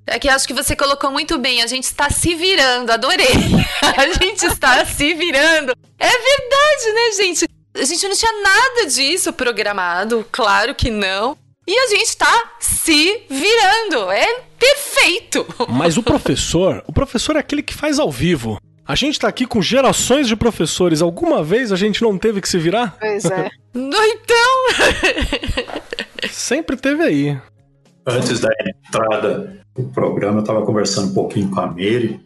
É 0.08 0.20
que 0.20 0.30
acho 0.30 0.48
que 0.48 0.54
você 0.54 0.76
colocou 0.76 1.10
muito 1.12 1.38
bem, 1.40 1.64
a 1.64 1.68
gente 1.68 1.86
está 1.86 2.10
se 2.10 2.36
virando, 2.36 2.92
adorei. 2.92 3.26
a 3.98 4.24
gente 4.24 4.46
está 4.46 4.86
se 4.86 5.14
virando. 5.16 5.74
É 5.98 6.10
verdade, 6.10 6.94
né, 6.94 7.12
gente? 7.18 7.48
A 7.74 7.84
gente 7.84 8.08
não 8.08 8.16
tinha 8.16 8.42
nada 8.42 8.88
disso 8.88 9.34
programado, 9.34 10.26
claro 10.32 10.76
que 10.76 10.92
não. 10.92 11.36
E 11.68 11.76
a 11.76 11.88
gente 11.88 12.10
está 12.10 12.52
se 12.60 13.24
virando. 13.28 14.12
É 14.12 14.42
perfeito. 14.60 15.46
Mas 15.68 15.98
o 15.98 16.04
professor, 16.04 16.84
o 16.88 16.94
professor 16.94 17.36
é 17.36 17.40
aquele 17.40 17.64
que 17.64 17.74
faz 17.74 17.98
ao 17.98 18.12
vivo. 18.12 18.60
A 18.88 18.94
gente 18.94 19.14
está 19.14 19.28
aqui 19.28 19.48
com 19.48 19.64
gerações 19.64 20.28
de 20.28 20.36
professores. 20.36 21.02
Alguma 21.02 21.44
vez 21.44 21.72
a 21.72 21.76
gente 21.76 22.04
não 22.04 22.20
teve 22.20 22.40
que 22.40 22.48
se 22.48 22.60
virar? 22.60 22.96
Pois 23.00 23.26
é. 23.26 23.50
então. 23.74 24.66
Sempre 26.32 26.76
teve 26.78 27.04
aí. 27.04 27.42
Antes 28.08 28.40
da 28.40 28.50
entrada 28.68 29.60
do 29.76 29.84
programa, 29.86 30.38
eu 30.38 30.42
estava 30.42 30.66
conversando 30.66 31.12
um 31.12 31.14
pouquinho 31.14 31.50
com 31.50 31.60
a 31.60 31.68
Mary. 31.68 32.20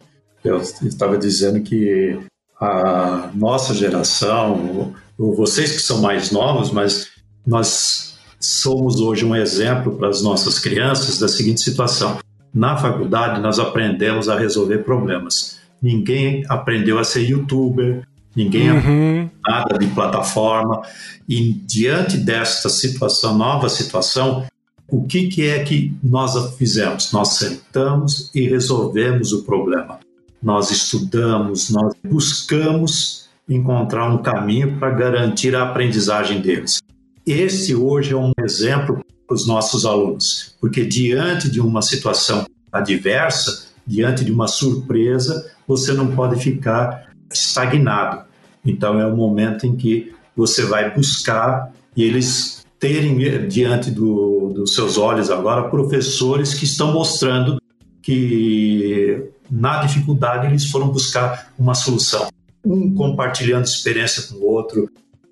Eu 0.44 0.58
estava 0.58 1.18
dizendo 1.18 1.60
que 1.62 2.18
a 2.60 3.30
nossa 3.34 3.74
geração, 3.74 4.94
vocês 5.18 5.72
que 5.72 5.82
são 5.82 6.00
mais 6.00 6.30
novos, 6.30 6.70
mas 6.70 7.08
nós 7.46 8.18
somos 8.38 9.00
hoje 9.00 9.24
um 9.24 9.34
exemplo 9.34 9.96
para 9.96 10.08
as 10.08 10.22
nossas 10.22 10.58
crianças 10.58 11.18
da 11.18 11.28
seguinte 11.28 11.60
situação. 11.60 12.18
Na 12.52 12.76
faculdade, 12.76 13.40
nós 13.40 13.58
aprendemos 13.58 14.28
a 14.28 14.38
resolver 14.38 14.78
problemas. 14.78 15.58
Ninguém 15.80 16.42
aprendeu 16.48 16.98
a 16.98 17.04
ser 17.04 17.22
youtuber, 17.22 18.02
ninguém 18.34 18.70
uhum. 18.70 19.30
nada 19.46 19.78
de 19.78 19.86
plataforma. 19.88 20.82
E 21.28 21.52
diante 21.52 22.16
desta 22.16 22.68
situação, 22.68 23.36
nova 23.36 23.68
situação, 23.68 24.44
o 24.88 25.04
que, 25.04 25.28
que 25.28 25.46
é 25.46 25.62
que 25.62 25.94
nós 26.02 26.56
fizemos? 26.56 27.12
Nós 27.12 27.34
sentamos 27.34 28.30
e 28.34 28.48
resolvemos 28.48 29.32
o 29.32 29.44
problema. 29.44 30.00
Nós 30.42 30.70
estudamos, 30.70 31.70
nós 31.70 31.94
buscamos 32.04 33.28
encontrar 33.48 34.08
um 34.08 34.18
caminho 34.18 34.78
para 34.78 34.90
garantir 34.90 35.54
a 35.54 35.62
aprendizagem 35.62 36.40
deles. 36.40 36.80
Esse 37.26 37.74
hoje 37.74 38.12
é 38.12 38.16
um 38.16 38.32
exemplo 38.42 39.04
para 39.26 39.34
os 39.34 39.46
nossos 39.46 39.84
alunos, 39.84 40.56
porque 40.60 40.84
diante 40.84 41.50
de 41.50 41.60
uma 41.60 41.82
situação 41.82 42.46
adversa, 42.72 43.68
diante 43.86 44.24
de 44.24 44.32
uma 44.32 44.48
surpresa, 44.48 45.52
você 45.66 45.92
não 45.92 46.14
pode 46.14 46.40
ficar 46.40 47.09
estagnado. 47.32 48.24
Então 48.64 49.00
é 49.00 49.06
o 49.06 49.16
momento 49.16 49.66
em 49.66 49.76
que 49.76 50.12
você 50.36 50.64
vai 50.64 50.94
buscar 50.94 51.72
e 51.96 52.04
eles 52.04 52.64
terem 52.78 53.46
diante 53.46 53.90
do, 53.90 54.52
dos 54.54 54.74
seus 54.74 54.96
olhos 54.96 55.30
agora 55.30 55.68
professores 55.68 56.54
que 56.54 56.64
estão 56.64 56.92
mostrando 56.92 57.60
que 58.02 59.30
na 59.50 59.82
dificuldade 59.84 60.46
eles 60.46 60.70
foram 60.70 60.88
buscar 60.88 61.52
uma 61.58 61.74
solução. 61.74 62.28
Um 62.64 62.94
compartilhando 62.94 63.64
experiência 63.64 64.22
com 64.22 64.36
o 64.36 64.46
outro, 64.46 64.90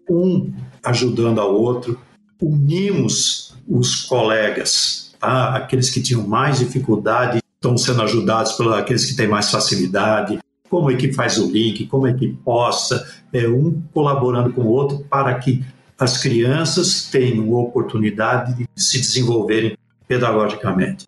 um 0.08 0.52
ajudando 0.84 1.40
ao 1.40 1.54
outro. 1.54 1.98
Unimos 2.40 3.54
os 3.66 4.02
colegas, 4.02 5.14
tá? 5.18 5.56
aqueles 5.56 5.90
que 5.90 6.00
tinham 6.00 6.26
mais 6.26 6.58
dificuldade 6.58 7.40
estão 7.54 7.76
sendo 7.76 8.02
ajudados 8.02 8.52
pelos 8.52 8.74
aqueles 8.74 9.04
que 9.06 9.16
têm 9.16 9.26
mais 9.26 9.50
facilidade. 9.50 10.38
Como 10.68 10.90
é 10.90 10.96
que 10.96 11.12
faz 11.12 11.38
o 11.38 11.50
link, 11.50 11.86
como 11.86 12.06
é 12.06 12.12
que 12.12 12.28
posta, 12.44 13.06
é, 13.32 13.48
um 13.48 13.82
colaborando 13.92 14.52
com 14.52 14.62
o 14.62 14.68
outro 14.68 15.04
para 15.08 15.34
que 15.34 15.64
as 15.98 16.18
crianças 16.18 17.08
tenham 17.10 17.52
oportunidade 17.54 18.54
de 18.54 18.68
se 18.76 18.98
desenvolverem 18.98 19.76
pedagogicamente. 20.06 21.06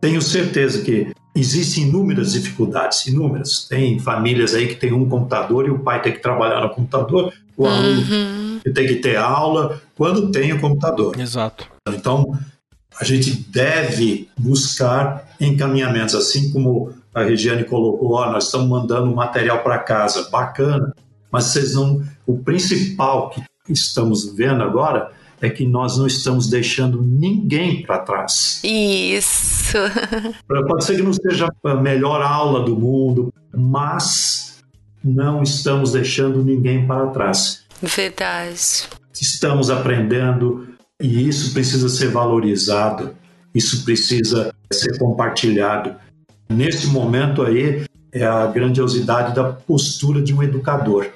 Tenho 0.00 0.22
certeza 0.22 0.82
que 0.82 1.12
existem 1.34 1.84
inúmeras 1.84 2.32
dificuldades, 2.32 3.06
inúmeras. 3.06 3.66
Tem 3.68 3.98
famílias 3.98 4.54
aí 4.54 4.68
que 4.68 4.76
tem 4.76 4.92
um 4.92 5.08
computador 5.08 5.66
e 5.66 5.70
o 5.70 5.80
pai 5.80 6.00
tem 6.00 6.12
que 6.12 6.20
trabalhar 6.20 6.60
no 6.60 6.70
computador, 6.70 7.32
o 7.56 7.64
uhum. 7.64 7.70
aluno 7.70 8.60
tem 8.74 8.86
que 8.86 8.96
ter 8.96 9.16
aula 9.16 9.80
quando 9.96 10.30
tem 10.30 10.52
o 10.52 10.60
computador. 10.60 11.18
Exato. 11.18 11.68
Então, 11.88 12.38
a 13.00 13.04
gente 13.04 13.32
deve 13.32 14.28
buscar 14.38 15.28
encaminhamentos, 15.40 16.14
assim 16.14 16.50
como 16.50 16.92
a 17.14 17.22
Regiane 17.22 17.64
colocou, 17.64 18.12
ó, 18.14 18.30
nós 18.30 18.44
estamos 18.46 18.68
mandando 18.68 19.14
material 19.14 19.62
para 19.62 19.78
casa, 19.78 20.28
bacana, 20.30 20.94
mas 21.30 21.44
vocês 21.44 21.74
não. 21.74 22.02
O 22.26 22.38
principal 22.38 23.30
que 23.30 23.42
estamos 23.72 24.34
vendo 24.34 24.62
agora 24.62 25.10
é 25.40 25.48
que 25.48 25.66
nós 25.66 25.96
não 25.96 26.06
estamos 26.06 26.48
deixando 26.48 27.02
ninguém 27.02 27.82
para 27.82 27.98
trás. 27.98 28.60
Isso. 28.64 29.78
Pode 30.46 30.84
ser 30.84 30.96
que 30.96 31.02
não 31.02 31.12
seja 31.12 31.48
a 31.64 31.74
melhor 31.74 32.22
aula 32.22 32.64
do 32.64 32.76
mundo, 32.76 33.32
mas 33.54 34.58
não 35.02 35.42
estamos 35.42 35.92
deixando 35.92 36.42
ninguém 36.42 36.86
para 36.86 37.06
trás. 37.08 37.64
Verdade. 37.82 38.88
Estamos 39.20 39.70
aprendendo 39.70 40.68
e 41.00 41.28
isso 41.28 41.52
precisa 41.52 41.88
ser 41.88 42.08
valorizado, 42.08 43.14
isso 43.54 43.84
precisa 43.84 44.52
ser 44.72 44.98
compartilhado. 44.98 45.94
Nesse 46.48 46.86
momento 46.88 47.42
aí 47.42 47.84
é 48.12 48.24
a 48.24 48.46
grandiosidade 48.46 49.34
da 49.34 49.44
postura 49.44 50.22
de 50.22 50.34
um 50.34 50.42
educador 50.42 51.08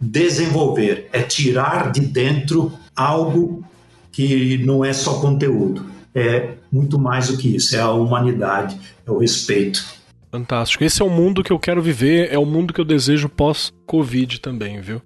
desenvolver, 0.00 1.08
é 1.12 1.20
tirar 1.20 1.92
de 1.92 2.00
dentro 2.00 2.72
algo 2.96 3.62
que 4.10 4.58
não 4.64 4.84
é 4.84 4.92
só 4.92 5.20
conteúdo, 5.20 5.84
é 6.14 6.54
muito 6.72 6.98
mais 6.98 7.28
do 7.28 7.36
que 7.36 7.54
isso, 7.54 7.76
é 7.76 7.80
a 7.80 7.90
humanidade, 7.90 8.78
é 9.06 9.10
o 9.10 9.18
respeito. 9.18 9.84
Fantástico. 10.32 10.84
Esse 10.84 11.02
é 11.02 11.04
o 11.04 11.10
mundo 11.10 11.42
que 11.42 11.52
eu 11.52 11.58
quero 11.58 11.82
viver, 11.82 12.32
é 12.32 12.38
o 12.38 12.46
mundo 12.46 12.72
que 12.72 12.80
eu 12.80 12.84
desejo 12.84 13.28
pós-Covid 13.28 14.40
também, 14.40 14.80
viu? 14.80 15.02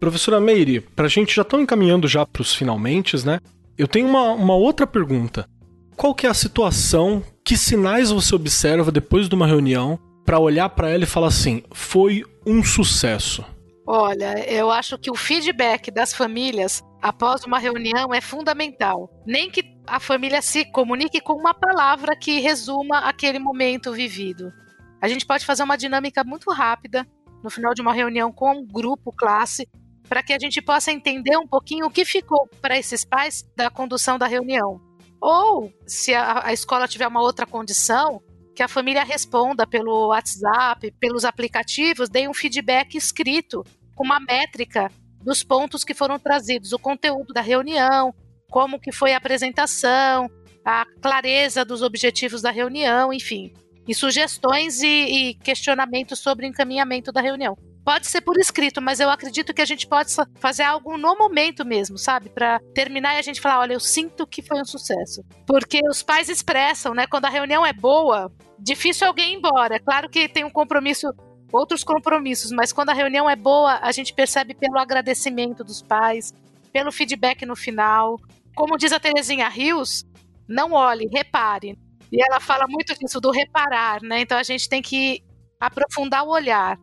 Professora 0.00 0.40
Meire, 0.40 0.80
pra 0.80 1.08
gente 1.08 1.34
já 1.34 1.42
estão 1.42 1.60
encaminhando 1.60 2.08
já 2.08 2.26
pros 2.26 2.54
finalmente, 2.54 3.24
né? 3.24 3.38
Eu 3.76 3.86
tenho 3.86 4.08
uma, 4.08 4.32
uma 4.32 4.54
outra 4.54 4.86
pergunta. 4.86 5.46
Qual 5.94 6.14
que 6.14 6.26
é 6.26 6.30
a 6.30 6.34
situação, 6.34 7.22
que 7.46 7.56
sinais 7.56 8.10
você 8.10 8.34
observa 8.34 8.90
depois 8.90 9.28
de 9.28 9.34
uma 9.36 9.46
reunião 9.46 10.00
para 10.24 10.40
olhar 10.40 10.68
para 10.68 10.90
ela 10.90 11.04
e 11.04 11.06
falar 11.06 11.28
assim, 11.28 11.62
foi 11.72 12.24
um 12.44 12.64
sucesso? 12.64 13.44
Olha, 13.86 14.36
eu 14.52 14.68
acho 14.68 14.98
que 14.98 15.12
o 15.12 15.14
feedback 15.14 15.92
das 15.92 16.12
famílias 16.12 16.82
após 17.00 17.44
uma 17.44 17.60
reunião 17.60 18.12
é 18.12 18.20
fundamental. 18.20 19.08
Nem 19.24 19.48
que 19.48 19.62
a 19.86 20.00
família 20.00 20.42
se 20.42 20.64
comunique 20.72 21.20
com 21.20 21.34
uma 21.34 21.54
palavra 21.54 22.16
que 22.16 22.40
resuma 22.40 22.98
aquele 22.98 23.38
momento 23.38 23.92
vivido. 23.92 24.52
A 25.00 25.06
gente 25.06 25.24
pode 25.24 25.46
fazer 25.46 25.62
uma 25.62 25.78
dinâmica 25.78 26.24
muito 26.24 26.50
rápida 26.50 27.06
no 27.44 27.50
final 27.50 27.72
de 27.74 27.80
uma 27.80 27.92
reunião 27.92 28.32
com 28.32 28.50
um 28.56 28.66
grupo, 28.66 29.12
classe, 29.12 29.68
para 30.08 30.20
que 30.20 30.32
a 30.32 30.38
gente 30.40 30.60
possa 30.60 30.90
entender 30.90 31.36
um 31.36 31.46
pouquinho 31.46 31.86
o 31.86 31.90
que 31.90 32.04
ficou 32.04 32.48
para 32.60 32.76
esses 32.76 33.04
pais 33.04 33.48
da 33.56 33.70
condução 33.70 34.18
da 34.18 34.26
reunião. 34.26 34.80
Ou, 35.20 35.72
se 35.86 36.14
a, 36.14 36.46
a 36.46 36.52
escola 36.52 36.88
tiver 36.88 37.06
uma 37.06 37.22
outra 37.22 37.46
condição, 37.46 38.22
que 38.54 38.62
a 38.62 38.68
família 38.68 39.04
responda 39.04 39.66
pelo 39.66 40.08
WhatsApp, 40.08 40.90
pelos 40.98 41.24
aplicativos, 41.24 42.08
dê 42.08 42.26
um 42.26 42.34
feedback 42.34 42.96
escrito, 42.96 43.62
com 43.94 44.04
uma 44.04 44.18
métrica 44.20 44.90
dos 45.22 45.42
pontos 45.42 45.84
que 45.84 45.94
foram 45.94 46.18
trazidos, 46.18 46.72
o 46.72 46.78
conteúdo 46.78 47.32
da 47.34 47.40
reunião, 47.40 48.14
como 48.48 48.78
que 48.78 48.92
foi 48.92 49.12
a 49.12 49.16
apresentação, 49.16 50.30
a 50.64 50.86
clareza 51.02 51.64
dos 51.64 51.82
objetivos 51.82 52.42
da 52.42 52.50
reunião, 52.50 53.12
enfim, 53.12 53.52
e 53.86 53.94
sugestões 53.94 54.82
e, 54.82 54.86
e 54.86 55.34
questionamentos 55.34 56.18
sobre 56.18 56.46
o 56.46 56.48
encaminhamento 56.48 57.12
da 57.12 57.20
reunião. 57.20 57.56
Pode 57.86 58.08
ser 58.08 58.20
por 58.20 58.36
escrito, 58.36 58.82
mas 58.82 58.98
eu 58.98 59.08
acredito 59.08 59.54
que 59.54 59.62
a 59.62 59.64
gente 59.64 59.86
pode 59.86 60.10
fazer 60.40 60.64
algo 60.64 60.98
no 60.98 61.16
momento 61.16 61.64
mesmo, 61.64 61.96
sabe? 61.96 62.28
Para 62.28 62.58
terminar 62.74 63.14
e 63.14 63.18
a 63.18 63.22
gente 63.22 63.40
falar, 63.40 63.60
olha, 63.60 63.74
eu 63.74 63.78
sinto 63.78 64.26
que 64.26 64.42
foi 64.42 64.60
um 64.60 64.64
sucesso. 64.64 65.24
Porque 65.46 65.80
os 65.88 66.02
pais 66.02 66.28
expressam, 66.28 66.92
né? 66.92 67.06
Quando 67.06 67.26
a 67.26 67.30
reunião 67.30 67.64
é 67.64 67.72
boa, 67.72 68.28
difícil 68.58 69.06
alguém 69.06 69.34
ir 69.34 69.36
embora. 69.36 69.78
Claro 69.78 70.10
que 70.10 70.28
tem 70.28 70.44
um 70.44 70.50
compromisso, 70.50 71.14
outros 71.52 71.84
compromissos, 71.84 72.50
mas 72.50 72.72
quando 72.72 72.90
a 72.90 72.92
reunião 72.92 73.30
é 73.30 73.36
boa, 73.36 73.78
a 73.80 73.92
gente 73.92 74.12
percebe 74.12 74.52
pelo 74.52 74.80
agradecimento 74.80 75.62
dos 75.62 75.80
pais, 75.80 76.34
pelo 76.72 76.90
feedback 76.90 77.46
no 77.46 77.54
final. 77.54 78.18
Como 78.56 78.76
diz 78.76 78.90
a 78.90 78.98
Terezinha 78.98 79.48
Rios, 79.48 80.04
não 80.48 80.72
olhe, 80.72 81.08
repare. 81.14 81.78
E 82.10 82.20
ela 82.20 82.40
fala 82.40 82.66
muito 82.68 82.98
disso, 82.98 83.20
do 83.20 83.30
reparar, 83.30 84.02
né? 84.02 84.22
Então 84.22 84.36
a 84.36 84.42
gente 84.42 84.68
tem 84.68 84.82
que 84.82 85.22
aprofundar 85.60 86.24
o 86.24 86.30
olhar 86.30 86.76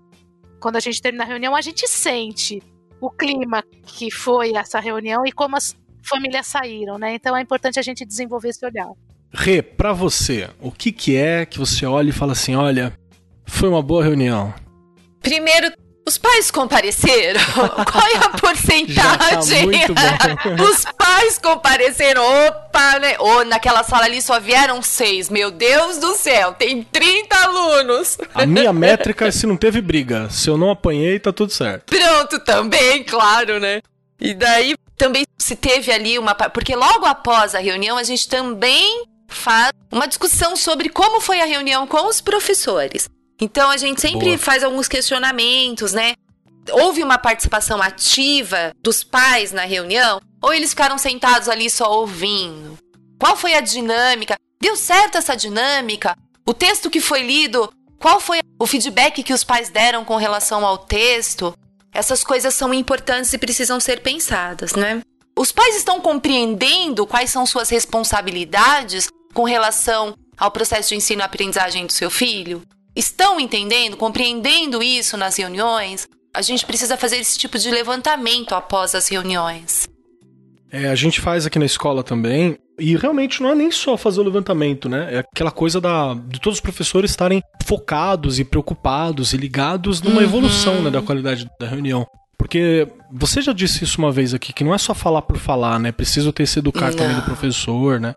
quando 0.63 0.77
a 0.77 0.79
gente 0.79 1.01
termina 1.01 1.25
a 1.25 1.27
reunião, 1.27 1.53
a 1.53 1.61
gente 1.61 1.85
sente 1.89 2.63
o 3.01 3.09
clima 3.11 3.61
que 3.85 4.09
foi 4.09 4.55
essa 4.55 4.79
reunião 4.79 5.25
e 5.25 5.31
como 5.33 5.57
as 5.57 5.75
famílias 6.01 6.47
saíram, 6.47 6.97
né? 6.97 7.15
Então 7.15 7.35
é 7.35 7.41
importante 7.41 7.77
a 7.77 7.83
gente 7.83 8.05
desenvolver 8.05 8.47
esse 8.47 8.65
olhar. 8.65 8.87
Rê, 9.33 9.61
pra 9.61 9.91
você, 9.91 10.49
o 10.61 10.71
que 10.71 10.93
que 10.93 11.17
é 11.17 11.45
que 11.45 11.59
você 11.59 11.85
olha 11.85 12.09
e 12.09 12.13
fala 12.13 12.31
assim, 12.31 12.55
olha, 12.55 12.97
foi 13.45 13.67
uma 13.67 13.81
boa 13.81 14.05
reunião? 14.05 14.53
Primeiro, 15.21 15.69
os 16.05 16.17
pais 16.17 16.51
compareceram? 16.51 17.39
Qual 17.89 18.07
é 18.07 18.17
a 18.17 18.29
porcentagem? 18.29 19.71
Tá. 19.93 20.63
Os 20.63 20.85
pais 20.97 21.39
compareceram. 21.39 22.21
Opa, 22.47 22.99
né? 22.99 23.15
Oh, 23.19 23.43
naquela 23.45 23.83
sala 23.83 24.05
ali 24.05 24.21
só 24.21 24.39
vieram 24.39 24.81
seis. 24.81 25.29
Meu 25.29 25.49
Deus 25.49 25.97
do 25.97 26.13
céu, 26.15 26.53
tem 26.53 26.83
30 26.83 27.35
alunos. 27.35 28.17
A 28.33 28.45
minha 28.45 28.73
métrica 28.73 29.27
é 29.27 29.31
se 29.31 29.47
não 29.47 29.55
teve 29.55 29.81
briga. 29.81 30.29
Se 30.29 30.49
eu 30.49 30.57
não 30.57 30.71
apanhei, 30.71 31.19
tá 31.19 31.31
tudo 31.31 31.51
certo. 31.51 31.85
Pronto, 31.85 32.39
também, 32.39 33.03
claro, 33.03 33.59
né? 33.59 33.81
E 34.19 34.33
daí 34.33 34.75
também 34.97 35.25
se 35.37 35.55
teve 35.55 35.91
ali 35.91 36.19
uma. 36.19 36.35
Porque 36.35 36.75
logo 36.75 37.05
após 37.05 37.55
a 37.55 37.59
reunião, 37.59 37.97
a 37.97 38.03
gente 38.03 38.27
também 38.27 39.05
faz 39.27 39.71
uma 39.91 40.07
discussão 40.07 40.55
sobre 40.55 40.89
como 40.89 41.21
foi 41.21 41.41
a 41.41 41.45
reunião 41.45 41.87
com 41.87 42.07
os 42.07 42.19
professores. 42.21 43.09
Então 43.43 43.69
a 43.69 43.75
gente 43.75 43.99
sempre 43.99 44.27
Boa. 44.27 44.37
faz 44.37 44.63
alguns 44.63 44.87
questionamentos, 44.87 45.91
né? 45.91 46.13
Houve 46.71 47.03
uma 47.03 47.17
participação 47.17 47.81
ativa 47.81 48.73
dos 48.81 49.03
pais 49.03 49.51
na 49.51 49.65
reunião? 49.65 50.21
Ou 50.41 50.53
eles 50.53 50.69
ficaram 50.69 50.97
sentados 50.97 51.49
ali 51.49 51.69
só 51.69 51.91
ouvindo? 51.91 52.77
Qual 53.19 53.35
foi 53.35 53.53
a 53.53 53.59
dinâmica? 53.59 54.37
Deu 54.61 54.77
certo 54.77 55.17
essa 55.17 55.35
dinâmica? 55.35 56.15
O 56.45 56.53
texto 56.53 56.89
que 56.89 57.01
foi 57.01 57.21
lido, 57.21 57.69
qual 57.99 58.21
foi 58.21 58.39
o 58.57 58.65
feedback 58.65 59.21
que 59.21 59.33
os 59.33 59.43
pais 59.43 59.69
deram 59.69 60.05
com 60.05 60.15
relação 60.15 60.65
ao 60.65 60.77
texto? 60.77 61.53
Essas 61.93 62.23
coisas 62.23 62.53
são 62.53 62.73
importantes 62.73 63.33
e 63.33 63.37
precisam 63.37 63.77
ser 63.77 64.01
pensadas, 64.01 64.73
né? 64.73 65.01
Os 65.37 65.51
pais 65.51 65.75
estão 65.75 65.99
compreendendo 65.99 67.05
quais 67.05 67.29
são 67.29 67.45
suas 67.45 67.69
responsabilidades 67.69 69.09
com 69.33 69.43
relação 69.43 70.15
ao 70.37 70.49
processo 70.49 70.89
de 70.89 70.95
ensino 70.95 71.21
e 71.21 71.25
aprendizagem 71.25 71.85
do 71.85 71.91
seu 71.91 72.09
filho? 72.09 72.63
Estão 72.95 73.39
entendendo, 73.39 73.97
compreendendo 73.97 74.83
isso 74.83 75.17
nas 75.17 75.35
reuniões? 75.37 76.07
A 76.33 76.41
gente 76.41 76.65
precisa 76.65 76.97
fazer 76.97 77.17
esse 77.17 77.37
tipo 77.37 77.57
de 77.57 77.69
levantamento 77.69 78.53
após 78.53 78.93
as 78.95 79.07
reuniões. 79.07 79.87
É, 80.71 80.89
a 80.89 80.95
gente 80.95 81.21
faz 81.21 81.45
aqui 81.45 81.59
na 81.59 81.65
escola 81.65 82.03
também, 82.03 82.57
e 82.79 82.95
realmente 82.97 83.41
não 83.41 83.49
é 83.51 83.55
nem 83.55 83.69
só 83.71 83.95
fazer 83.95 84.19
o 84.19 84.23
levantamento, 84.23 84.89
né? 84.89 85.07
É 85.15 85.19
aquela 85.19 85.51
coisa 85.51 85.79
da, 85.79 86.15
de 86.15 86.39
todos 86.41 86.57
os 86.57 86.61
professores 86.61 87.11
estarem 87.11 87.41
focados 87.63 88.39
e 88.39 88.43
preocupados 88.43 89.33
e 89.33 89.37
ligados 89.37 90.01
numa 90.01 90.17
Uhum. 90.17 90.23
evolução 90.23 90.81
né, 90.81 90.89
da 90.89 91.01
qualidade 91.01 91.47
da 91.59 91.67
reunião. 91.67 92.07
Porque 92.37 92.87
você 93.11 93.41
já 93.41 93.53
disse 93.53 93.83
isso 93.83 93.99
uma 93.99 94.11
vez 94.11 94.33
aqui, 94.33 94.51
que 94.51 94.63
não 94.63 94.73
é 94.73 94.77
só 94.79 94.95
falar 94.95 95.21
por 95.21 95.37
falar, 95.37 95.79
né? 95.79 95.91
Preciso 95.91 96.33
ter 96.33 96.43
esse 96.43 96.57
educar 96.59 96.93
também 96.93 97.15
do 97.15 97.21
professor, 97.21 97.99
né? 97.99 98.13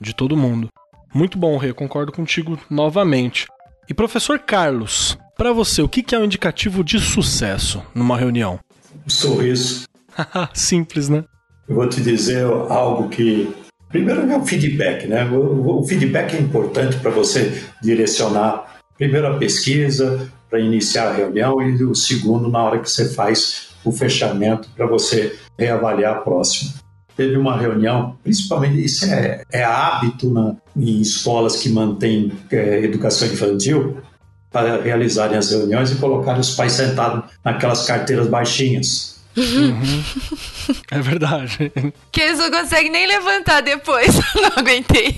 De 0.00 0.12
todo 0.12 0.36
mundo. 0.36 0.68
Muito 1.14 1.38
bom, 1.38 1.56
Rê, 1.56 1.72
concordo 1.72 2.10
contigo 2.10 2.58
novamente. 2.68 3.46
E 3.92 3.94
professor 3.94 4.38
Carlos, 4.38 5.18
pra 5.36 5.52
você, 5.52 5.82
o 5.82 5.88
que 5.88 6.14
é 6.14 6.18
um 6.18 6.24
indicativo 6.24 6.82
de 6.82 6.98
sucesso 6.98 7.82
numa 7.94 8.16
reunião? 8.16 8.58
Um 9.06 9.10
sorriso. 9.10 9.84
Simples, 10.54 11.10
né? 11.10 11.24
Eu 11.68 11.74
vou 11.74 11.86
te 11.86 12.00
dizer 12.00 12.42
algo 12.42 13.10
que. 13.10 13.54
Primeiro 13.90 14.22
é 14.22 14.34
o 14.34 14.46
feedback, 14.46 15.06
né? 15.06 15.30
O 15.30 15.84
feedback 15.84 16.34
é 16.34 16.40
importante 16.40 16.96
para 17.00 17.10
você 17.10 17.62
direcionar, 17.82 18.80
primeiro, 18.96 19.26
a 19.26 19.36
pesquisa, 19.36 20.26
para 20.48 20.58
iniciar 20.58 21.08
a 21.08 21.12
reunião, 21.12 21.60
e 21.60 21.84
o 21.84 21.94
segundo, 21.94 22.48
na 22.48 22.64
hora 22.64 22.78
que 22.78 22.90
você 22.90 23.10
faz 23.10 23.74
o 23.84 23.92
fechamento, 23.92 24.70
para 24.74 24.86
você 24.86 25.38
reavaliar 25.58 26.16
a 26.16 26.20
próxima. 26.20 26.81
Teve 27.16 27.36
uma 27.36 27.56
reunião, 27.56 28.16
principalmente, 28.22 28.82
isso 28.82 29.04
é, 29.04 29.42
é 29.52 29.62
hábito 29.62 30.30
na, 30.30 30.56
em 30.76 31.00
escolas 31.00 31.56
que 31.56 31.68
mantêm 31.68 32.32
é, 32.50 32.84
educação 32.84 33.28
infantil, 33.28 33.98
para 34.50 34.82
realizarem 34.82 35.36
as 35.36 35.50
reuniões 35.50 35.90
e 35.90 35.96
colocarem 35.96 36.40
os 36.40 36.54
pais 36.54 36.72
sentados 36.72 37.30
naquelas 37.44 37.86
carteiras 37.86 38.28
baixinhas. 38.28 39.12
É 40.90 41.00
verdade. 41.00 41.72
Que 42.12 42.20
eles 42.20 42.38
não 42.38 42.50
conseguem 42.50 42.92
nem 42.92 43.06
levantar 43.06 43.62
depois. 43.62 44.14
Não 44.36 44.52
aguentei. 44.56 45.16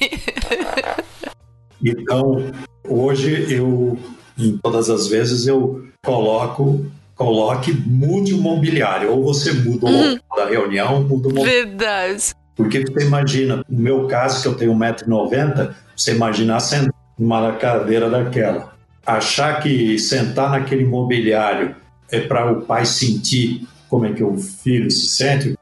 Então, 1.84 2.50
hoje 2.88 3.52
eu, 3.52 3.98
em 4.38 4.56
todas 4.56 4.88
as 4.88 5.08
vezes, 5.08 5.46
eu 5.46 5.86
coloco, 6.02 6.86
coloque, 7.14 7.72
mude 7.72 8.34
o 8.34 8.40
mobiliário. 8.40 9.10
Ou 9.12 9.22
você 9.22 9.52
muda 9.52 9.86
o 9.86 9.90
local 9.90 10.36
da 10.36 10.46
reunião, 10.46 11.02
muda 11.02 11.28
o 11.28 11.34
mobiliário. 11.34 11.68
Verdade. 11.68 12.34
Porque 12.56 12.80
você 12.80 13.04
imagina, 13.04 13.64
no 13.68 13.78
meu 13.78 14.06
caso, 14.06 14.42
que 14.42 14.48
eu 14.48 14.54
tenho 14.54 14.74
1,90m, 14.74 15.74
você 15.96 16.14
imaginar 16.14 16.60
sentar 16.60 16.94
numa 17.18 17.52
cadeira 17.52 18.08
daquela. 18.08 18.72
Achar 19.06 19.60
que 19.60 19.98
sentar 19.98 20.50
naquele 20.50 20.84
mobiliário 20.84 21.74
é 22.10 22.20
para 22.20 22.50
o 22.50 22.62
pai 22.62 22.86
sentir 22.86 23.66
como 23.88 24.06
é 24.06 24.12
que 24.12 24.24
o 24.24 24.36
filho 24.36 24.90
se 24.90 25.06
sente, 25.06 25.56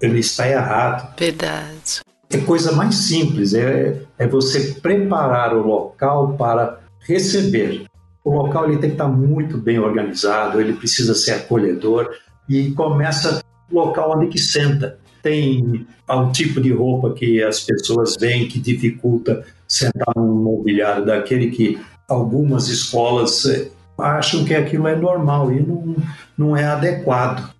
ele 0.00 0.20
está 0.20 0.48
errado. 0.48 1.14
Verdade. 1.18 2.00
É 2.28 2.38
coisa 2.38 2.72
mais 2.72 2.94
simples, 2.94 3.54
é, 3.54 4.02
é 4.18 4.26
você 4.26 4.74
preparar 4.80 5.54
o 5.54 5.66
local 5.66 6.34
para 6.34 6.80
receber. 7.00 7.86
O 8.24 8.30
local 8.30 8.66
ele 8.66 8.78
tem 8.78 8.90
que 8.90 8.94
estar 8.94 9.08
muito 9.08 9.56
bem 9.56 9.78
organizado, 9.78 10.60
ele 10.60 10.74
precisa 10.74 11.14
ser 11.14 11.32
acolhedor 11.32 12.10
e 12.48 12.70
começa 12.72 13.42
o 13.70 13.74
local 13.74 14.16
onde 14.16 14.26
que 14.28 14.38
senta. 14.38 14.98
Tem 15.22 15.86
um 16.08 16.32
tipo 16.32 16.60
de 16.60 16.72
roupa 16.72 17.12
que 17.12 17.42
as 17.42 17.60
pessoas 17.60 18.16
veem 18.18 18.48
que 18.48 18.58
dificulta 18.58 19.44
sentar 19.68 20.14
num 20.16 20.42
mobiliário 20.42 21.04
daquele 21.04 21.50
que 21.50 21.78
algumas 22.08 22.68
escolas 22.68 23.44
eh, 23.44 23.68
acham 23.98 24.44
que 24.44 24.54
aquilo 24.54 24.88
é 24.88 24.96
normal 24.96 25.52
e 25.52 25.60
não, 25.60 25.96
não 26.36 26.56
é 26.56 26.64
adequado. 26.64 27.54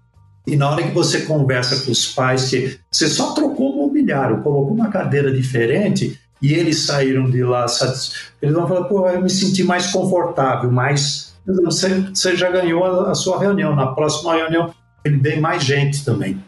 E 0.46 0.56
na 0.56 0.70
hora 0.70 0.82
que 0.82 0.92
você 0.92 1.22
conversa 1.22 1.84
com 1.84 1.92
os 1.92 2.06
pais, 2.06 2.50
que 2.50 2.78
você 2.90 3.08
só 3.08 3.32
trocou 3.32 3.72
o 3.72 3.86
mobiliário, 3.86 4.42
colocou 4.42 4.74
uma 4.74 4.88
cadeira 4.88 5.32
diferente 5.32 6.18
e 6.42 6.54
eles 6.54 6.86
saíram 6.86 7.30
de 7.30 7.42
lá 7.42 7.68
satisfeitos, 7.68 8.32
eles 8.40 8.54
vão 8.54 8.66
falar, 8.66 8.84
pô, 8.84 9.06
eu 9.08 9.22
me 9.22 9.30
senti 9.30 9.62
mais 9.62 9.88
confortável, 9.92 10.70
mas 10.70 11.34
você, 11.46 12.00
você 12.00 12.36
já 12.36 12.50
ganhou 12.50 12.84
a, 12.84 13.10
a 13.10 13.14
sua 13.14 13.38
reunião. 13.38 13.74
Na 13.74 13.88
próxima 13.88 14.34
reunião, 14.34 14.72
ele 15.04 15.18
vem 15.18 15.40
mais 15.40 15.62
gente 15.64 16.04
também. 16.04 16.42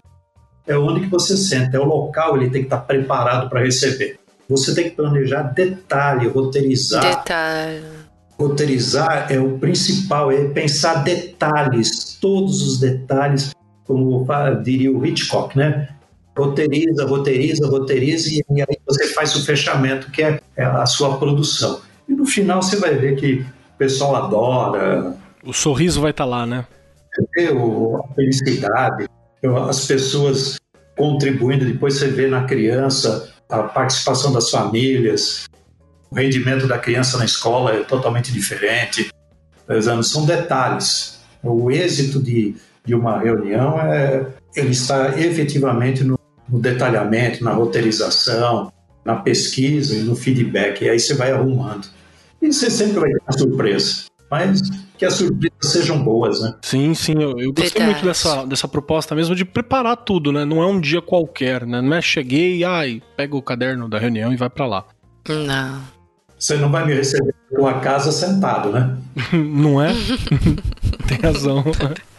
É 0.66 0.76
onde 0.76 1.01
que 1.01 1.09
você 1.09 1.36
senta, 1.36 1.76
é 1.76 1.80
o 1.80 1.84
local, 1.84 2.36
ele 2.36 2.51
tem 2.51 2.62
que 2.62 2.66
estar 2.66 2.78
preparado 2.78 3.49
para 3.49 3.61
receber. 3.61 4.18
Você 4.49 4.74
tem 4.74 4.84
que 4.84 4.97
planejar 4.97 5.43
detalhe, 5.43 6.28
roteirizar. 6.28 7.18
Detalhe. 7.18 7.82
Roteirizar 8.38 9.26
é 9.30 9.38
o 9.38 9.59
principal, 9.59 10.30
é 10.30 10.45
pensar 10.49 11.03
detalhes, 11.03 12.18
todos 12.20 12.62
os 12.62 12.78
detalhes, 12.78 13.53
como 13.84 14.26
diria 14.62 14.90
o 14.90 15.05
Hitchcock, 15.05 15.57
né? 15.57 15.88
Roteiriza, 16.37 17.05
roteiriza, 17.07 17.66
roteiriza, 17.68 18.28
e 18.30 18.43
aí 18.62 18.76
você 18.87 19.09
faz 19.09 19.37
o 19.37 19.45
fechamento, 19.45 20.11
que 20.11 20.22
é 20.22 20.41
é 20.57 20.64
a 20.64 20.87
sua 20.87 21.18
produção. 21.18 21.80
E 22.09 22.12
no 22.12 22.26
final 22.26 22.62
você 22.62 22.76
vai 22.76 22.95
ver 22.95 23.16
que 23.16 23.45
o 23.74 23.78
pessoal 23.78 24.16
adora, 24.16 25.14
O 25.45 25.53
sorriso 25.53 26.01
vai 26.01 26.11
estar 26.11 26.24
lá, 26.24 26.47
né? 26.47 26.66
o- 27.55 27.97
a 27.97 28.14
felicidade, 28.14 29.07
as 29.68 29.87
pessoas 29.87 30.57
contribuindo, 30.97 31.64
depois 31.64 31.95
você 31.95 32.09
vê 32.09 32.26
na 32.28 32.45
criança 32.45 33.33
a 33.49 33.62
participação 33.64 34.33
das 34.33 34.51
famílias, 34.51 35.47
o 36.11 36.14
rendimento 36.14 36.66
da 36.66 36.78
criança 36.78 37.18
na 37.18 37.24
escola 37.24 37.72
é 37.72 37.83
totalmente 37.83 38.33
diferente. 38.33 39.11
São 40.03 40.24
detalhes. 40.26 41.20
O 41.43 41.70
êxito 41.70 42.22
de, 42.22 42.55
de 42.85 42.95
uma 42.95 43.18
reunião 43.18 43.78
é 43.80 44.26
ele 44.55 44.70
está 44.70 45.18
efetivamente 45.18 46.05
no, 46.05 46.18
no 46.53 46.61
detalhamento, 46.61 47.42
na 47.42 47.53
roteirização, 47.53 48.70
na 49.05 49.16
pesquisa 49.16 49.96
e 49.96 50.03
no 50.03 50.14
feedback. 50.14 50.84
E 50.84 50.90
aí 50.90 51.00
você 51.00 51.14
vai 51.14 51.32
arrumando. 51.32 51.88
E 52.40 52.53
você 52.53 52.70
sempre 52.70 53.00
vai 53.00 53.11
ter 53.11 53.22
uma 53.26 53.38
surpresa. 53.38 54.05
Mas 54.30 54.61
que 54.96 55.05
as 55.05 55.14
surpresas 55.14 55.72
sejam 55.72 56.03
boas, 56.03 56.40
né? 56.40 56.55
Sim, 56.62 56.94
sim, 56.94 57.14
eu, 57.14 57.38
eu 57.38 57.53
gostei 57.53 57.80
Verdade. 57.80 57.84
muito 57.92 58.07
dessa, 58.07 58.46
dessa 58.46 58.68
proposta 58.68 59.14
mesmo 59.14 59.34
de 59.34 59.44
preparar 59.44 59.96
tudo, 59.96 60.30
né? 60.30 60.44
Não 60.44 60.62
é 60.62 60.66
um 60.66 60.80
dia 60.80 61.03
qualquer, 61.03 61.66
né? 61.66 61.80
Não 61.80 61.94
é 61.94 62.00
cheguei, 62.00 62.64
ai, 62.64 63.03
pega 63.16 63.36
o 63.36 63.42
caderno 63.42 63.88
da 63.88 63.98
reunião 63.98 64.32
e 64.32 64.36
vai 64.36 64.48
pra 64.48 64.66
lá. 64.66 64.84
Não. 65.28 65.80
Você 66.38 66.57
não 66.57 66.70
vai 66.70 66.84
me 66.84 66.94
receber 66.94 67.34
na 67.50 67.59
tua 67.59 67.74
casa 67.80 68.11
sentado, 68.11 68.70
né? 68.70 68.96
Não 69.32 69.80
é? 69.80 69.92
Tem 71.07 71.18
razão. 71.22 71.64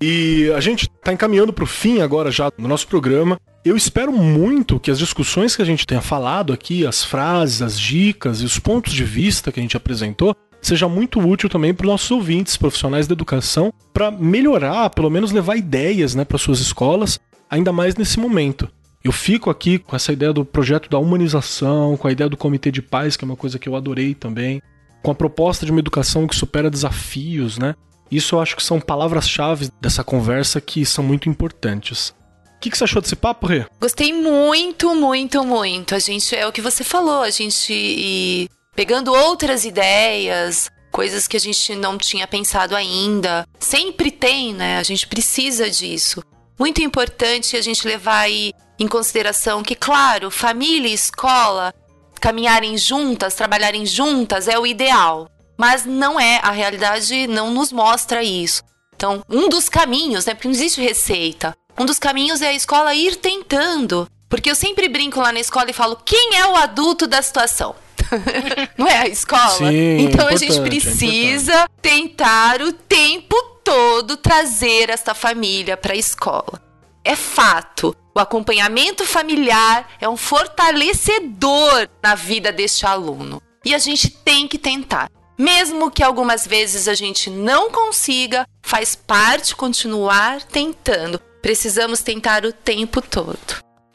E 0.00 0.52
a 0.54 0.60
gente 0.60 0.88
tá 1.02 1.12
encaminhando 1.12 1.52
pro 1.52 1.66
fim 1.66 2.00
agora 2.00 2.30
já 2.30 2.52
no 2.58 2.68
nosso 2.68 2.86
programa. 2.86 3.38
Eu 3.64 3.76
espero 3.76 4.12
muito 4.12 4.78
que 4.78 4.90
as 4.90 4.98
discussões 4.98 5.56
que 5.56 5.62
a 5.62 5.64
gente 5.64 5.86
tenha 5.86 6.00
falado 6.00 6.52
aqui, 6.52 6.86
as 6.86 7.02
frases, 7.02 7.62
as 7.62 7.80
dicas 7.80 8.40
e 8.40 8.44
os 8.44 8.58
pontos 8.58 8.92
de 8.92 9.04
vista 9.04 9.50
que 9.50 9.58
a 9.58 9.62
gente 9.62 9.76
apresentou, 9.76 10.36
seja 10.60 10.88
muito 10.88 11.20
útil 11.20 11.48
também 11.48 11.72
para 11.72 11.84
os 11.84 11.90
nossos 11.90 12.10
ouvintes, 12.10 12.56
profissionais 12.56 13.06
da 13.06 13.12
educação, 13.12 13.72
para 13.92 14.10
melhorar, 14.10 14.90
pelo 14.90 15.10
menos 15.10 15.32
levar 15.32 15.56
ideias 15.56 16.14
né, 16.14 16.24
para 16.24 16.38
suas 16.38 16.60
escolas, 16.60 17.18
ainda 17.48 17.72
mais 17.72 17.96
nesse 17.96 18.18
momento. 18.18 18.68
Eu 19.02 19.12
fico 19.12 19.50
aqui 19.50 19.78
com 19.78 19.94
essa 19.94 20.12
ideia 20.12 20.32
do 20.32 20.44
projeto 20.44 20.90
da 20.90 20.98
humanização, 20.98 21.96
com 21.96 22.08
a 22.08 22.12
ideia 22.12 22.28
do 22.28 22.36
comitê 22.36 22.70
de 22.70 22.82
paz, 22.82 23.16
que 23.16 23.24
é 23.24 23.26
uma 23.26 23.36
coisa 23.36 23.58
que 23.58 23.68
eu 23.68 23.76
adorei 23.76 24.14
também, 24.14 24.60
com 25.02 25.10
a 25.10 25.14
proposta 25.14 25.64
de 25.64 25.70
uma 25.70 25.80
educação 25.80 26.26
que 26.26 26.34
supera 26.34 26.68
desafios, 26.68 27.58
né? 27.58 27.74
Isso 28.10 28.34
eu 28.34 28.40
acho 28.40 28.56
que 28.56 28.62
são 28.62 28.80
palavras-chave 28.80 29.70
dessa 29.80 30.04
conversa 30.04 30.60
que 30.60 30.84
são 30.86 31.02
muito 31.02 31.28
importantes. 31.28 32.14
O 32.56 32.60
que, 32.60 32.70
que, 32.70 32.78
você 32.78 32.84
achou 32.84 33.02
desse 33.02 33.16
papo, 33.16 33.46
Rê? 33.46 33.66
Gostei 33.80 34.12
muito, 34.12 34.94
muito, 34.94 35.44
muito. 35.44 35.94
A 35.94 35.98
gente, 35.98 36.34
é 36.34 36.46
o 36.46 36.52
que 36.52 36.62
você 36.62 36.82
falou, 36.82 37.22
a 37.22 37.30
gente 37.30 37.72
ir 37.72 38.48
pegando 38.74 39.12
outras 39.12 39.64
ideias, 39.64 40.70
coisas 40.90 41.28
que 41.28 41.36
a 41.36 41.40
gente 41.40 41.74
não 41.74 41.98
tinha 41.98 42.26
pensado 42.26 42.74
ainda. 42.74 43.46
Sempre 43.58 44.10
tem, 44.10 44.54
né? 44.54 44.78
A 44.78 44.82
gente 44.82 45.06
precisa 45.06 45.68
disso. 45.68 46.22
Muito 46.58 46.82
importante 46.82 47.56
a 47.56 47.60
gente 47.60 47.86
levar 47.86 48.20
aí 48.20 48.52
em 48.78 48.88
consideração 48.88 49.62
que, 49.62 49.74
claro, 49.74 50.30
família 50.30 50.88
e 50.88 50.94
escola 50.94 51.74
caminharem 52.20 52.76
juntas, 52.78 53.34
trabalharem 53.34 53.84
juntas 53.84 54.48
é 54.48 54.58
o 54.58 54.66
ideal. 54.66 55.28
Mas 55.56 55.84
não 55.84 56.18
é, 56.20 56.40
a 56.42 56.50
realidade 56.50 57.26
não 57.26 57.50
nos 57.50 57.72
mostra 57.72 58.22
isso. 58.22 58.62
Então, 58.94 59.22
um 59.28 59.48
dos 59.48 59.68
caminhos, 59.68 60.26
né? 60.26 60.34
Porque 60.34 60.48
não 60.48 60.54
existe 60.54 60.80
receita. 60.80 61.54
Um 61.78 61.84
dos 61.84 61.98
caminhos 61.98 62.40
é 62.40 62.48
a 62.48 62.54
escola 62.54 62.94
ir 62.94 63.16
tentando. 63.16 64.08
Porque 64.28 64.50
eu 64.50 64.54
sempre 64.54 64.88
brinco 64.88 65.20
lá 65.20 65.32
na 65.32 65.40
escola 65.40 65.70
e 65.70 65.74
falo: 65.74 65.96
quem 66.04 66.36
é 66.36 66.46
o 66.46 66.56
adulto 66.56 67.06
da 67.06 67.20
situação? 67.22 67.74
não 68.76 68.86
é 68.86 68.98
a 68.98 69.08
escola? 69.08 69.50
Sim, 69.50 69.98
então 69.98 70.26
a 70.26 70.36
gente 70.36 70.60
precisa 70.60 71.52
é 71.52 71.68
tentar 71.80 72.62
o 72.62 72.72
tempo 72.72 73.34
todo 73.62 74.16
trazer 74.16 74.90
esta 74.90 75.14
família 75.14 75.76
para 75.76 75.92
a 75.92 75.96
escola. 75.96 76.62
É 77.04 77.14
fato. 77.14 77.96
O 78.14 78.18
acompanhamento 78.18 79.04
familiar 79.04 79.88
é 80.00 80.08
um 80.08 80.16
fortalecedor 80.16 81.88
na 82.02 82.14
vida 82.14 82.50
deste 82.50 82.86
aluno. 82.86 83.42
E 83.64 83.74
a 83.74 83.78
gente 83.78 84.10
tem 84.10 84.48
que 84.48 84.58
tentar. 84.58 85.10
Mesmo 85.38 85.90
que 85.90 86.02
algumas 86.02 86.46
vezes 86.46 86.88
a 86.88 86.94
gente 86.94 87.28
não 87.28 87.70
consiga, 87.70 88.46
faz 88.62 88.94
parte 88.94 89.54
continuar 89.54 90.42
tentando. 90.42 91.20
Precisamos 91.42 92.00
tentar 92.00 92.44
o 92.44 92.52
tempo 92.52 93.02
todo. 93.02 93.38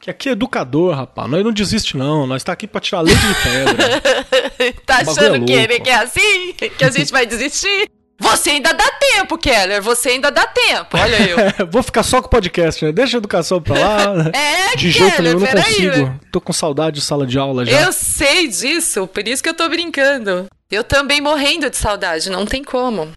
Que 0.00 0.10
aqui 0.10 0.28
é 0.28 0.32
educador, 0.32 0.94
rapaz. 0.94 1.30
Nós 1.30 1.44
não 1.44 1.52
desiste, 1.52 1.96
não. 1.96 2.26
Nós 2.26 2.42
tá 2.42 2.52
aqui 2.52 2.66
pra 2.66 2.80
tirar 2.80 3.02
leite 3.02 3.20
de 3.20 3.34
pedra. 3.34 4.72
tá 4.86 4.96
achando 4.96 5.36
é 5.36 5.66
que, 5.68 5.80
que 5.80 5.90
é 5.90 5.94
assim? 5.94 6.52
Que 6.54 6.84
a 6.84 6.90
gente 6.90 7.12
vai 7.12 7.24
desistir? 7.24 7.88
Você 8.22 8.50
ainda 8.50 8.72
dá 8.72 8.90
tempo, 9.00 9.36
Keller. 9.36 9.82
Você 9.82 10.10
ainda 10.10 10.30
dá 10.30 10.46
tempo. 10.46 10.96
Olha 10.96 11.16
eu. 11.28 11.36
Vou 11.70 11.82
ficar 11.82 12.02
só 12.02 12.20
com 12.20 12.28
o 12.28 12.30
podcast, 12.30 12.84
né? 12.84 12.92
Deixa 12.92 13.16
a 13.16 13.18
educação 13.18 13.60
pra 13.60 13.78
lá. 13.78 14.30
é, 14.32 14.76
De 14.76 14.90
jeito 14.90 15.20
nenhum, 15.20 15.34
eu 15.34 15.40
não 15.40 15.46
consigo. 15.62 16.06
Aí. 16.06 16.12
Tô 16.30 16.40
com 16.40 16.52
saudade 16.52 17.00
de 17.00 17.02
sala 17.02 17.26
de 17.26 17.38
aula 17.38 17.66
já. 17.66 17.82
Eu 17.82 17.92
sei 17.92 18.48
disso, 18.48 19.06
por 19.08 19.26
isso 19.26 19.42
que 19.42 19.48
eu 19.48 19.54
tô 19.54 19.68
brincando. 19.68 20.46
Eu 20.70 20.84
também 20.84 21.20
morrendo 21.20 21.68
de 21.68 21.76
saudade, 21.76 22.30
não 22.30 22.46
tem 22.46 22.62
como. 22.62 23.08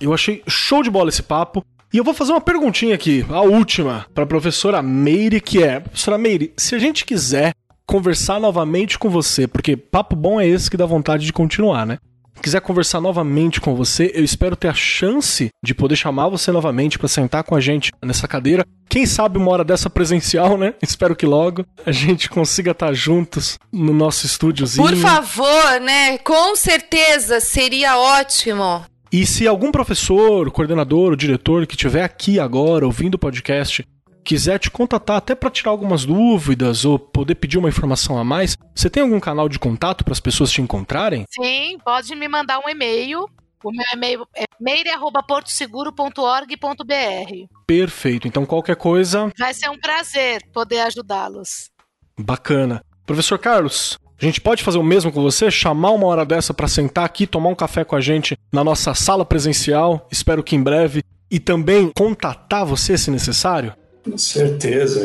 Eu 0.00 0.12
achei 0.12 0.42
show 0.48 0.82
de 0.82 0.90
bola 0.90 1.08
esse 1.08 1.22
papo. 1.22 1.64
E 1.92 1.98
eu 1.98 2.04
vou 2.04 2.14
fazer 2.14 2.32
uma 2.32 2.40
perguntinha 2.40 2.94
aqui, 2.94 3.26
a 3.30 3.40
última, 3.40 4.06
para 4.14 4.22
a 4.22 4.26
professora 4.26 4.80
Meire, 4.80 5.40
que 5.40 5.62
é: 5.62 5.80
Professora 5.80 6.16
Meire, 6.16 6.52
se 6.56 6.74
a 6.74 6.78
gente 6.78 7.04
quiser 7.04 7.52
conversar 7.84 8.38
novamente 8.38 8.96
com 8.96 9.10
você, 9.10 9.48
porque 9.48 9.76
papo 9.76 10.14
bom 10.14 10.40
é 10.40 10.46
esse 10.46 10.70
que 10.70 10.76
dá 10.76 10.86
vontade 10.86 11.26
de 11.26 11.32
continuar, 11.32 11.84
né? 11.84 11.98
Quiser 12.40 12.60
conversar 12.60 13.00
novamente 13.00 13.60
com 13.60 13.74
você, 13.74 14.10
eu 14.14 14.24
espero 14.24 14.56
ter 14.56 14.68
a 14.68 14.74
chance 14.74 15.48
de 15.62 15.74
poder 15.74 15.96
chamar 15.96 16.28
você 16.28 16.50
novamente 16.50 16.98
para 16.98 17.08
sentar 17.08 17.44
com 17.44 17.54
a 17.54 17.60
gente 17.60 17.92
nessa 18.02 18.26
cadeira. 18.26 18.64
Quem 18.88 19.06
sabe 19.06 19.38
uma 19.38 19.50
hora 19.52 19.64
dessa 19.64 19.88
presencial, 19.88 20.58
né? 20.58 20.74
Espero 20.82 21.14
que 21.14 21.24
logo 21.24 21.64
a 21.86 21.92
gente 21.92 22.28
consiga 22.28 22.72
estar 22.72 22.92
juntos 22.92 23.56
no 23.72 23.92
nosso 23.92 24.26
estúdiozinho. 24.26 24.84
Por 24.84 24.96
favor, 24.96 25.80
né? 25.80 26.18
Com 26.18 26.56
certeza 26.56 27.38
seria 27.38 27.96
ótimo. 27.96 28.84
E 29.12 29.26
se 29.26 29.46
algum 29.46 29.70
professor, 29.70 30.50
coordenador, 30.50 31.16
diretor 31.16 31.66
que 31.66 31.74
estiver 31.74 32.02
aqui 32.02 32.38
agora 32.38 32.86
ouvindo 32.86 33.14
o 33.14 33.18
podcast 33.18 33.84
quiser 34.24 34.58
te 34.58 34.70
contatar 34.70 35.16
até 35.16 35.34
para 35.34 35.50
tirar 35.50 35.70
algumas 35.70 36.04
dúvidas 36.04 36.84
ou 36.84 36.98
poder 36.98 37.34
pedir 37.34 37.58
uma 37.58 37.68
informação 37.68 38.18
a 38.18 38.24
mais, 38.24 38.56
você 38.74 38.90
tem 38.90 39.02
algum 39.02 39.20
canal 39.20 39.48
de 39.48 39.58
contato 39.58 40.04
para 40.04 40.12
as 40.12 40.20
pessoas 40.20 40.50
te 40.50 40.62
encontrarem? 40.62 41.24
Sim, 41.30 41.78
pode 41.84 42.14
me 42.14 42.28
mandar 42.28 42.58
um 42.58 42.68
e-mail. 42.68 43.26
O 43.62 43.70
meu 43.70 43.84
e-mail 43.92 44.26
é 44.34 44.44
meire.portoseguro.org.br. 44.58 47.46
Perfeito. 47.66 48.26
Então, 48.26 48.46
qualquer 48.46 48.76
coisa. 48.76 49.30
Vai 49.38 49.52
ser 49.52 49.68
um 49.68 49.78
prazer 49.78 50.42
poder 50.52 50.80
ajudá-los. 50.80 51.70
Bacana. 52.18 52.82
Professor 53.04 53.38
Carlos, 53.38 53.98
a 54.20 54.24
gente 54.24 54.40
pode 54.40 54.62
fazer 54.62 54.78
o 54.78 54.82
mesmo 54.82 55.10
com 55.10 55.22
você? 55.22 55.50
Chamar 55.50 55.90
uma 55.90 56.06
hora 56.06 56.24
dessa 56.24 56.54
para 56.54 56.68
sentar 56.68 57.04
aqui, 57.04 57.26
tomar 57.26 57.50
um 57.50 57.54
café 57.54 57.84
com 57.84 57.96
a 57.96 58.00
gente 58.00 58.36
na 58.52 58.62
nossa 58.62 58.94
sala 58.94 59.24
presencial, 59.24 60.06
espero 60.10 60.42
que 60.42 60.54
em 60.54 60.62
breve, 60.62 61.02
e 61.30 61.38
também 61.38 61.90
contatar 61.94 62.64
você 62.64 62.98
se 62.98 63.10
necessário? 63.10 63.74
Com 64.04 64.18
certeza. 64.18 65.00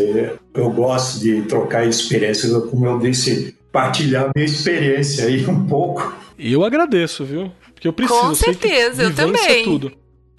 Eu 0.54 0.70
gosto 0.72 1.20
de 1.20 1.42
trocar 1.44 1.88
experiências, 1.88 2.52
como 2.70 2.86
eu 2.86 3.00
disse, 3.00 3.56
partilhar 3.72 4.32
minha 4.36 4.46
experiência 4.46 5.26
aí 5.26 5.46
um 5.46 5.66
pouco. 5.66 6.16
E 6.38 6.54
eu 6.54 6.64
agradeço, 6.64 7.26
viu? 7.26 7.52
Porque 7.74 7.88
eu 7.88 7.94
preciso. 7.94 8.20
Com 8.20 8.36
certeza, 8.36 9.04
eu 9.04 9.14
também. 9.14 9.64
Tudo. 9.64 9.92